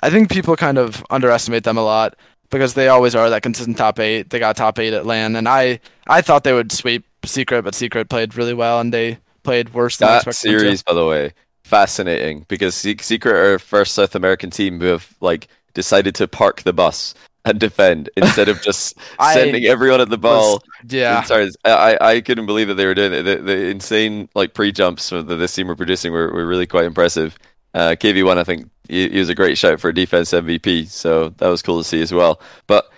[0.00, 2.16] I think people kind of underestimate them a lot
[2.52, 4.30] because they always are that consistent top eight.
[4.30, 7.74] They got top eight at LAN, and I I thought they would sweep Secret, but
[7.74, 10.60] Secret played really well, and they played worse than I That expected them to.
[10.60, 11.32] series, by the way,
[11.64, 16.72] fascinating because Secret are first South American team who have like decided to park the
[16.72, 17.14] bus
[17.44, 20.54] and defend instead of just I sending everyone at the ball.
[20.54, 21.70] Was- yeah, Sorry, I,
[22.00, 23.22] I I couldn't believe that they were doing it.
[23.22, 26.84] The, the insane like pre jumps that this team were producing were, were really quite
[26.84, 27.38] impressive.
[27.74, 31.30] Uh, KV1, I think he, he was a great shout for a defense MVP, so
[31.30, 32.40] that was cool to see as well.
[32.66, 32.90] But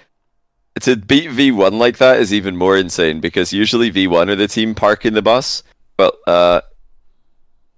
[0.81, 4.75] to beat V1 like that is even more insane because usually V1 are the team
[4.75, 5.63] parking the bus,
[5.97, 6.63] but uh,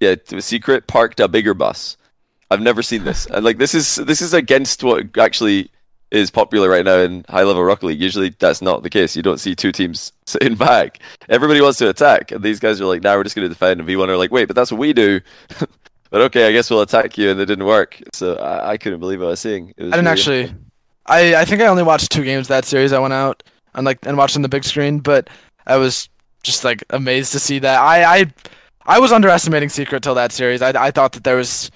[0.01, 1.97] yeah, Secret parked a bigger bus.
[2.51, 5.71] I've never seen this, and like this is this is against what actually
[6.13, 8.01] is popular right now in high level Rocket League.
[8.01, 9.17] Usually that's not the case.
[9.17, 11.01] You don't see two teams sitting back.
[11.29, 13.81] Everybody wants to attack, and these guys are like, "Now we're just going to defend."
[13.81, 15.21] And V1 are like, "Wait, but that's what we do."
[16.11, 18.01] but okay, I guess we'll attack you, and it didn't work.
[18.13, 19.73] So I, I couldn't believe what I was seeing.
[19.77, 20.55] It was I didn't really- actually.
[21.07, 22.93] I I think I only watched two games that series.
[22.93, 23.43] I went out
[23.75, 25.29] and like and watched on the big screen, but
[25.67, 26.09] I was
[26.43, 27.81] just like amazed to see that.
[27.81, 28.33] I I
[28.87, 30.63] I was underestimating Secret till that series.
[30.63, 31.71] I I thought that there was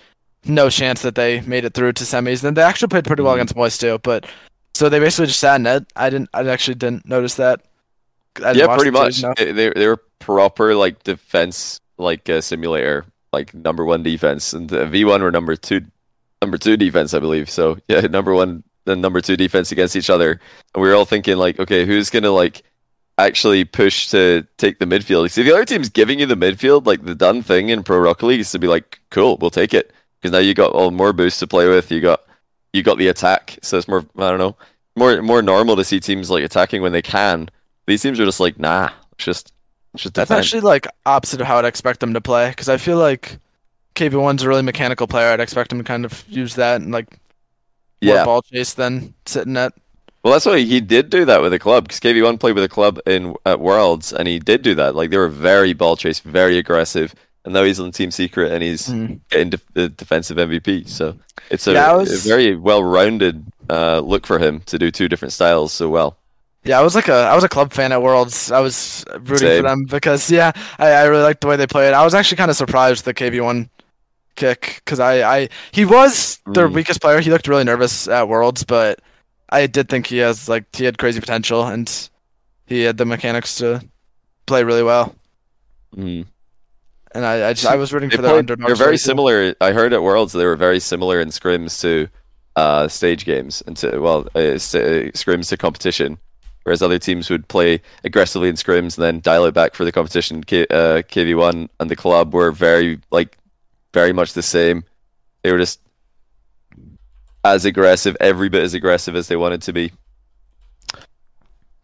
[0.44, 2.42] no chance that they made it through to semis.
[2.42, 3.36] And they actually played pretty well Mhm.
[3.36, 3.98] against Moist too.
[4.02, 4.26] But
[4.74, 5.84] so they basically just sat in net.
[5.94, 6.28] I didn't.
[6.34, 7.60] I actually didn't notice that.
[8.34, 9.36] Didn't yeah, pretty series much.
[9.36, 14.68] They, they they were proper like defense like uh, simulator, like number one defense, and
[14.68, 15.82] the V1 were number two,
[16.42, 17.50] number two defense, I believe.
[17.50, 20.40] So yeah, number one and number two defense against each other,
[20.74, 22.62] and we were all thinking like, okay, who's gonna like
[23.18, 25.30] actually push to take the midfield?
[25.30, 28.26] See, the other team's giving you the midfield, like the done thing in Pro Rocket
[28.26, 31.12] League is to be like, cool, we'll take it because now you got all more
[31.12, 31.90] boosts to play with.
[31.90, 32.20] You got
[32.72, 34.56] you got the attack, so it's more I don't know,
[34.96, 37.48] more more normal to see teams like attacking when they can.
[37.86, 39.52] These teams are just like, nah, it's just
[40.12, 43.38] That's actually like opposite of how I'd expect them to play because I feel like
[43.96, 45.32] KV1's a really mechanical player.
[45.32, 47.10] I'd expect him to kind of use that and like
[48.02, 48.24] more yeah.
[48.24, 49.72] ball chase than sitting in net.
[50.22, 52.68] Well, that's why he did do that with the club because KV1 played with a
[52.68, 54.94] club in at Worlds, and he did do that.
[54.94, 57.14] Like they were very ball chase, very aggressive,
[57.44, 59.20] and now he's on Team Secret and he's Mhm.
[59.30, 60.84] getting def- the defensive MVP.
[60.88, 61.16] So
[61.50, 65.32] it's a, Yeah, was- a very well-rounded uh, look for him to do two different
[65.32, 66.16] styles so well.
[66.64, 68.50] Yeah, I was like a I was a club fan at Worlds.
[68.52, 69.62] I was rooting Same.
[69.62, 71.94] for them because yeah, I, I really liked the way they played.
[71.94, 73.68] I was actually kind of surprised with the KV1
[74.36, 76.74] kick because I, I he was their Mm.
[76.74, 77.20] weakest player.
[77.20, 79.00] He looked really nervous at Worlds, but
[79.48, 82.10] I did think he has like he had crazy potential and
[82.66, 83.82] he had the mechanics to
[84.46, 85.14] play really well.
[85.96, 86.26] Mm.
[87.12, 88.66] And I I, just, I was rooting They for their underdog.
[88.66, 89.54] they're very similar.
[89.62, 92.08] I heard at Worlds they were very similar in scrims to
[92.56, 94.58] uh, stage games and to well uh, uh,
[95.16, 96.18] scrims to competition.
[96.64, 99.92] Whereas other teams would play aggressively in scrims and then dial it back for the
[99.92, 100.44] competition.
[100.44, 103.38] K- uh, KV1 and the club were very like
[103.92, 104.84] very much the same.
[105.42, 105.80] They were just
[107.44, 109.92] as aggressive, every bit as aggressive as they wanted to be.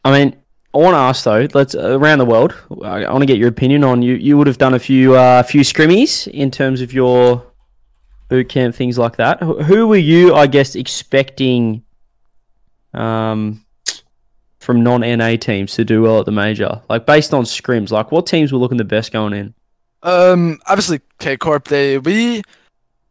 [0.05, 0.37] I mean,
[0.75, 1.49] I want to ask though.
[1.55, 2.55] Let's uh, around the world.
[2.85, 4.15] I, want to get your opinion on you.
[4.15, 7.45] You would have done a few uh, few scrimmies in terms of your
[8.29, 9.43] boot camp things like that.
[9.43, 11.83] Who, who were you, I guess, expecting
[12.93, 13.65] um,
[14.67, 16.83] from non NA teams to do well at the major?
[16.91, 19.55] Like based on scrims, like what teams were looking the best going in?
[20.03, 21.69] Um, obviously K Corp.
[21.69, 22.43] They we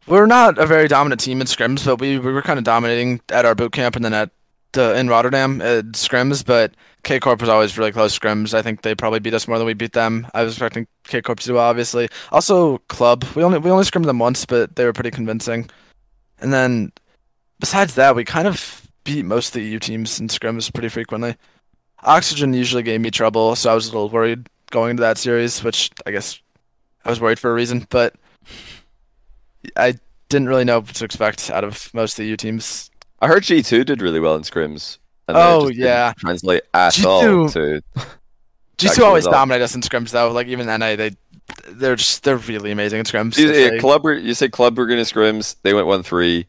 [0.06, 3.22] we're not a very dominant team in scrims, but we, we were kind of dominating
[3.30, 4.30] at our boot camp and then at
[4.74, 6.46] the in Rotterdam at scrims.
[6.46, 8.54] But K Corp was always really close scrims.
[8.54, 10.28] I think they probably beat us more than we beat them.
[10.34, 12.10] I was expecting K Corp to do well, obviously.
[12.34, 13.24] Also club.
[13.34, 15.70] We only we only scrimmed them once, but they were pretty convincing.
[16.40, 16.92] And then
[17.62, 21.36] besides that, we kind of beat most of the EU teams in scrims pretty frequently.
[22.04, 25.64] Oxygen usually gave me trouble, so I was a little worried going into that series,
[25.64, 26.40] which I guess
[27.06, 28.14] I was worried for a reason, but
[29.78, 29.96] I
[30.30, 32.92] didn't really know what to expect out of most of the EU teams.
[33.22, 34.98] I heard G2 did really well in scrims.
[35.28, 36.14] And Oh, just yeah.
[36.18, 37.82] translate at G2 all to
[38.78, 40.32] G2 always dominate us in scrims though.
[40.32, 41.12] Like even NA, they
[41.72, 43.38] they're just they're really amazing in scrims.
[43.38, 45.56] You, yeah, they- club were, you say club were going to scrims.
[45.64, 46.46] They went one three.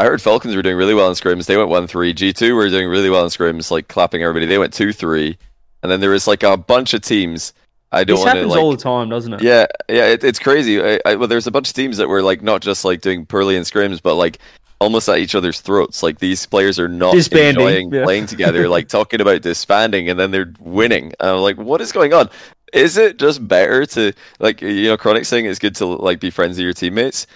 [0.00, 1.44] I heard Falcons were doing really well in scrims.
[1.44, 2.14] They went one three.
[2.14, 4.46] G two were doing really well in scrims, like clapping everybody.
[4.46, 5.36] They went two three.
[5.82, 7.52] And then there was like a bunch of teams.
[7.92, 8.60] I don't This want to happens like.
[8.62, 9.42] all the time, doesn't it?
[9.42, 10.82] Yeah, yeah, it, it's crazy.
[10.82, 13.26] I, I, well, there's a bunch of teams that were like not just like doing
[13.26, 14.38] poorly in scrims, but like
[14.80, 16.02] almost at each other's throats.
[16.02, 18.04] Like these players are not Disbanding, enjoying yeah.
[18.04, 21.12] playing together, like talking about disbanding, and then they're winning.
[21.20, 22.30] And I'm like, what is going on?
[22.72, 26.30] Is it just better to like you know, Chronic saying it's good to like be
[26.30, 27.26] friends with your teammates?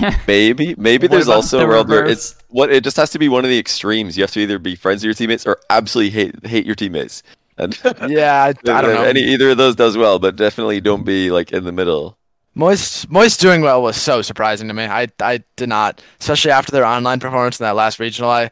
[0.26, 3.28] Maybe, maybe there's also the a world where it's what it just has to be
[3.28, 4.16] one of the extremes.
[4.16, 7.22] You have to either be friends with your teammates or absolutely hate hate your teammates.
[7.58, 7.78] And
[8.08, 9.02] Yeah, I, I don't know.
[9.02, 12.16] Any either of those does well, but definitely don't be like in the middle.
[12.54, 14.84] Moist Moist doing well was so surprising to me.
[14.84, 18.30] I I did not, especially after their online performance in that last regional.
[18.30, 18.50] I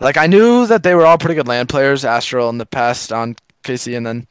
[0.00, 3.12] like I knew that they were all pretty good LAN players, Astral in the past
[3.12, 4.26] on KC and then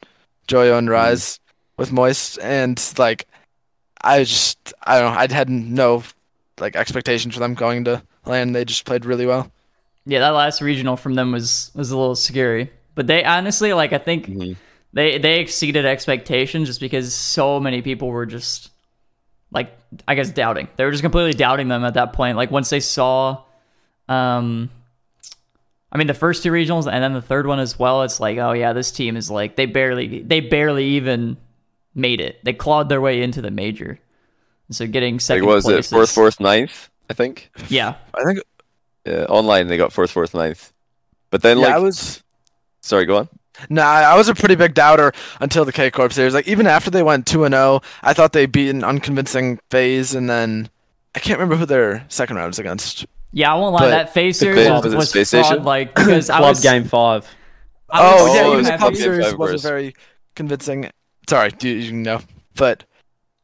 [0.48, 1.72] Joyo and Rise mm-hmm.
[1.76, 3.26] with Moist and like
[4.02, 6.02] I just I don't know, I had no
[6.60, 8.52] like expectations for them going to LAN.
[8.52, 9.50] They just played really well.
[10.06, 12.70] Yeah, that last regional from them was was a little scary.
[12.94, 14.56] But they honestly like I think Mhm.
[14.92, 18.70] they they exceeded expectations just because so many people were just
[19.52, 19.76] like
[20.08, 20.68] I guess doubting.
[20.76, 22.36] They were just completely doubting them at that point.
[22.36, 23.42] Like once they saw
[24.08, 24.70] um
[25.92, 28.38] I mean the first two regionals and then the third one as well, it's like,
[28.38, 31.36] oh yeah, this team is like they barely they barely even
[31.94, 32.38] made it.
[32.44, 33.98] They clawed their way into the major.
[34.70, 36.88] And so getting Like second what was it fourth, fourth, ninth?
[37.10, 37.50] I think.
[37.68, 37.94] Yeah.
[38.14, 38.38] I think
[39.04, 40.72] Yeah, online they got fourth, fourth, ninth.
[41.30, 42.22] But then yeah, like, I was
[42.80, 43.28] sorry, go on.
[43.68, 46.34] Nah, I was a pretty big doubter until the K Corp series.
[46.34, 50.14] Like even after they went two and zero, I thought they beat an unconvincing FaZe,
[50.14, 50.70] and then
[51.16, 53.06] I can't remember who their second round was against.
[53.32, 53.80] Yeah, I won't lie.
[53.80, 55.64] But that FaZe series was, was was fraud Station?
[55.64, 57.28] like because I Club was game five.
[57.90, 59.94] I was Oh so yeah, Oh, even the happy- club series five wasn't very
[60.36, 60.90] convincing.
[61.28, 62.20] Sorry, you, you know,
[62.54, 62.84] but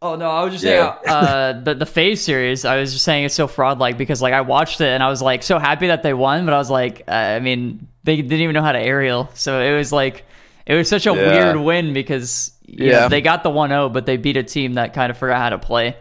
[0.03, 0.97] Oh no, I was just Yeah.
[1.05, 2.65] saying uh, the the FaZe series.
[2.65, 5.09] I was just saying it's so fraud like because like I watched it and I
[5.09, 8.17] was like so happy that they won, but I was like, uh, I mean, they
[8.17, 10.25] didn't even know how to aerial, so it was like
[10.67, 11.31] it was such a Yeah.
[11.31, 13.09] weird win because you know, Yeah.
[13.09, 15.59] they got the 1-0, but they beat a team that kind of forgot how to
[15.59, 15.97] play,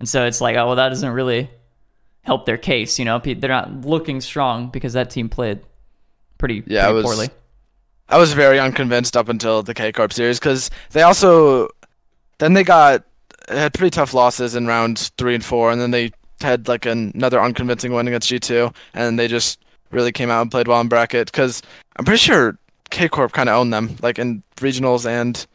[0.00, 1.48] and so it's like, oh well, that doesn't really
[2.22, 2.98] help their case.
[2.98, 5.60] You know, they're not looking strong because that team played
[6.36, 7.30] pretty Yeah, pretty it was- poorly.
[8.10, 11.68] I was very unconvinced up until the K Corp series because they also
[12.38, 13.04] then they got
[13.48, 17.12] had pretty tough losses in rounds three and four, and then they had like an,
[17.14, 19.60] another unconvincing win against G two, and they just
[19.90, 21.62] really came out and played well in bracket because
[21.96, 22.58] I'm pretty sure
[22.90, 25.46] K Corp kind of owned them like in regionals and.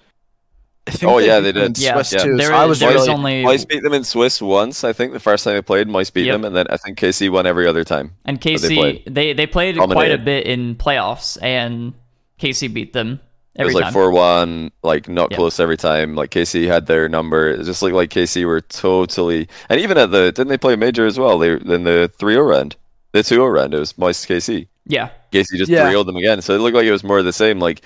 [0.86, 1.80] I think Oh, yeah, they did.
[1.80, 2.24] Yeah, Swiss yeah.
[2.24, 2.36] too.
[2.36, 4.91] There so I was there is really only Mice beat them in Swiss once, I
[4.91, 5.88] think, the first time they played.
[5.88, 6.34] Mice beat Yep.
[6.34, 8.11] them, and then I think KC won every other time.
[8.26, 9.03] And they played.
[9.06, 11.94] they they, played quite a bit in playoffs, and
[12.38, 13.22] KC beat them
[13.55, 15.38] It was like four one, like not Yeah.
[15.38, 16.15] close every time.
[16.15, 17.49] Like KC had their number.
[17.51, 21.05] It just looked like KC were totally, and even at the didn't they play major
[21.05, 21.38] as well?
[21.38, 22.75] They in the 3-0 round,
[23.11, 23.73] the 2-0 round.
[23.75, 24.67] It was Moist KC.
[24.88, 25.89] yeah, KC just Yeah.
[25.91, 26.41] 3 them again.
[26.41, 27.59] So it looked like it was more of the same.
[27.59, 27.81] Like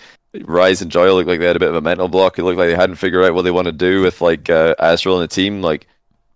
[0.46, 2.40] Rise and Joy looked like they had a bit of a mental block.
[2.40, 4.74] It looked like they hadn't figured out what they want to do with like uh,
[4.80, 5.62] Astral and the team.
[5.62, 5.88] Like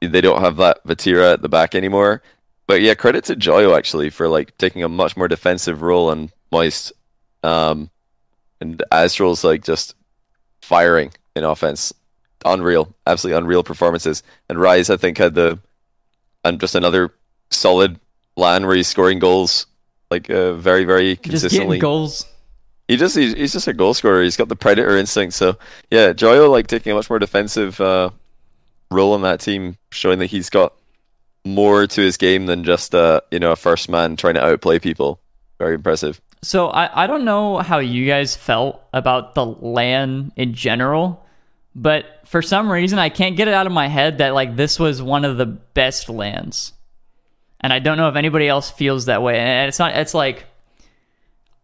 [0.01, 2.21] they don't have that Vatira at the back anymore.
[2.67, 6.31] But yeah, credit to Joyo actually for like taking a much more defensive role on
[6.51, 6.91] Moist.
[7.43, 7.89] Um,
[8.61, 9.95] and Astral's like just
[10.61, 11.93] firing in offense.
[12.45, 14.23] Unreal, absolutely unreal performances.
[14.49, 15.59] And Rise, I think, had the
[16.43, 17.13] and just another
[17.49, 17.99] solid
[18.35, 19.67] line where he's scoring goals
[20.09, 21.77] like uh, very, very consistently.
[21.77, 22.25] getting goals.
[22.87, 24.23] He just he's, he's just a goal scorer.
[24.23, 25.33] He's got the predator instinct.
[25.33, 25.57] So
[25.89, 28.09] yeah, Joyo like taking a much more defensive uh,
[28.89, 30.73] role on that team, showing that he's got
[31.45, 34.79] more to his game than just uh, you know a first man trying to outplay
[34.79, 35.19] people.
[35.59, 36.19] Very impressive.
[36.43, 41.23] So I I don't know how you guys felt about the LAN in general,
[41.75, 44.79] but for some reason I can't get it out of my head that like this
[44.79, 46.73] was one of the best LANs,
[47.59, 49.37] and I don't know if anybody else feels that way.
[49.39, 49.95] And it's not.
[49.95, 50.45] It's like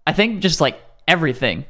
[0.05, 1.65] I think just like everything.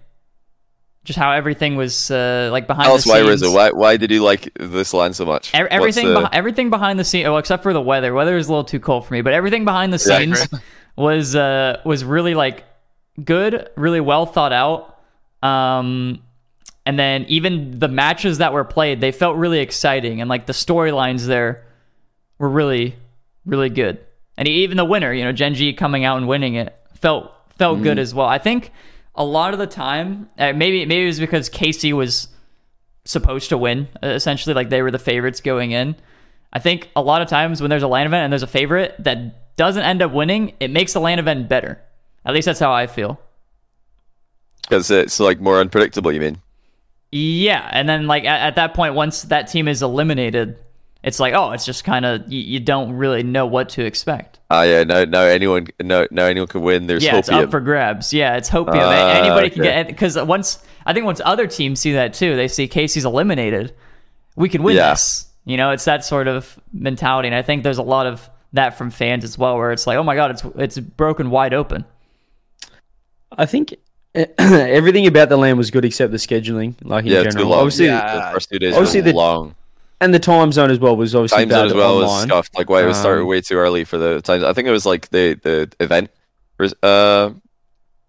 [1.05, 3.29] Just how everything was uh, like behind Tell the us why, scenes.
[3.41, 3.55] Rizzo.
[3.55, 5.53] Why why did you like this LAN so much?
[5.53, 8.13] What's everything, the- beh- everything behind the scene, well, except for the weather.
[8.13, 10.45] Weather is a little too cold for me, but everything behind the Yeah, scenes
[10.97, 12.65] was uh, was really like
[13.23, 14.99] good, really well thought out.
[15.41, 16.21] Um,
[16.85, 20.53] and then even the matches that were played, they felt really exciting, and like the
[20.53, 21.65] storylines there
[22.39, 22.95] were really,
[23.45, 23.99] really good.
[24.37, 27.81] And even the winner, you know, Gen G coming out and winning it, felt felt
[27.81, 28.27] good as well.
[28.27, 28.71] I think
[29.15, 32.27] a lot of the time, uh, maybe maybe it was because KC was
[33.03, 33.87] supposed to win.
[34.03, 35.95] uh, Essentially, like they were the favorites going in.
[36.53, 38.95] I think a lot of times when there's a LAN event and there's a favorite
[38.99, 41.81] that doesn't end up winning, it makes the LAN event better.
[42.27, 43.19] At least that's how I feel.
[44.63, 46.11] because it's like more unpredictable.
[46.11, 46.37] You mean?
[47.11, 50.57] Yeah, and then like at, at that point, once that team is eliminated,
[51.03, 54.39] it's like oh, it's just kind of you, you don't really know what to expect.
[54.49, 54.83] Ah, yeah.
[54.83, 55.21] No, no.
[55.21, 56.25] Anyone, no, no.
[56.25, 56.87] Anyone can win.
[56.87, 58.13] There's yeah, it's up for grabs.
[58.13, 58.75] Yeah, it's hopium.
[58.75, 62.35] A- Ah, Anybody can get because once I think once other teams see that too,
[62.35, 63.73] they see KC's eliminated,
[64.35, 64.91] we can win Yeah.
[64.91, 65.25] this.
[65.45, 68.77] You know, it's that sort of mentality, and I think there's a lot of that
[68.77, 71.85] from fans as well, where it's like, oh my god, it's it's broken wide open.
[73.31, 73.75] I think
[74.37, 77.49] everything about the LAN was good except the scheduling, like in Yeah, general.
[77.49, 77.59] long.
[77.59, 78.15] Obviously, Yeah.
[78.27, 79.55] the first two days obviously were the- long.
[80.01, 82.55] and the time zone as well was obviously Time zone as well was scuffed.
[82.57, 84.43] Like why it was started Um, way too early for the time.
[84.45, 86.09] I think it was like the the event,
[86.83, 87.31] uh,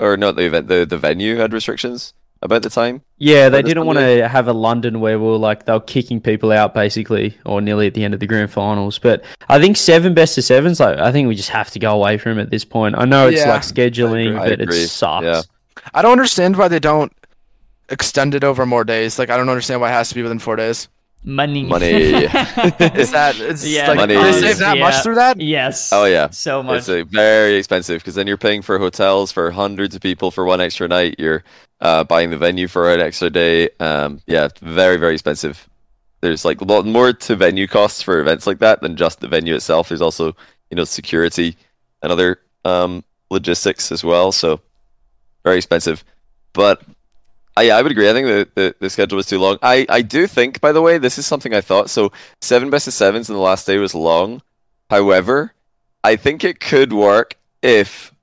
[0.01, 0.69] or not the event.
[0.69, 2.13] The the venue had restrictions
[2.43, 3.03] about the time.
[3.19, 6.21] Yeah, they didn't want to have a London where we were like they were kicking
[6.21, 8.99] people out basically, or nearly at the end of the grand finals.
[8.99, 11.93] But I think seven best of sevens, like I think we just have to go
[11.95, 12.95] away from it at this point.
[12.97, 14.67] I know it's Yeah, like scheduling, I agree.
[14.67, 15.25] but it sucks.
[15.25, 15.43] yeah.
[15.95, 17.13] I don't understand why they don't
[17.89, 19.19] extend it over more days.
[19.19, 20.89] Like I don't understand why it has to be within four days.
[21.25, 21.65] Money.
[21.65, 21.87] Money.
[21.91, 24.15] Is that it's Yeah, like Money.
[24.15, 24.83] they save that yeah.
[24.83, 25.41] much through that?
[25.41, 25.93] Yes.
[25.93, 26.31] Oh, yeah.
[26.31, 26.89] So much.
[26.89, 30.61] It's very expensive because then you're paying for hotels for hundreds of people for one
[30.61, 31.17] extra night.
[31.19, 31.43] You're
[31.81, 33.69] uh, buying the venue for an extra day.
[33.81, 35.69] Um, yeah, very very expensive.
[36.21, 39.29] There's like a lot more to venue costs for events like that than just the
[39.29, 39.89] venue itself.
[39.89, 40.35] There's also
[40.71, 41.57] you know security
[42.03, 44.33] and other um, logistics as well.
[44.33, 44.61] So
[45.45, 46.05] very expensive.
[46.53, 46.83] But
[47.59, 48.09] Uh, yeah, I would agree.
[48.09, 49.59] I think the, the, the schedule was too long.
[49.63, 51.91] I, I do think, by the way, this is something I thought.
[51.91, 54.43] So seven best of sevens in the last day was long.
[54.91, 55.55] However,
[56.05, 58.15] I think it could work if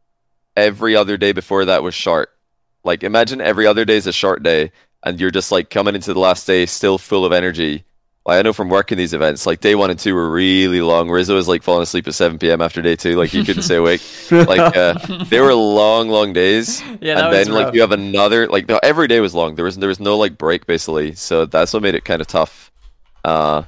[0.56, 2.32] every other day before that was short.
[2.86, 4.72] Like imagine every other day is a short day
[5.03, 7.84] and you're just like coming into the last day still full of energy.
[8.26, 11.11] Like, I know from working these events, like day one and two were really long.
[11.11, 12.60] Rizzo was like falling asleep at 7 p.m.
[12.60, 13.15] after day two.
[13.18, 14.02] Like he couldn't stay awake.
[14.31, 18.47] Like uh, they were long, long days yeah, that and then like you have another
[18.47, 19.56] like no, every day was long.
[19.56, 22.27] There was there was no like break basically, so that's what made it kind of
[22.27, 22.72] tough
[23.23, 23.64] uh,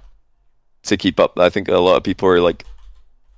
[0.84, 1.40] to keep up.
[1.40, 2.66] I think a lot of people were like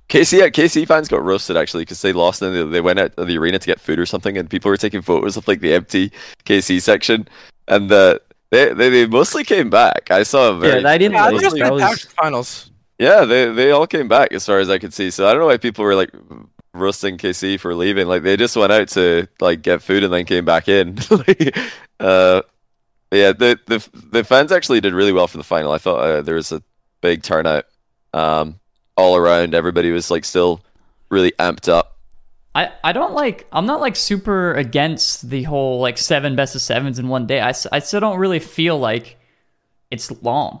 [0.08, 3.16] KC yeah, KC fans got roasted actually because they lost and they, they went out
[3.16, 5.60] to the arena to get food or something, and people were taking photos of like
[5.60, 6.10] the empty
[6.46, 7.28] KC section,
[7.68, 8.18] and uh,
[8.50, 10.10] they, they they mostly came back.
[10.10, 11.40] I saw a very Yeah, they didn't Yeah, I leave.
[11.42, 12.70] think it's was- finals.
[12.98, 15.10] yeah, they they all came back as far as I could see.
[15.10, 16.10] So I don't know why people were like
[16.74, 18.06] roasting KC for leaving.
[18.06, 20.98] Like they just went out to like get food and then came back in.
[22.00, 22.40] Uh,
[23.12, 25.72] yeah, the the the fans actually did really well for the final.
[25.72, 26.62] I thought uh, there was a
[27.02, 27.66] big turnout
[28.14, 28.58] um,
[28.96, 29.54] all around.
[29.54, 30.62] Everybody was like still
[31.10, 31.98] really amped up.
[32.54, 36.62] I, I don't like I'm not like super against the whole like seven best of
[36.62, 37.40] sevens in one day.
[37.40, 39.18] I, I still don't really feel like
[39.90, 40.60] it's long.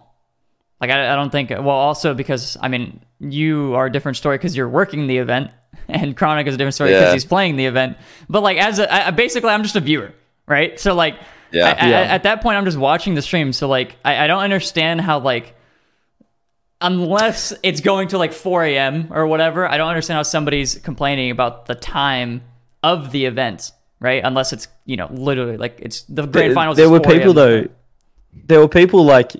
[0.80, 4.38] Like I, I don't think well also because I mean you are a different story
[4.38, 5.50] because you're working the event
[5.88, 7.12] and Chronic is a different story because Yeah.
[7.12, 7.96] he's playing the event.
[8.28, 10.12] But like as a I, basically I'm just a viewer,
[10.46, 10.78] right?
[10.78, 11.16] So like
[11.52, 11.74] Yeah.
[11.78, 12.00] I- I- Yeah.
[12.02, 13.52] at that point I'm just watching the stream.
[13.52, 15.56] So like I, I don't understand how like
[16.80, 19.08] unless it's going to like 4 a.m.
[19.10, 22.42] or whatever, I don't understand how somebody's complaining about the time
[22.82, 24.22] of the event, right?
[24.24, 26.48] Unless it's you know literally like it's the grand final.
[26.48, 26.76] There- finals.
[26.76, 27.68] There is were 4 people though.
[28.46, 29.32] There were people like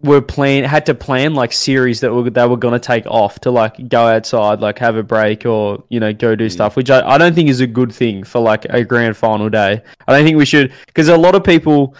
[0.00, 3.50] were plan had to plan like series that were they were gonna take off to
[3.50, 6.52] like go outside, like have a break or you know go do mm.
[6.52, 9.48] stuff, which I, I don't think is a good thing for like a grand final
[9.48, 9.82] day.
[10.06, 11.94] I don't think we should because a lot of people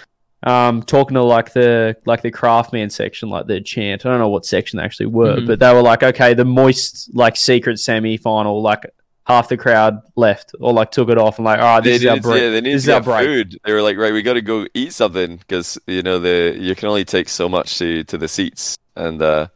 [0.45, 4.07] um talking to like the like the craftman section, like the chant.
[4.07, 5.47] I don't know what section they actually were, Mhm.
[5.47, 8.85] but they were like, okay, the moist like secret semi final, like
[9.27, 12.03] half the crowd left or like took it off and like, all right, They this
[12.03, 12.43] is our break.
[12.43, 13.27] yeah, they needed this to is our break.
[13.27, 13.59] food.
[13.65, 16.75] They were like, right, we got to go eat something because you know the you
[16.77, 19.49] can only take so much to to the seats, and uh,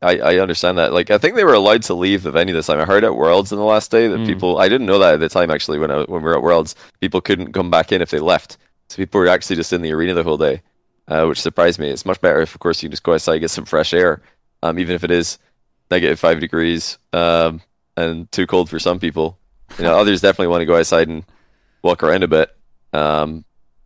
[0.00, 0.92] I I understand that.
[0.92, 2.80] Like, I think they were allowed to leave the venue this time.
[2.80, 4.26] I heard at Worlds in the last day that Mm.
[4.26, 6.42] people I didn't know that at the time actually when I, when we were at
[6.42, 8.56] Worlds, people couldn't come back in if they left.
[8.90, 10.62] So people were actually just in the arena the whole day,
[11.06, 11.90] uh, which surprised me.
[11.90, 13.94] It's much better if, of course, you can just go outside and get some fresh
[13.94, 14.20] air,
[14.64, 15.38] um, even if it is
[15.92, 17.60] negative five degrees um,
[17.96, 19.38] and too cold for some people.
[19.78, 21.24] You know, others definitely want to go outside and
[21.82, 22.50] walk around a bit.
[22.92, 23.44] Um,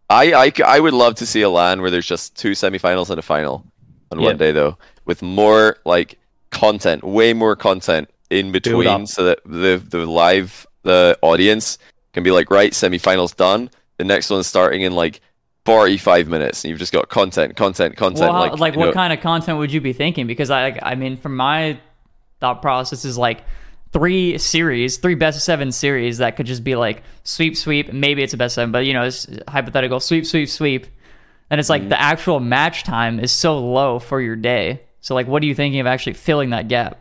[0.08, 3.18] I, I, I would love to see a LAN where there's just two semifinals and
[3.18, 3.66] a final
[4.10, 4.28] on Yeah.
[4.28, 6.18] one day, though, with more like
[6.50, 11.76] content, way more content in between, so that the the live the audience
[12.14, 13.68] can be like, right, semifinals done.
[13.98, 15.20] The next one's starting in like
[15.66, 18.20] 45 minutes, and you've just got content, content, content.
[18.20, 20.26] Well, how- like, like, what know- kind of content would you be thinking?
[20.26, 21.78] Because I, I mean, from my
[22.40, 23.42] thought process is like
[23.92, 27.92] three series, three best of seven series that could just be like sweep, sweep.
[27.92, 30.86] Maybe it's a best of seven, but you know, it's hypothetical sweep, sweep, sweep.
[31.50, 31.90] And it's like Mm-hmm.
[31.90, 34.80] the actual match time is so low for your day.
[35.00, 36.98] So like, what are you thinking of actually filling that gap?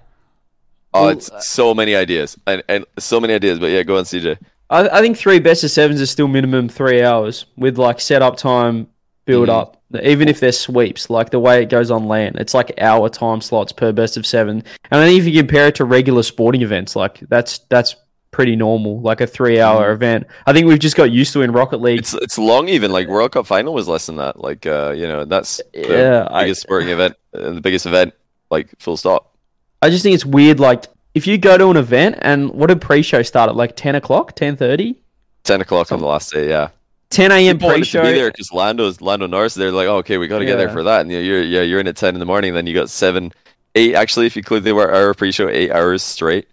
[0.94, 3.58] Oh, Well, it's so many ideas and, and so many ideas.
[3.58, 4.38] But yeah, go on, CJ.
[4.70, 8.38] I, I think three best of sevens is still minimum three hours with like setup
[8.38, 8.88] time,
[9.26, 9.54] build Mhm.
[9.54, 9.78] up.
[10.02, 13.42] Even if they're sweeps, like the way it goes on LAN, it's like hour time
[13.42, 14.64] slots per best of seven.
[14.90, 17.96] And I think if you compare it to regular sporting events, like that's that's
[18.32, 20.26] pretty normal, like a three hour event.
[20.48, 22.00] I think we've just got used to in Rocket League.
[22.00, 22.92] It's it's long even.
[22.92, 24.40] Like World Cup final was less than that.
[24.40, 28.16] Like uh, you know, that's the Yeah, I- biggest sporting event and the biggest event.
[28.50, 29.36] Like full stop.
[29.84, 32.82] I just think it's weird, like if you go to an event and what did
[32.82, 35.00] pre-show start at like ten o'clock, ten thirty?
[35.44, 36.50] Ten o'clock on the last day.
[36.50, 36.70] Yeah.
[37.10, 37.58] 10 a.m.
[37.58, 38.02] People wanted to pre-show.
[38.02, 39.54] be there because Lando's Lando Norris.
[39.54, 41.02] They're like, oh, okay, we got to get there for that.
[41.02, 42.56] And you know, you're yeah, you're in at ten in the morning.
[42.56, 43.32] Then you got seven,
[43.76, 43.94] eight.
[43.94, 46.48] Actually, if you include the hour pre-show, eight hours straight.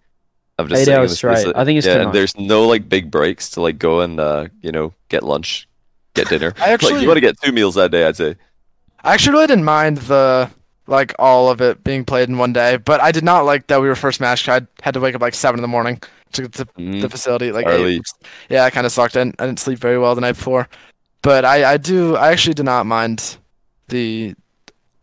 [0.59, 1.41] of just Eight sitting hours the space.
[1.41, 1.57] straight.
[1.57, 2.03] I think it's yeah.
[2.03, 5.67] And there's no like big breaks to like go and uh, you know get lunch,
[6.13, 6.53] get dinner.
[6.59, 8.37] I like actually- you want to get two meals that day, I'd say.
[9.03, 10.51] I actually really didn't mind the
[10.91, 13.81] like all of it being played in one day, but I did not like that
[13.81, 14.49] we were first match.
[14.49, 16.03] I had to wake up like seven in the morning
[16.33, 17.01] to get to Mhm.
[17.01, 17.97] the facility like Early.
[17.97, 18.03] eight.
[18.51, 19.17] Yeah, I kind of sucked.
[19.17, 20.69] I didn't, I didn't sleep very well the night before,
[21.23, 23.39] but I I do I actually did not mind
[23.89, 24.35] the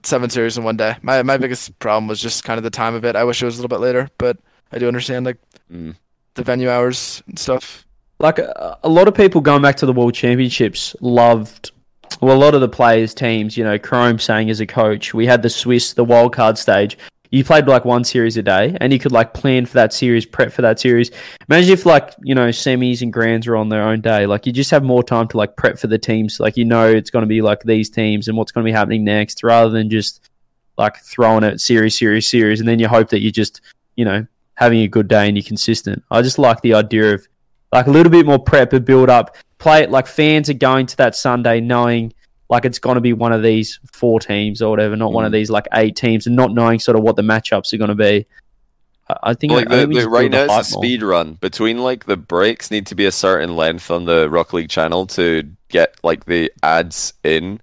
[0.03, 0.95] seven series in one day.
[1.01, 3.15] My my biggest problem was just kind of the time of it.
[3.15, 4.37] I wish it was a little bit later, but
[4.71, 5.37] I do understand like
[5.73, 5.95] Mm.
[6.35, 7.83] the venue hours and stuff.
[8.19, 11.71] like a, a lot of people going back to the World Championships loved.
[12.21, 15.25] Well, a lot of the players' teams, you know, Chrome saying as a coach, we
[15.25, 16.97] had the Swiss, the wild card stage.
[17.29, 20.25] You played like one series a day, and you could like plan for that series,
[20.25, 21.11] prep for that series.
[21.49, 24.25] Imagine if like you know semis and grands were on their own day.
[24.25, 26.39] Like you just have more time to like prep for the teams.
[26.39, 28.75] Like you know it's going to be like these teams and what's going to be
[28.75, 30.29] happening next, rather than just
[30.77, 33.59] like throwing it series, series, series, and then you hope that you just
[33.97, 36.03] you know having a good day and you're consistent.
[36.09, 37.27] I just like the idea of
[37.71, 39.35] like a little bit more prep and build up.
[39.57, 42.13] Play it like fans are going to that Sunday knowing
[42.49, 45.31] like it's going to be one of these four teams or whatever, not one of
[45.31, 45.33] Mm.
[45.33, 47.95] these like eight teams, and not knowing sort of what the matchups are going to
[47.95, 48.25] be.
[49.23, 50.83] I, think like the, the, right now it's a more.
[50.83, 54.55] speed run between like the breaks need to be a certain length on the Rocket
[54.57, 57.61] League channel to get like the ads in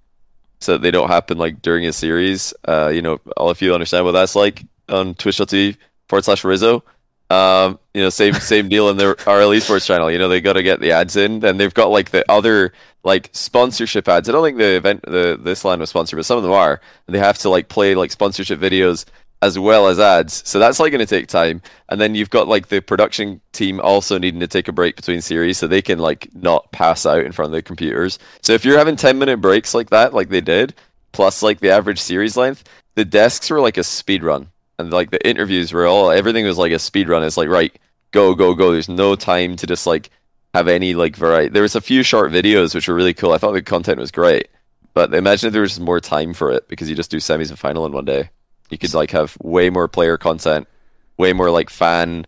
[0.59, 3.75] so that they don't happen like during a series uh you know all of you
[3.75, 5.77] understand what that's like on twitch.tv
[6.09, 6.83] forward slash rizzo
[7.29, 10.53] um you know same same deal in their RL esports channel you know they got
[10.53, 12.71] to get the ads in and they've got like the other
[13.03, 16.37] like sponsorship ads i don't think the event the this LAN was sponsored but some
[16.37, 19.05] of them are and they have to like play like sponsorship videos
[19.41, 20.41] as well as ads.
[20.47, 21.61] So that's like going to take time.
[21.89, 25.21] And then you've got like the production team also needing to take a break between
[25.21, 28.17] series so they can like not pass out in front of the computers.
[28.41, 30.73] So if you're having 10 minute breaks like that, like they did,
[31.11, 32.63] plus like the average series length,
[32.95, 34.49] the desks were like a speed run.
[34.77, 37.23] And like the interviews were all, everything was like a speed run.
[37.23, 37.75] It's like, right,
[38.11, 38.71] go, go, go.
[38.71, 40.09] There's no time to just like
[40.53, 41.49] have any like variety.
[41.49, 43.31] There was a few short videos which were really cool.
[43.31, 44.49] I thought the content was great.
[44.93, 47.49] But imagine if there was just more time for it because you just do semis
[47.49, 48.29] and final in one day.
[48.69, 50.67] You could like have way more player content,
[51.17, 52.25] way more like fan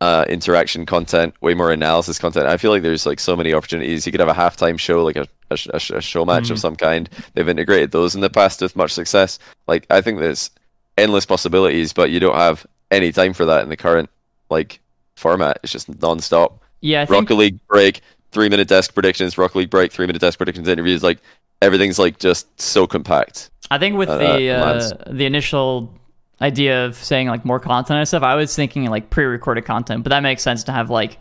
[0.00, 2.46] uh, interaction content, way more analysis content.
[2.46, 4.06] I feel like there's like so many opportunities.
[4.06, 6.50] You could have a halftime show, like a, a, sh- a, sh- a show match
[6.50, 7.08] of some kind.
[7.34, 9.38] They've integrated those in the past with much success.
[9.66, 10.50] Like I think there's
[10.96, 14.10] endless possibilities, but you don't have any time for that in the current
[14.50, 14.80] like
[15.16, 15.60] format.
[15.62, 16.62] It's just non-stop.
[16.80, 18.00] Yeah, I think Rocket League break,
[18.30, 19.36] three minute desk predictions.
[19.38, 20.68] Rocket League break, three minute desk predictions.
[20.68, 21.02] Interviews.
[21.02, 21.18] Like
[21.62, 23.50] everything's like just so compact.
[23.70, 25.92] I think with Uh, the uh, the initial
[26.40, 30.10] idea of saying like more content and stuff, I was thinking like pre-recorded content, but
[30.10, 31.18] that makes sense to have like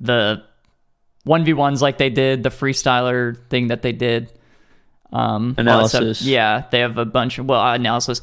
[0.00, 0.42] the
[1.24, 4.32] one v ones like they did, the freestyler thing that they did.
[5.10, 6.02] Um, all stuff.
[6.02, 6.22] Analysis.
[6.22, 8.20] Yeah, they have a bunch of well uh, analysis.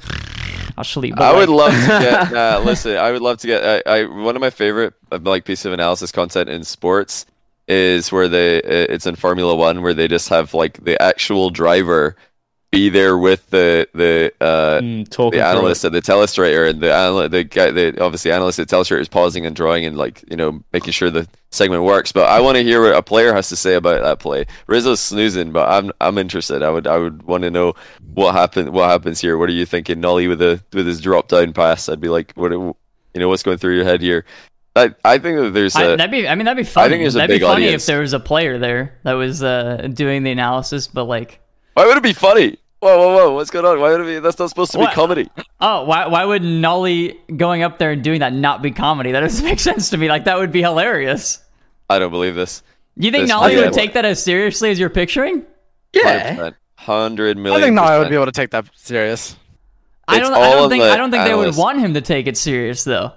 [0.77, 2.31] Actually, but I would love to get.
[2.31, 3.84] Nah, listen, I would love to get.
[3.88, 7.26] I, I one of my favorite uh, like piece of analysis content in sports
[7.68, 11.49] is where they uh, it's in Formula One where they just have like the actual
[11.49, 12.15] driver
[12.76, 16.91] be there with the the uh, Mm, the through analyst at the telestrator and the
[16.93, 20.38] anal- the guy the obviously analyst at telestrator is pausing and drawing and like you
[20.38, 22.11] know making sure the segment works.
[22.11, 24.45] But i want to hear what a player has to say about that play.
[24.68, 26.61] Rizzo's snoozing but i'm i'm interested.
[26.61, 27.73] I would i would want to know
[28.14, 29.38] what happened what happens here.
[29.38, 29.99] What are you thinking?
[29.99, 31.89] Nolly with a with his drop down pass.
[31.89, 32.76] I'd be like what you
[33.15, 34.26] know what's going through your head here?
[34.76, 36.27] I i think that there's I, a that'd be.
[36.27, 36.89] I mean, that'd be funny.
[36.89, 37.84] think there's a that'd big be funny audience.
[37.84, 41.39] if there was a player there that was uh, doing the analysis, but like,
[41.76, 44.19] why would it be funny whoa whoa whoa what's going on why would it be
[44.19, 45.30] that's not supposed to be comedy
[45.60, 49.11] oh, why why would Nolly going up there and doing that not be comedy?
[49.11, 50.07] That doesn't make sense to me.
[50.10, 51.43] Like that would be hilarious.
[51.89, 52.61] i don't believe this
[52.95, 55.45] You think This- Nolly would take that as seriously as you're picturing?
[55.93, 56.35] Yeah.
[56.35, 56.56] 100%.
[56.85, 59.35] 100 I think now I would be able to take that serious.
[60.07, 60.34] I don't.
[60.34, 60.84] I don't think.
[60.84, 63.14] I don't think they would want him to take it serious though.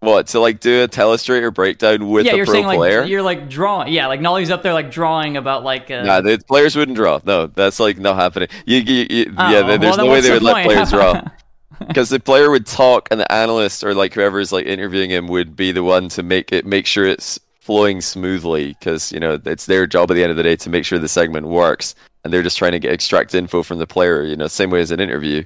[0.00, 3.04] What to like do a telestrator breakdown with yeah, a you're pro saying like player?
[3.04, 3.92] you're like drawing.
[3.92, 5.90] Yeah, like Nolly's up there like drawing about like.
[5.90, 7.20] Uh, Nah, the players wouldn't draw.
[7.24, 8.48] No, that's like not happening.
[8.66, 11.22] You, you, you- oh, yeah, there- there's no way they the would let players draw
[11.88, 15.56] because the player would talk and the analyst or like whoever's like interviewing him would
[15.56, 19.66] be the one to make it make sure it's flowing smoothly because you know it's
[19.66, 22.32] their job at the end of the day to make sure the segment works and
[22.32, 24.24] they're just trying to get extract info from the player.
[24.24, 25.44] You know, same way as an interview,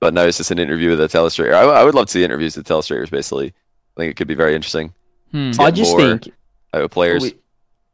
[0.00, 1.54] but now it's just an interview with a telestrator.
[1.54, 3.10] I, I would love to see interviews with telestrators.
[3.10, 3.52] Basically,
[3.96, 4.92] I think it could be very interesting.
[5.30, 5.52] Hmm.
[5.58, 6.30] I just think
[6.74, 7.22] out players.
[7.22, 7.34] we-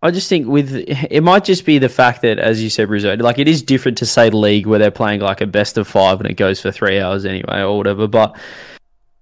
[0.00, 3.16] I just think with it might just be the fact that, as you said, Rizzo,
[3.16, 6.20] like it is different to say league where they're playing like a best of five
[6.20, 8.06] and it goes for three hours anyway or whatever.
[8.06, 8.38] But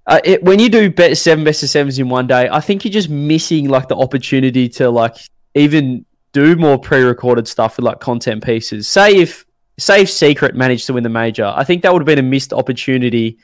[0.06, 2.84] uh, it, when you do bet seven best of sevens in one day, I think
[2.84, 5.16] you're just missing like the opportunity to like
[5.54, 8.86] even do more pre-recorded stuff with like content pieces.
[8.86, 9.46] Say if
[9.78, 12.22] say if Secret managed to win the major, I think that would have been a
[12.22, 13.38] missed opportunity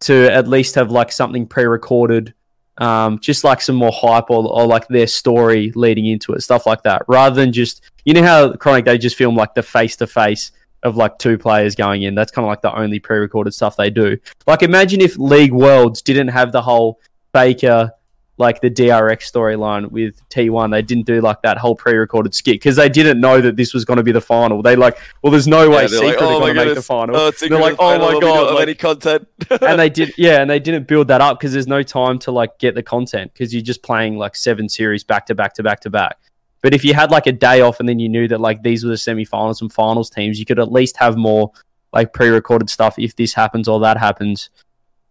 [0.00, 2.34] to at least have like something pre-recorded,
[2.78, 6.66] um, just like some more hype or, or like their story leading into it, stuff
[6.66, 9.96] like that, rather than just you know how Chronic they just film like the face
[9.96, 10.52] to face
[10.82, 12.14] of like two players going in.
[12.14, 14.16] That's kind of like the only pre-recorded stuff they do.
[14.46, 17.00] Like imagine if League Worlds didn't have the whole
[17.32, 17.92] Faker
[18.38, 20.70] like the DRX storyline with T1.
[20.70, 23.84] They didn't do like that whole pre-recorded skit because they didn't know that this was
[23.84, 24.62] going to be the final.
[24.62, 26.82] They like, well, there's no way Yeah, Secret like, oh are going to make the
[26.82, 27.16] final.
[27.16, 29.26] Oh, they're like, oh my god, like- any content.
[29.50, 32.32] and they did, yeah, and they didn't build that up because there's no time to
[32.32, 35.62] like get the content because you're just playing like seven series back to back to
[35.62, 36.18] back to back.
[36.62, 38.84] But if you had like a day off and then you knew that like these
[38.84, 41.52] were the semifinals and finals teams, you could at least have more
[41.92, 44.50] like pre-recorded stuff if this happens or that happens.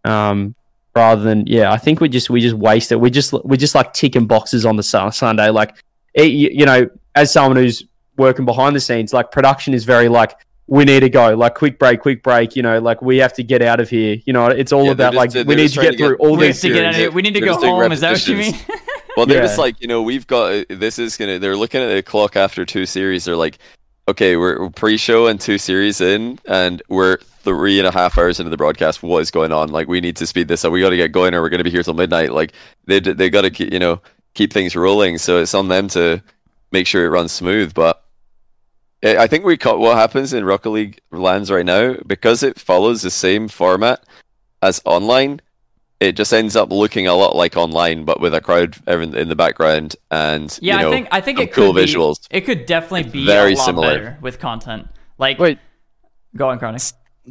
[0.04, 0.54] Um,
[0.98, 3.00] rather than yeah, I think we just we just waste it.
[3.00, 5.48] We just we just like ticking boxes on the Sun- Sunday.
[5.50, 5.74] Like
[6.14, 7.84] it, you, you know, as someone who's
[8.16, 10.34] working behind the scenes, like production is very like
[10.66, 12.54] we need to go, like quick break, quick break.
[12.56, 14.16] You know, like we have to get out of here.
[14.26, 16.16] You know, it's all Yeah, about like just- they're we need to get to through
[16.18, 17.10] get- all we have these to get out of here.
[17.10, 17.92] We need to They're go home.
[17.92, 18.54] Is that what you mean?
[19.16, 21.40] Well, they're just like, you know, we've got this is gonna.
[21.40, 23.24] They're looking at the clock after two series.
[23.24, 23.58] They're like,
[24.06, 27.18] okay, we're, we're pre-show and two series in, and we're
[27.48, 29.02] three and a half hours into the broadcast.
[29.02, 29.70] What is going on?
[29.70, 30.72] Like, we need to speed this up.
[30.72, 32.32] We got to get going, or we're going to be here till midnight.
[32.32, 32.52] Like,
[32.86, 34.00] they they got to keep, you know
[34.34, 35.18] keep things rolling.
[35.18, 36.22] So it's on them to
[36.70, 37.74] make sure it runs smooth.
[37.74, 38.04] But
[39.02, 42.58] I I think we caught what happens in Rocket League LANs right now because it
[42.58, 44.04] follows the same format
[44.62, 45.40] as online
[46.00, 49.28] it just ends up looking a lot like online, but with a crowd in in
[49.28, 52.26] the background and Yeah, you know, I think I think it cool could be, visuals.
[52.30, 53.88] It could definitely be very a lot similar.
[53.88, 54.88] better with content.
[55.18, 55.58] Like, Wait.
[56.36, 56.82] go on, Chronic.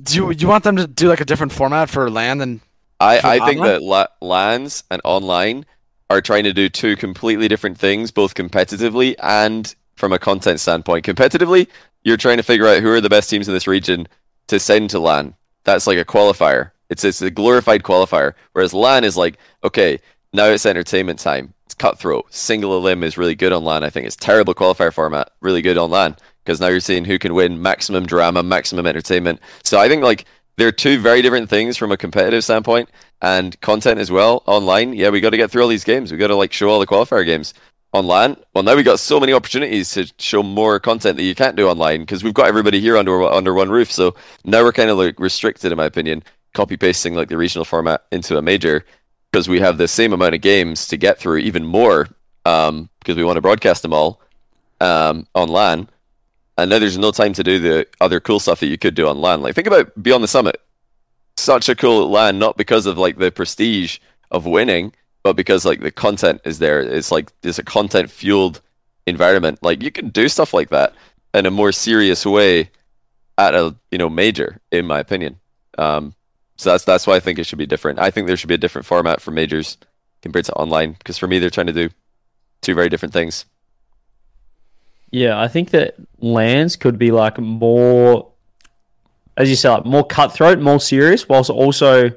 [0.02, 2.60] Do you you want them to do like a different format for LAN and
[3.00, 5.66] I, I think that la- LANs and online
[6.10, 11.06] are trying to do two completely different things, both competitively and from a content standpoint.
[11.06, 11.68] Competitively,
[12.04, 14.08] you're trying to figure out who are the best teams in this region
[14.48, 15.36] to send to LAN.
[15.64, 16.72] That's like a qualifier.
[16.90, 18.34] It's it's a glorified qualifier.
[18.54, 20.00] Whereas LAN is like, okay,
[20.34, 21.54] now it's entertainment time.
[21.66, 22.34] It's cutthroat.
[22.34, 23.84] Single elim is really good on LAN.
[23.84, 26.16] I think it's terrible qualifier format, really good on LAN
[26.48, 29.42] because now you're seeing who can win maximum drama, maximum entertainment.
[29.66, 30.24] So I think like
[30.56, 32.90] they're two very different things from a competitive standpoint
[33.22, 34.94] and content as well online.
[34.94, 36.10] Yeah, we got to get through all these games.
[36.10, 37.54] We got to like show all the qualifier games
[37.92, 38.38] online.
[38.54, 41.68] Well, now we got so many opportunities to show more content that you can't do
[41.68, 43.92] online because we've got everybody here under under one roof.
[43.92, 44.16] So
[44.46, 48.06] now we're kind of like restricted, in my opinion, copy pasting like the regional format
[48.14, 48.86] into a major
[49.34, 52.08] because we have the same amount of games to get through, even more
[52.46, 54.22] um, because we want to broadcast them all
[54.80, 55.90] um, on LAN.
[56.58, 59.08] And now there's no time to do the other cool stuff that you could do
[59.08, 59.42] on LAN.
[59.42, 60.62] Like think about Beyond the Summit.
[61.38, 64.00] Such a cool LAN, not because of like the prestige
[64.32, 64.94] of winning,
[65.24, 66.80] but because like the content is there.
[66.80, 68.62] It's like it's a content fueled
[69.06, 69.60] environment.
[69.62, 70.94] Like you can do stuff like that
[71.34, 72.72] in a more serious way
[73.38, 75.40] at a you know major, in my opinion.
[75.78, 76.16] Um,
[76.58, 78.00] so that's that's why I think it should be different.
[78.00, 79.78] I think there should be a different format for majors
[80.22, 81.90] compared to online because for me they're trying to do
[82.62, 83.46] two very different things.
[85.12, 88.32] Yeah, I think that LANs could be like more,
[89.38, 92.12] as you say, like more cutthroat, more serious, whilst also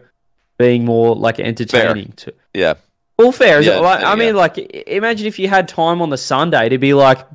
[0.58, 2.12] being more like entertaining.
[2.12, 2.74] To Yeah,
[3.18, 3.60] all fair.
[3.60, 3.82] Is Yeah, it?
[3.82, 7.26] Like, I mean, like imagine if you had time on the Sunday to be like,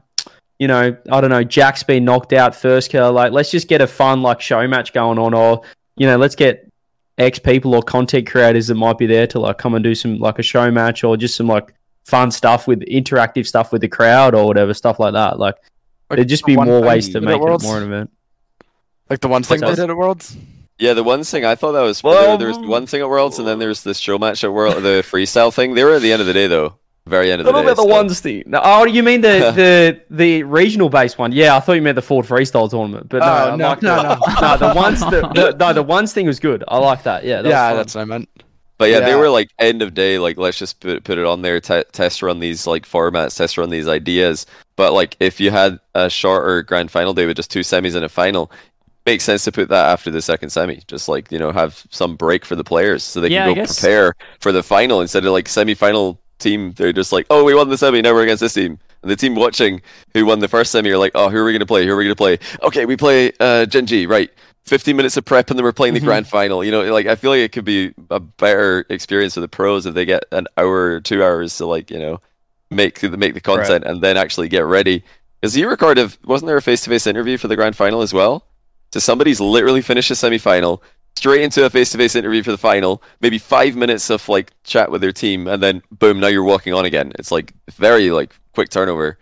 [0.59, 3.11] you know, I don't know, Jack's been knocked out first kill.
[3.11, 5.61] Like, let's just get a fun like show match going on, or
[5.95, 6.69] you know, let's get
[7.17, 10.17] X people or content creators that might be there to like come and do some
[10.17, 11.73] like a show match or just some like
[12.05, 15.39] fun stuff with interactive stuff with the crowd or whatever stuff like that.
[15.39, 15.55] Like,
[16.09, 17.63] Like there'd just the be more thing ways to make it Worlds?
[17.63, 18.11] more an event.
[19.09, 20.35] like the one thing they What's did at Worlds?
[20.77, 23.09] Yeah, the one thing I thought that was Well, there, there was one thing at
[23.09, 25.73] Worlds, and then there's this show match at World, the freestyle thing.
[25.73, 26.75] They were at the end of the day, though,
[27.07, 27.67] very end of the What day.
[27.67, 28.43] about the so- ones thing?
[28.45, 31.31] No, oh, you mean the the the regional based one?
[31.31, 33.07] Yeah, I thought you meant the Ford freestyle tournament.
[33.09, 34.17] But no, Oh, I no, no, no.
[34.41, 36.63] no, the ones the, the no the ones thing was good.
[36.67, 37.23] I like that.
[37.23, 38.27] Yeah, that yeah, that's what I meant.
[38.77, 41.41] But yeah, they were like end of day, like let's just put put it on
[41.41, 44.45] there, te- test run these like formats, test run these ideas.
[44.75, 48.03] But like if you had a shorter grand final day with just two semis and
[48.05, 48.51] a final,
[49.05, 50.81] makes sense to put that after the second semi.
[50.87, 53.55] Just like you know have some break for the players so they Yeah, can go
[53.55, 56.73] prepare for the final instead of like semi final team.
[56.73, 58.79] They're just like, oh, we won the semi, now we're against this team.
[59.01, 59.81] And the team watching
[60.13, 61.85] who won the first semi are like, oh, who are we gonna play?
[61.85, 62.39] Who are we gonna play?
[62.63, 64.31] Okay, we play uh, Gen G, right?
[64.65, 66.05] 15 minutes of prep and then we're playing the Mhm.
[66.05, 66.63] grand final.
[66.63, 69.85] You know, like I feel like it could be a better experience for the pros
[69.85, 72.19] if they get an hour or two hours to like, you know,
[72.71, 75.03] make the make the content and then actually get ready.
[75.41, 78.13] Because you recorded, wasn't there a face to face interview for the grand final as
[78.13, 78.43] well?
[78.93, 80.81] So somebody's literally finished a semi final,
[81.15, 85.01] straight into a face-to-face interview for the final, maybe five minutes of like chat with
[85.01, 87.11] their team, and then boom, now you're walking on again.
[87.19, 89.19] It's like very like quick turnover.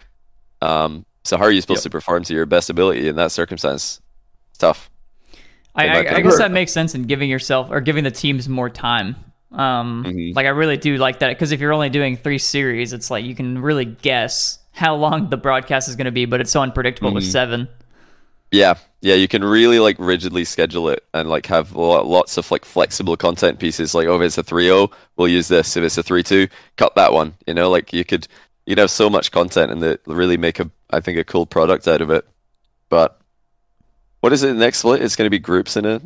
[0.62, 1.84] Um, so how are you supposed Yep.
[1.84, 4.00] to perform to your best ability in that circumstance?
[4.52, 4.90] It's tough.
[5.76, 8.70] I, I, I guess that makes sense in giving yourself or giving the teams more
[8.70, 9.16] time.
[9.52, 10.36] Um, Mhm.
[10.36, 13.26] Like I really do like that because if you're only doing three series, it's like
[13.26, 16.62] you can really guess how long the broadcast is going to be, but it's so
[16.62, 17.32] unpredictable with Mhm.
[17.32, 17.68] seven.
[18.52, 22.66] Yeah, yeah, you can really like rigidly schedule it and like have lots of like
[22.66, 23.96] flexible content pieces.
[23.96, 25.76] Like, oh, if it's a 3-0, we'll use this.
[25.76, 27.34] If it's a 3-2, cut that one.
[27.48, 28.28] You know, like you could
[28.68, 31.88] you'd have so much content and that really make a I think a cool product
[31.88, 32.28] out of it.
[32.90, 33.20] But
[34.24, 35.02] what is it next split?
[35.02, 36.02] It's going to be groups in it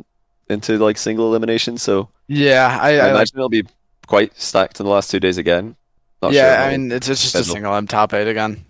[0.48, 1.78] into like single elimination.
[1.78, 3.64] So Yeah, I, I, I like, imagine it'll be
[4.08, 5.76] quite stacked in the last two days again.
[6.20, 6.56] Not yeah.
[6.56, 8.64] how- I mean, it's, it's just a single elim top eight again.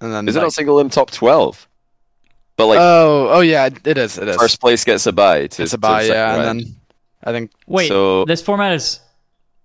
[0.00, 1.68] And then is it like, not single in top 12?
[2.56, 4.16] But like oh, oh yeah, it is.
[4.16, 4.36] It is.
[4.36, 5.40] first place gets a bye.
[5.40, 6.76] To, it's a to the buy, yeah, and then
[7.22, 9.00] I think Wait, So- this format is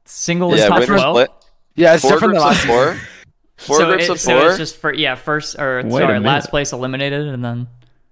[0.03, 1.15] single is yeah, top winner twelve.
[1.15, 1.31] split.
[1.75, 3.07] yeah, it's four different groups than of last four.
[3.55, 6.49] Four so groups it- of so it's just for yeah, first or Wait sorry, last
[6.49, 7.67] place eliminated, and then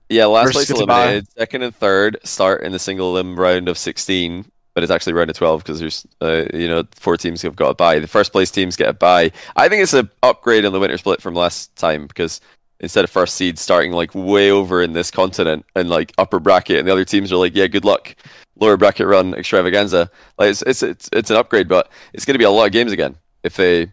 [0.10, 1.27] yeah, last place eliminated.
[1.38, 5.30] Second and third start in the single elim round of 16, but it's actually round
[5.30, 7.99] of 12 because there's uh, you know four teams have got a bye.
[7.99, 9.31] The first place teams get a bye.
[9.56, 12.41] I think it's an upgrade on the winter split from last time because
[12.80, 16.80] instead of first seed starting like way over in this continent and like upper bracket,
[16.80, 18.15] and the other teams are like, yeah, good luck,
[18.56, 20.10] lower bracket run extravaganza.
[20.38, 22.72] Like it's it's it's, it's an upgrade, but it's going to be a lot of
[22.72, 23.91] games again if they.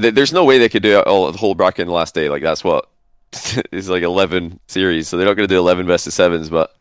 [0.00, 2.14] th- There's no way they could do it all the whole bracket in the last
[2.14, 2.28] day.
[2.28, 2.88] Like that's what
[3.72, 6.50] is like 11 series, so they're not going to do 11 best of sevens.
[6.50, 6.74] But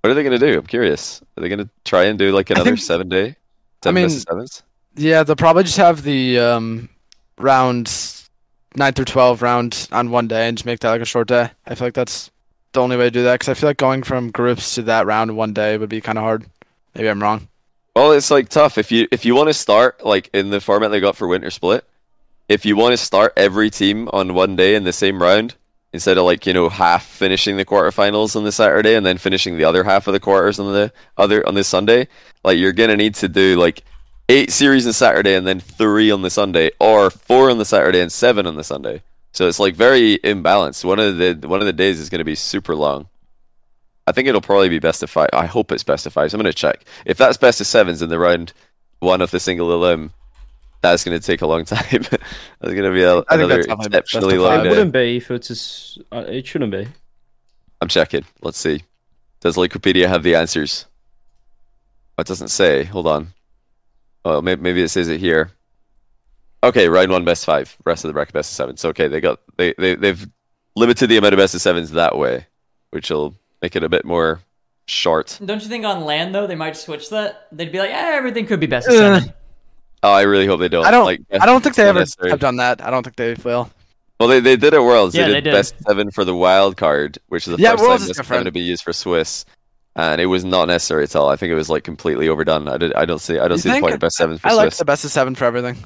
[0.00, 0.58] what are they going to do?
[0.58, 1.22] I'm curious.
[1.36, 3.36] Are they going to try and do like another think- seven day?
[3.84, 4.62] I mean, best of sevens.
[4.94, 6.88] Yeah, they'll probably just have the um,
[7.38, 8.30] rounds
[8.76, 11.50] nine through twelve round on one day and just make that like a short day.
[11.66, 12.30] I feel like that's
[12.72, 15.06] the only way to do that because I feel like going from groups to that
[15.06, 16.46] round in one day would be kind of hard.
[16.94, 17.48] Maybe I'm wrong.
[17.96, 20.90] Well, it's like tough if you if you want to start like in the format
[20.90, 21.84] they got for winter split.
[22.48, 25.54] If you want to start every team on one day in the same round
[25.92, 29.56] instead of like you know half finishing the quarterfinals on the Saturday and then finishing
[29.56, 32.08] the other half of the quarters on the other on the Sunday,
[32.44, 33.84] like you're gonna need to do like
[34.28, 38.00] eight series on Saturday and then three on the Sunday, or four on the Saturday
[38.00, 39.02] and seven on the Sunday.
[39.32, 40.84] So it's like very imbalanced.
[40.84, 43.08] One of the one of the days is to be super long.
[44.06, 45.30] I think it'll probably be best of five.
[45.32, 46.30] I hope it's best of five.
[46.30, 46.84] So I'm to check.
[47.06, 48.52] If that's best of sevens in the round
[48.98, 50.12] one of the single elim,
[50.82, 51.80] that's going to take a long time.
[51.90, 52.20] that's
[52.60, 54.66] going to be a, I think another that's definitely best exceptionally of long five.
[54.66, 56.86] It wouldn't be if it's a s uh, it shouldn't be.
[57.80, 58.24] I'm checking.
[58.42, 58.82] Let's see.
[59.40, 60.86] Does Wikipedia have the answers?
[62.18, 62.84] Oh, it doesn't say.
[62.84, 63.28] Hold on.
[64.24, 65.50] Oh, maybe, maybe it says it here.
[66.62, 67.76] Okay, round one, best five.
[67.84, 68.76] Rest of the bracket, best of seven.
[68.76, 70.28] So okay, they got they they they've
[70.76, 72.46] limited the amount of best of sevens that way,
[72.90, 74.40] which will make it a bit more
[74.86, 75.38] short.
[75.44, 77.48] don't you think on LAN though they might switch that?
[77.52, 79.32] They'd be like, yeah, everything could be best of seven.
[80.02, 80.84] Oh, I really hope they don't.
[80.84, 81.04] I don't.
[81.04, 82.30] Like, I don't think they ever necessary.
[82.30, 82.82] have done that.
[82.84, 83.70] I don't think they will.
[84.18, 85.14] Well, they, they did at Worlds.
[85.14, 85.52] Yeah, they, they did did.
[85.52, 88.44] best seven for the wild card, which is the Yeah, first Worlds time this is
[88.44, 89.44] to be used for Swiss,
[89.96, 91.28] and it was not necessary at all.
[91.28, 92.68] I think it was like completely overdone.
[92.68, 92.94] I did.
[92.94, 93.38] I don't see.
[93.38, 94.52] I don't You see the point of best seven for Swiss.
[94.52, 95.76] I like the best of seven for everything.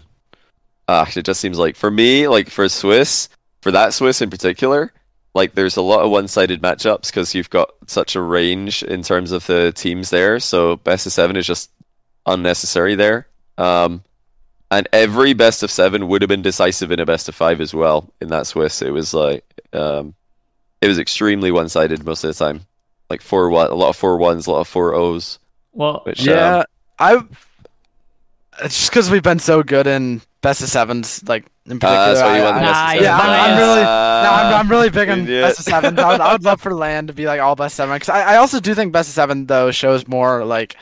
[0.88, 3.28] Ah, it just seems like for me, like for Swiss,
[3.60, 4.92] for that Swiss in particular,
[5.34, 9.32] like there's a lot of one-sided matchups because you've got such a range in terms
[9.32, 10.38] of the teams there.
[10.40, 11.70] So best of seven is just
[12.24, 13.26] unnecessary there.
[13.58, 14.02] Um,
[14.70, 17.72] and every best of seven would have been decisive in a best of five as
[17.72, 18.82] well in that Swiss.
[18.82, 20.14] It was like, um,
[20.80, 22.66] it was extremely one-sided most of the time.
[23.08, 25.38] Like four one, a lot of four ones, a lot of four O's.
[25.72, 26.64] Well, Which Yeah, um,
[26.98, 27.22] I.
[28.64, 31.96] It's just because we've been so good in best of sevens, like in particular.
[31.96, 33.30] uh, that's why you I- want the I- best Nah, of yeah, seven.
[33.30, 34.58] I'm- I'm really- No, I'm, Ah.
[34.58, 35.42] I'm really big on Idiot.
[35.44, 35.98] best of sevens.
[35.98, 38.08] I would, I would love for LAN to be like all best of seven because
[38.08, 40.76] I, I also do think best of seven though shows more like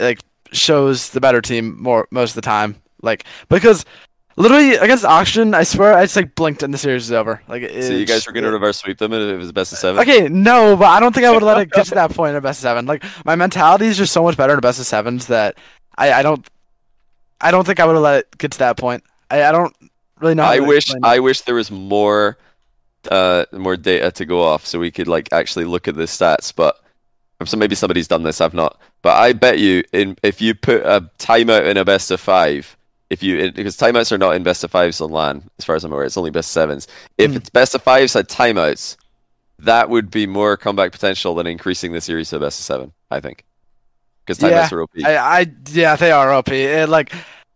[0.00, 0.20] like
[0.52, 2.76] shows the better team more most of the time.
[3.02, 3.84] Like because
[4.36, 7.42] literally against Auction, I swear I just like blinked and the series is over.
[7.48, 10.00] Like So you guys were to reverse sweep them if it was best of seven?
[10.00, 12.36] Okay, no, but I don't think I would let it get to that point in
[12.36, 12.86] a best of seven.
[12.86, 15.56] Like my mentality is just so much better in a best of sevens that
[15.96, 16.46] I, I don't
[17.40, 19.04] I don't think I would have let it get to that point.
[19.30, 19.74] I, I don't
[20.20, 20.44] really know.
[20.44, 21.00] I wish it.
[21.02, 22.38] I wish there was more
[23.10, 26.52] uh more data to go off so we could like actually look at the stats
[26.52, 26.76] but
[27.44, 30.82] so maybe somebody's done this I've not but I bet you in if you put
[30.82, 32.76] a timeout in a best of 5
[33.10, 35.76] if you it- because timeouts are not in best of 5s on LAN as far
[35.76, 36.86] as I'm aware it's only best of 7s
[37.18, 37.36] if Hmm.
[37.36, 38.96] it's best of 5s had timeouts
[39.58, 43.20] that would be more comeback potential than increasing the series to best of 7 I
[43.20, 43.44] think
[44.24, 46.48] because timeouts Yeah, are OP I, I yeah, they are OP.
[46.48, 47.12] It, like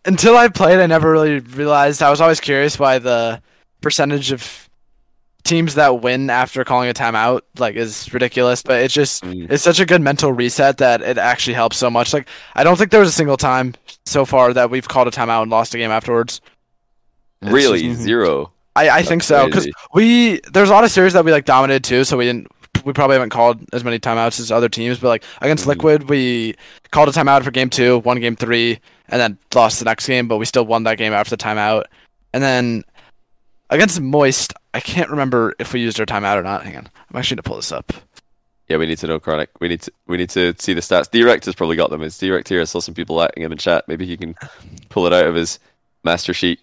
[0.06, 2.02] until I played, I never really realized.
[2.02, 3.42] I was always curious why the
[3.82, 4.69] percentage of
[5.44, 8.62] teams that win after calling a timeout like is ridiculous.
[8.62, 9.50] But it's just Mm.
[9.50, 12.12] it's such a good mental reset that it actually helps so much.
[12.12, 13.74] Like I don't think there was a single time
[14.06, 16.40] so far that we've called a timeout and lost a game afterwards.
[17.42, 18.52] It's Really, just- zero.
[18.76, 21.82] I, I think so because we there's a lot of series that we like dominated
[21.84, 22.46] too, so we didn't
[22.84, 25.68] we probably haven't called as many timeouts as other teams, but like against Mhm.
[25.68, 26.54] Liquid, we
[26.92, 30.28] called a timeout for game two, won game three, and then lost the next game,
[30.28, 31.84] but we still won that game after the timeout.
[32.32, 32.84] And then
[33.70, 36.64] against Moist, I can't remember if we used our timeout or not.
[36.64, 37.92] Hang on, I'm actually gonna pull this up.
[38.68, 39.50] Yeah, we need to know Chronic.
[39.60, 41.10] We need to we need to see the stats.
[41.10, 42.02] Direct has probably got them.
[42.02, 42.60] It's Direct here.
[42.60, 43.88] I saw some people acting him in chat.
[43.88, 44.36] Maybe he can
[44.90, 45.58] pull it out of his
[46.04, 46.60] master sheet.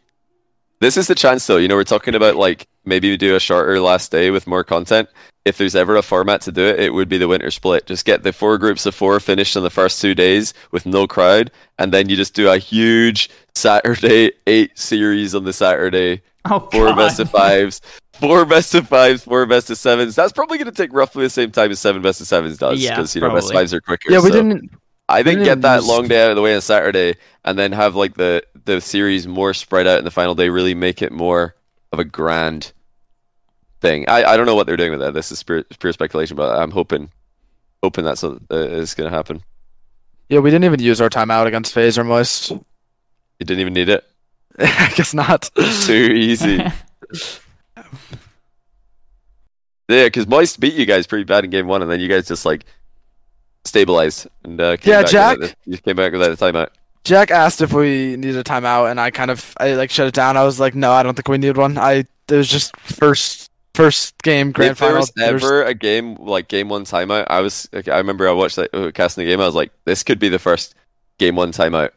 [0.80, 3.40] This is the chance though, you know, we're talking about like maybe we do a
[3.40, 5.10] shorter last day with more content.
[5.48, 7.86] If there's ever a format to do it, it would be the winter split.
[7.86, 11.08] Just get the four groups of four finished on the first two days with no
[11.08, 16.60] crowd, and then you just do a huge Saturday eight series on the Saturday Oh
[16.72, 16.96] four god.
[16.98, 17.82] best of fives,
[18.14, 20.16] four best of fives, four best of sevens.
[20.16, 22.80] That's probably going to take roughly the same time as seven best of sevens does,
[22.80, 24.12] Yeah, because you know best of fives are quicker.
[24.12, 24.72] Yeah, we so didn't.
[25.10, 27.16] I think get that long day out of the way on Saturday,
[27.46, 30.50] and then have like the the series more spread out in the final day.
[30.50, 31.56] Really make it more
[31.92, 32.74] of a grand
[33.82, 34.08] thing.
[34.10, 35.14] I, I don't know what they're doing with that.
[35.14, 37.12] This is pure, pure speculation, but I'm hoping
[37.84, 39.42] hoping that's what uh, is going to happen.
[40.30, 42.52] Yeah, we didn't even use our timeout against FaZe or Moist.
[42.52, 42.60] You
[43.40, 44.04] didn't even need it.
[44.60, 45.50] I guess not.
[45.86, 46.64] Too easy.
[49.90, 52.28] Yeah, because Moist beat you guys pretty bad in game one, and then you guys
[52.28, 52.66] just like
[53.64, 56.70] stabilized and uh, came Yeah, back Jack- Without you came back without a timeout.
[57.06, 60.14] Jack asked if we needed a timeout, and I kind of I like shut it
[60.14, 60.36] down.
[60.36, 61.78] I was like, no, I don't think we need one.
[61.78, 63.47] I it was just first
[63.78, 65.02] first game grand if there final.
[65.02, 68.56] was ever a game like game one timeout, I was like, I remember I watched
[68.58, 69.40] that uh, casting the game.
[69.40, 70.76] I was like, this could be the first
[71.20, 71.92] game one timeout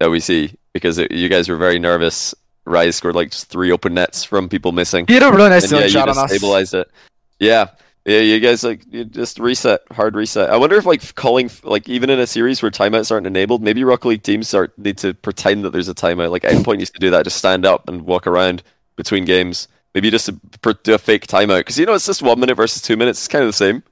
[0.00, 2.34] that we see because it, you guys were very nervous.
[2.64, 5.06] Rise scored like just three open nets from people missing.
[5.06, 6.30] he had a really nice and yeah, you shot on us.
[6.30, 6.90] stabilized it.
[7.38, 7.68] Yeah,
[8.04, 10.48] yeah, you guys like you just reset, hard reset.
[10.48, 13.84] I wonder if like calling like even in a series where timeouts aren't enabled, maybe
[13.84, 16.30] Rocket League teams start need to pretend that there's a timeout.
[16.30, 18.62] Like Endpoint used to do that, just stand up and walk around
[18.96, 19.68] between games.
[19.94, 20.30] Maybe just
[20.62, 23.18] do a fake timeout because you know it's just one minute versus two minutes.
[23.20, 23.82] It's kind of the same.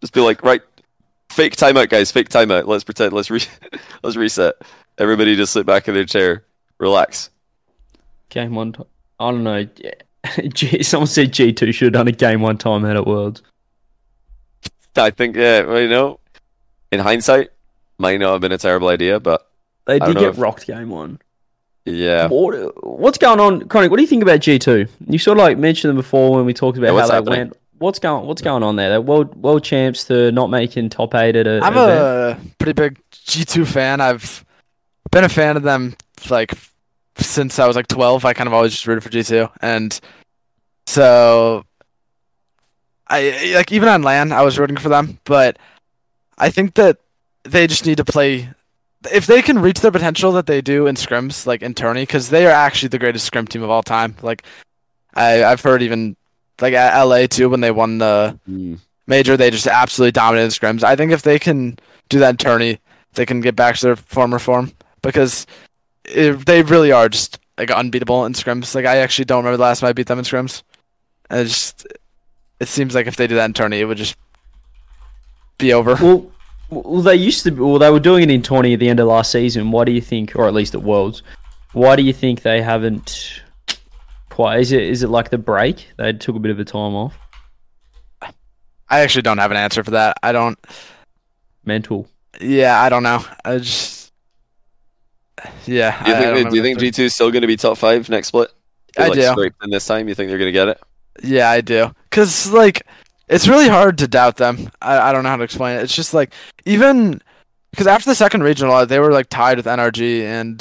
[0.00, 0.62] Just be like, right,
[1.30, 2.66] fake timeout, guys, fake timeout.
[2.66, 3.12] Let's pretend.
[3.12, 3.40] Let's re-
[4.02, 4.54] let's reset.
[4.98, 6.44] Everybody just sit back in their chair,
[6.78, 7.30] relax.
[8.28, 8.72] Game one.
[8.72, 8.82] T-
[9.20, 9.66] I don't know.
[10.54, 13.42] G- Someone said G two should have done a game one time out at Worlds.
[14.96, 16.20] I think, yeah, well, you know,
[16.92, 17.50] in hindsight,
[17.98, 19.48] might not have been a terrible idea, but
[19.86, 21.18] They did get if- rocked game one.
[21.84, 22.28] Yeah.
[22.28, 23.90] What, what's going on, Chronic?
[23.90, 24.86] What do you think about G two?
[25.06, 27.14] You sort of like mentioned them before when we talked about Yeah, how what's they
[27.16, 27.38] happening?
[27.38, 27.56] went.
[27.78, 28.88] What's going What's going on there?
[28.88, 31.60] They're world world champs to not making top eight at a.
[31.62, 32.40] I'm event.
[32.40, 34.00] a pretty big G2 fan.
[34.00, 34.44] I've
[35.10, 35.96] been a fan of them
[36.30, 36.52] like
[37.18, 38.24] since I was like 12.
[38.24, 40.00] I kind of always just rooted for G2, and
[40.86, 41.64] so
[43.08, 45.18] I like even on LAN I was rooting for them.
[45.24, 45.58] But
[46.38, 46.98] I think that
[47.42, 48.48] they just need to play.
[49.12, 52.30] If they can reach their potential that they do in scrims, like in tourney, because
[52.30, 54.16] they are actually the greatest scrim team of all time.
[54.22, 54.44] Like
[55.14, 56.16] I, I've heard even
[56.60, 58.78] like at LA too when they won the Mm.
[59.06, 60.82] major, they just absolutely dominated scrims.
[60.82, 61.78] I think if they can
[62.08, 62.78] do that in tourney,
[63.14, 64.72] they can get back to their former form
[65.02, 65.46] because
[66.04, 68.74] it, they really are just like unbeatable in scrims.
[68.74, 70.62] Like I actually don't remember the last time I beat them in scrims.
[71.30, 71.86] And it just
[72.60, 74.16] it seems like if they do that in tourney, it would just
[75.58, 75.94] be over.
[75.96, 76.30] Well,
[76.82, 77.50] well, they used to.
[77.50, 79.70] Well, they were doing it in twenty at the end of last season.
[79.70, 81.22] Why do you think, or at least at Worlds,
[81.72, 83.42] why do you think they haven't?
[84.30, 85.88] Quite is it is it like the break?
[85.96, 87.16] They took a bit of a time off.
[88.88, 90.16] I actually don't have an answer for that.
[90.22, 90.58] I don't.
[91.64, 92.08] Mental.
[92.40, 93.24] Yeah, I don't know.
[93.44, 94.12] I just.
[95.66, 96.02] Yeah.
[96.04, 96.78] Do you I- I think, don't do you think.
[96.78, 98.50] G2 is still going to be top five next split?
[98.96, 99.26] They're, I like, do.
[99.26, 100.08] scraped in this time.
[100.08, 100.80] You think they're going to get it?
[101.22, 101.94] Yeah, I do.
[102.10, 102.86] Cause like,
[103.28, 104.68] it's really hard to doubt them.
[104.82, 105.82] I, I don't know how to explain it.
[105.82, 106.32] It's just like
[106.64, 107.20] even
[107.70, 110.58] because after the second regional, they were like tied with NRG and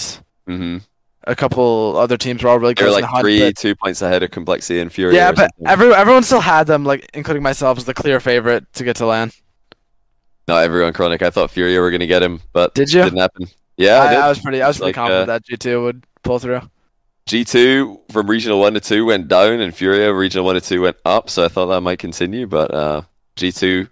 [0.48, 0.78] Mm-hmm.
[1.26, 3.22] a couple other teams were all really close in like the hunt.
[3.24, 5.16] three, but- two points ahead of Complexity and Furia.
[5.16, 5.68] yeah, but something.
[5.68, 9.06] every, everyone still had them, like including myself, as the clear favorite to get to
[9.06, 9.32] LAN.
[10.50, 11.22] not everyone Chronic.
[11.22, 13.04] I thought Furia were going to get him, but Did you?
[13.04, 13.48] didn't happen.
[13.78, 14.18] Yeah, I, I, did.
[14.20, 14.62] I was pretty.
[14.62, 16.62] I was It's pretty like, confident uh, that G two would pull through.
[17.28, 20.98] G2 from Regional 1 to 2 went down, and Furia Regional 1 to 2 went
[21.06, 23.02] up, so I thought that might continue, but uh,
[23.38, 23.90] G2,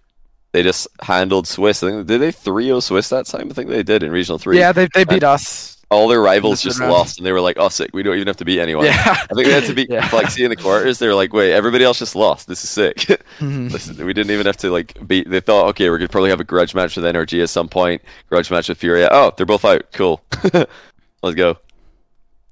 [0.52, 1.82] they just handled Swiss.
[1.82, 3.50] I think, did they 3 0 Swiss that time?
[3.50, 4.58] I think they did in Regional 3.
[4.60, 5.78] Yeah, they they beat us.
[5.90, 6.92] All their rivals just round.
[6.94, 8.86] lost, and they were like, oh, sick, we don't even have to beat anyone.
[8.86, 8.94] Yeah.
[9.30, 10.00] I think they had to beat Yeah.
[10.02, 11.00] Complexity in the quarters.
[11.00, 12.48] They were like, wait, everybody else just lost.
[12.48, 12.98] This is sick.
[13.40, 13.72] Mhm.
[13.72, 15.30] Listen, we didn't even have to like beat.
[15.30, 18.02] They thought, okay, we're gonna probably have a grudge match with NRG at some point.
[18.30, 19.10] Grudge match with Furia.
[19.12, 19.92] Oh, they're both out.
[19.94, 20.22] Cool.
[21.24, 21.58] Let's go.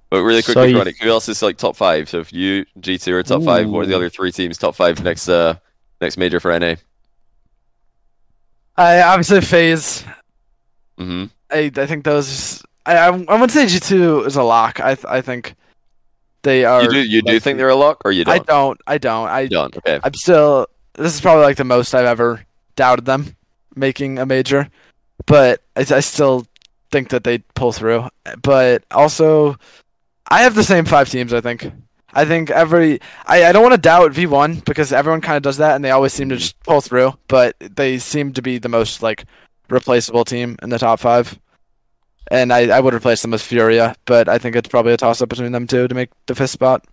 [0.10, 2.10] But really So quickly, you- Chronic, who else is like top five?
[2.10, 5.04] So if you G2 are top five, what are the other three teams top five
[5.04, 5.56] next uh
[6.02, 6.76] next major for NA?
[8.78, 10.06] I obviously FaZe.
[10.98, 12.64] hmm I I think those.
[12.86, 14.80] I I, I would say G two is a lock.
[14.80, 15.56] I I think
[16.44, 16.84] they are.
[16.84, 18.34] You do you do think they're a lock or you don't?
[18.36, 18.80] I don't.
[18.88, 19.28] I don't.
[19.28, 19.76] I You don't.
[19.78, 20.00] Okay.
[20.04, 20.68] I'm still.
[20.94, 22.46] This is probably like the most I've ever
[22.76, 23.36] doubted them
[23.76, 24.70] making a major,
[25.26, 26.46] but I, I still
[26.92, 28.08] think that they pull through.
[28.42, 29.56] But also,
[30.30, 31.34] I have the same five teams.
[31.34, 31.72] I think.
[32.14, 33.00] I think every.
[33.26, 35.92] I, I don't want to doubt V1 because everyone kind of does that and they
[35.92, 37.14] always seem to just pull through.
[37.28, 39.26] But they seem to be the most like
[39.70, 41.40] replaceable team in the top five.
[42.32, 45.22] And I, I would replace them with Furia, but I think it's probably a toss
[45.22, 46.86] up between them two to make the fifth spot.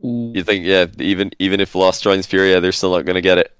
[0.00, 3.54] You think yeah, even even if Lostt joins Furia, they're still not gonna get it.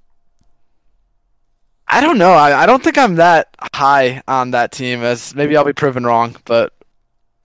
[1.88, 2.32] I don't know.
[2.32, 5.02] I, I don't think I'm that high on that team.
[5.02, 6.74] As maybe I'll be proven wrong, but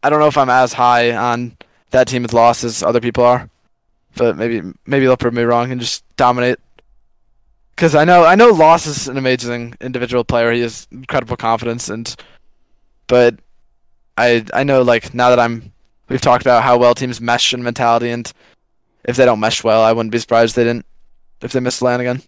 [0.01, 1.57] I don't know if I'm as high on
[1.91, 3.49] that team with Lostt as other people are.
[4.15, 6.57] But maybe maybe they'll prove me wrong and just dominate.
[7.75, 10.51] Because I know I know Lostt is an amazing individual player.
[10.51, 12.13] He has incredible confidence, and
[13.07, 13.35] but
[14.17, 15.71] I I know like now that I'm
[16.09, 18.31] we've talked about how well teams mesh in mentality, and
[19.05, 20.85] if they don't mesh well, I wouldn't be surprised if they didn't
[21.41, 22.21] if they miss LAN again.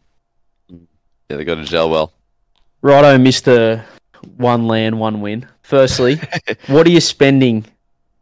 [0.70, 2.14] Yeah, they go to gel well.
[2.82, 3.86] Righto, Mister
[4.38, 5.48] One LAN, One Win.
[5.62, 6.20] Firstly,
[6.68, 7.66] what are you spending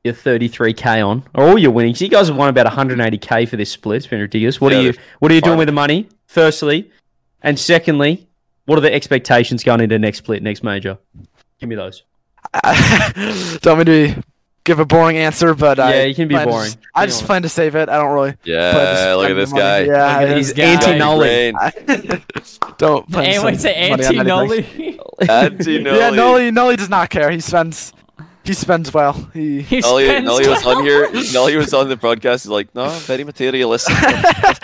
[0.04, 2.02] your 33k on, or all your winnings?
[2.02, 3.98] You guys have won about 180k for this split.
[3.98, 4.60] It's been ridiculous.
[4.62, 5.58] What Yeah, are you What are you doing fine.
[5.60, 6.08] with the money?
[6.28, 6.90] Firstly,
[7.42, 8.28] and secondly,
[8.66, 10.98] what are the expectations going into next split, next major?
[11.60, 12.04] Give me those.
[12.64, 14.24] don't want me to
[14.70, 16.66] give a boring answer, but I Yeah, you can be boring.
[16.66, 17.90] just- I just plan to save it.
[17.90, 18.34] I don't really.
[18.34, 19.80] plan to Yeah, look at this guy.
[19.82, 20.64] Yeah, Look at he's this guy.
[20.74, 21.52] Anti-Nolly.
[22.78, 23.10] don't.
[23.12, 24.24] Plan to And wait, say anti.
[24.24, 25.00] Nolly.
[25.30, 25.98] Anti Nolly.
[26.00, 26.52] Yeah, Nolly.
[26.52, 27.32] Nolly does not care.
[27.32, 27.94] He spends.
[28.44, 29.14] He spends well.
[29.34, 29.62] He.
[29.62, 30.78] He Nolly, spends Nolly was well.
[30.78, 31.10] on here.
[31.34, 32.44] Nolly was on the broadcast.
[32.46, 33.96] He's like, no, very materialistic.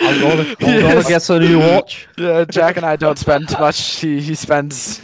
[0.00, 1.08] I'm going to Yes.
[1.08, 2.08] get a new watch.
[2.16, 3.80] Yeah, Jack and I don't spend too much.
[4.00, 5.00] He he spends.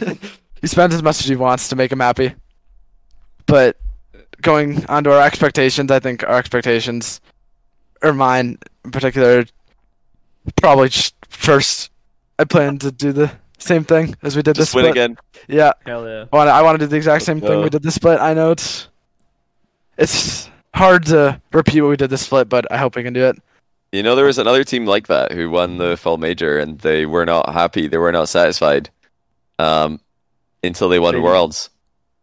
[0.61, 2.33] he spends as much as he wants to make him happy.
[3.45, 3.75] But
[4.43, 7.19] going on to our expectations, I think our expectations,
[8.03, 9.45] or mine in particular,
[10.57, 11.89] probably just first.
[12.39, 14.91] I plan to do the same thing as we did this Just win split.
[14.95, 15.17] again.
[15.47, 16.25] Yeah, Hell yeah.
[16.31, 17.63] I want I want to do the exact same thing Uh.
[17.63, 18.19] we did this split.
[18.19, 18.87] I know it's
[19.97, 23.25] it's hard to repeat what we did this split, but I hope we can do
[23.25, 23.37] it.
[23.91, 27.05] You know, there was another team like that who won the fall major, and they
[27.05, 27.87] were not happy.
[27.87, 28.89] They were not satisfied
[29.59, 29.99] um,
[30.63, 31.21] until they won BDS.
[31.23, 31.69] Worlds.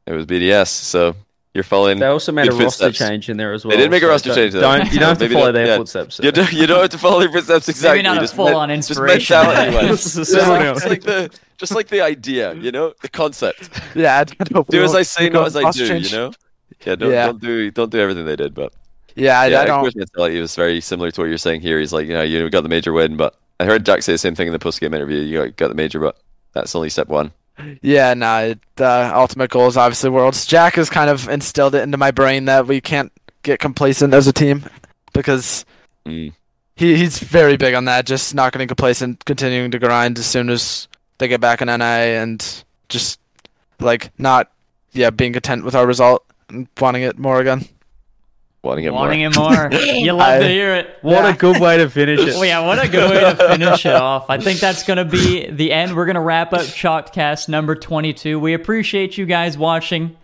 [0.06, 0.66] It was BDS.
[0.66, 1.14] So
[1.55, 1.98] you're following.
[1.98, 2.98] They also made Good a roster footsteps.
[3.10, 3.70] change in there as well.
[3.77, 4.60] They did make a so roster don't- change, though.
[4.60, 5.77] Don't you don't have to follow not- their yeah.
[5.78, 6.14] footsteps.
[6.16, 7.98] so- You don't, you don't have to follow their footsteps exactly.
[7.98, 9.36] Maybe not a just full men- on just inspiration.
[9.36, 9.89] mentality wise.
[10.14, 13.68] Just just, like, just like the just like the idea, you know, the concept.
[13.94, 15.86] Yeah, I'd, I'd hope we Do as I say, not as I do.
[15.89, 16.12] change.
[16.12, 16.32] You know.
[16.86, 17.27] Yeah, don't, Yeah.
[17.27, 18.72] don't do don't do everything they did, but
[19.16, 19.81] Yeah, I, yeah, I don't.
[19.81, 21.81] Echo's mentality was very similar to what you're saying here.
[21.81, 24.18] He's like, you know, you got the major win, but I heard Jack say the
[24.18, 25.18] same thing in the post game interview.
[25.18, 26.16] You got, got the major, but
[26.55, 27.32] that's only step one.
[27.82, 30.46] Yeah, no, it, the ultimate goal is obviously worlds.
[30.46, 33.12] Jack has kind of instilled it into my brain that we can't
[33.42, 34.64] get complacent as a team
[35.12, 35.64] because
[36.06, 36.32] Mm.
[36.76, 38.06] he he's very big on that.
[38.06, 40.88] Just not getting complacent, continuing to grind as soon as
[41.18, 41.84] they get back in NA,
[42.18, 43.20] and just
[43.80, 44.50] like not
[44.92, 47.66] yeah being content with our result and wanting it more again.
[48.62, 49.68] Wanting it Wanting more.
[49.70, 49.80] it more.
[49.80, 50.98] You love I- to hear it.
[51.00, 51.30] What Yeah.
[51.30, 52.34] a good way to finish it.
[52.34, 54.26] Well, yeah, what a good way to finish it off.
[54.28, 55.96] I think that's going to be the end.
[55.96, 58.38] We're going to wrap up Chalked Cast number 22.
[58.38, 60.16] We appreciate you guys watching.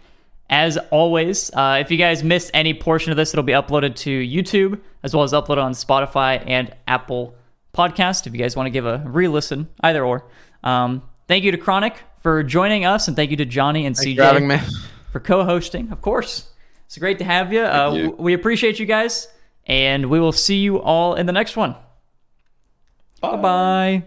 [0.48, 4.10] As always, uh, if you guys missed any portion of this, it'll be uploaded to
[4.10, 7.34] YouTube as well as uploaded on Spotify and Apple
[7.74, 8.26] Podcast.
[8.28, 10.24] If you guys want to give a re-listen, either or.
[10.62, 14.20] Um, thank you to Chronic for joining us, and thank you to Johnny and Thanks
[14.20, 14.72] CJ for
[15.12, 15.90] for co-hosting.
[15.90, 16.48] Of course,
[16.86, 17.62] it's great to have you.
[17.62, 18.10] Uh, you.
[18.18, 19.28] we appreciate you guys,
[19.66, 21.76] and we will see you all in the next one.
[23.20, 24.04] Bye bye.